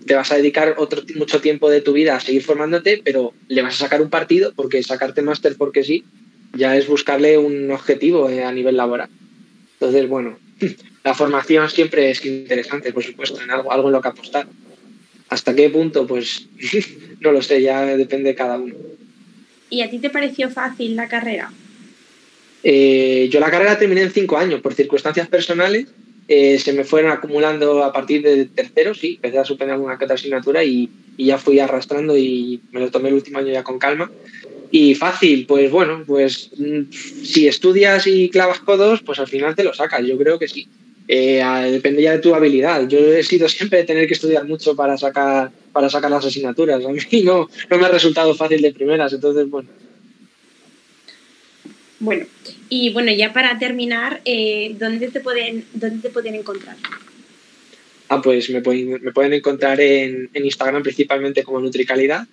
te 0.07 0.15
vas 0.15 0.33
a 0.33 0.37
dedicar 0.37 0.77
otro, 0.79 1.03
mucho 1.17 1.43
tiempo 1.43 1.69
de 1.69 1.83
tu 1.83 1.93
vida 1.93 2.17
a 2.17 2.21
seguir 2.21 2.43
formándote, 2.43 3.03
pero 3.05 3.35
le 3.49 3.61
vas 3.61 3.75
a 3.75 3.85
sacar 3.85 4.01
un 4.01 4.09
partido, 4.09 4.55
porque 4.57 4.83
sacarte 4.83 5.21
máster 5.21 5.57
porque 5.59 5.85
sí, 5.85 6.03
ya 6.55 6.75
es 6.79 6.87
buscarle 6.87 7.37
un 7.37 7.71
objetivo 7.71 8.31
eh, 8.31 8.43
a 8.43 8.53
nivel 8.53 8.79
laboral. 8.79 9.11
Entonces, 9.75 10.09
bueno, 10.09 10.39
la 11.05 11.13
formación 11.13 11.69
siempre 11.69 12.11
es 12.11 12.25
interesante, 12.25 12.91
por 12.95 13.05
supuesto, 13.05 13.43
en 13.43 13.51
algo, 13.51 13.71
algo 13.71 13.89
en 13.89 13.93
lo 13.93 14.01
que 14.01 14.09
apostar. 14.09 14.47
¿Hasta 15.29 15.55
qué 15.55 15.69
punto? 15.69 16.07
Pues 16.07 16.49
no 17.21 17.33
lo 17.33 17.43
sé, 17.43 17.61
ya 17.61 17.85
depende 17.85 18.31
de 18.31 18.35
cada 18.35 18.57
uno. 18.57 18.75
¿Y 19.71 19.83
a 19.83 19.91
ti 19.91 19.99
te 19.99 20.11
pareció 20.11 20.51
fácil 20.51 20.97
la 20.97 21.09
carrera? 21.09 21.51
Eh, 22.63 23.29
yo 23.31 23.41
la 23.41 23.51
carrera 23.51 23.79
terminé 23.79 24.03
en 24.03 24.11
cinco 24.11 24.37
años, 24.37 24.61
por 24.61 24.75
circunstancias 24.75 25.29
personales. 25.29 25.87
Eh, 26.29 26.59
se 26.59 26.73
me 26.73 26.85
fueron 26.85 27.11
acumulando 27.11 27.83
a 27.83 27.93
partir 27.93 28.23
de 28.23 28.45
tercero, 28.47 28.95
sí, 28.95 29.15
empecé 29.17 29.39
a 29.39 29.45
superar 29.45 29.75
alguna 29.75 29.99
que 29.99 30.05
asignatura 30.05 30.63
y, 30.63 30.89
ya 31.19 31.37
fui 31.39 31.59
arrastrando 31.59 32.17
y 32.17 32.61
me 32.73 32.81
lo 32.81 32.91
tomé 32.91 33.09
el 33.09 33.17
último 33.17 33.39
año 33.39 33.53
ya 33.53 33.63
con 33.63 33.79
calma. 33.79 34.11
Y 34.71 34.95
fácil, 34.95 35.47
pues 35.47 35.71
bueno, 35.71 36.05
pues 36.07 36.51
mm, 36.57 36.93
si 36.93 37.49
estudias 37.49 38.07
y 38.07 38.31
clavas 38.31 38.61
codos, 38.61 39.03
pues 39.03 39.19
al 39.19 39.27
final 39.27 39.55
te 39.55 39.65
lo 39.65 39.75
sacas, 39.75 40.07
yo 40.07 40.17
creo 40.17 40.39
que 40.39 40.49
sí. 40.49 40.69
Eh, 41.09 41.43
depende 41.73 42.03
ya 42.03 42.13
de 42.13 42.21
tu 42.21 42.35
habilidad. 42.35 42.87
Yo 42.89 43.01
he 43.01 43.25
sido 43.25 43.49
siempre 43.49 43.83
tener 43.83 44.07
que 44.07 44.15
estudiar 44.15 44.47
mucho 44.47 44.77
para 44.77 44.97
sacar, 44.97 45.51
para 45.73 45.89
sacar 45.89 46.11
las 46.11 46.25
asignaturas. 46.25 46.85
A 46.85 46.89
mí 46.93 47.23
no, 47.23 47.49
no 47.69 47.79
me 47.79 47.87
ha 47.87 47.89
resultado 47.89 48.35
fácil 48.35 48.63
de 48.63 48.73
primeras, 48.73 49.13
entonces 49.13 49.49
bueno. 49.49 49.69
Bueno, 51.99 52.25
y 52.71 52.93
bueno, 52.95 53.13
ya 53.13 53.33
para 53.33 53.59
terminar, 53.59 54.23
eh, 54.25 54.75
¿dónde, 54.79 55.09
te 55.09 55.21
pueden, 55.21 55.67
¿dónde 55.75 56.01
te 56.01 56.09
pueden 56.09 56.35
encontrar? 56.35 56.77
Ah, 58.09 58.23
pues 58.23 58.49
me 58.49 58.63
pueden, 58.63 59.03
me 59.03 59.13
pueden 59.13 59.35
encontrar 59.35 59.81
en, 59.81 60.31
en 60.33 60.45
Instagram 60.45 60.83
principalmente 60.83 61.43
como 61.43 61.61
Nutricalidad 61.61 62.27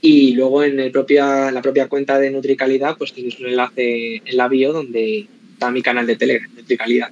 y 0.00 0.32
luego 0.32 0.64
en 0.64 0.80
el 0.80 0.90
propia, 0.90 1.50
la 1.50 1.60
propia 1.60 1.88
cuenta 1.88 2.18
de 2.18 2.30
Nutricalidad 2.30 2.96
pues 2.96 3.12
tienes 3.12 3.38
un 3.38 3.46
enlace 3.46 4.22
en 4.24 4.36
la 4.36 4.48
bio 4.48 4.72
donde 4.72 5.26
está 5.52 5.70
mi 5.70 5.82
canal 5.82 6.06
de 6.06 6.16
Telegram, 6.16 6.50
Nutricalidad, 6.56 7.10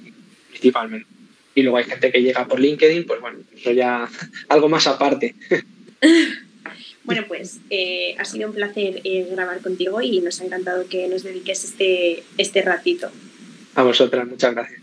principalmente. 0.49 1.18
Y 1.59 1.63
luego 1.63 1.77
hay 1.77 1.83
gente 1.83 2.11
que 2.11 2.21
llega 2.21 2.47
por 2.47 2.59
LinkedIn, 2.59 3.05
pues 3.05 3.19
bueno, 3.19 3.39
eso 3.53 3.71
ya 3.71 4.07
algo 4.49 4.69
más 4.69 4.87
aparte. 4.87 5.35
Bueno, 7.05 7.25
pues 7.27 7.59
eh, 7.71 8.15
ha 8.19 8.25
sido 8.25 8.49
un 8.49 8.53
placer 8.53 9.01
eh, 9.03 9.27
grabar 9.31 9.61
contigo 9.61 9.99
y 9.99 10.21
nos 10.21 10.41
ha 10.41 10.45
encantado 10.45 10.87
que 10.87 11.07
nos 11.07 11.23
dediques 11.23 11.63
este, 11.63 12.23
este 12.37 12.61
ratito. 12.61 13.09
A 13.73 13.81
vosotras, 13.81 14.27
muchas 14.27 14.53
gracias. 14.53 14.79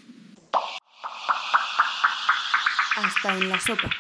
hasta 2.96 3.36
en 3.36 3.48
la 3.48 3.60
sopa. 3.60 3.90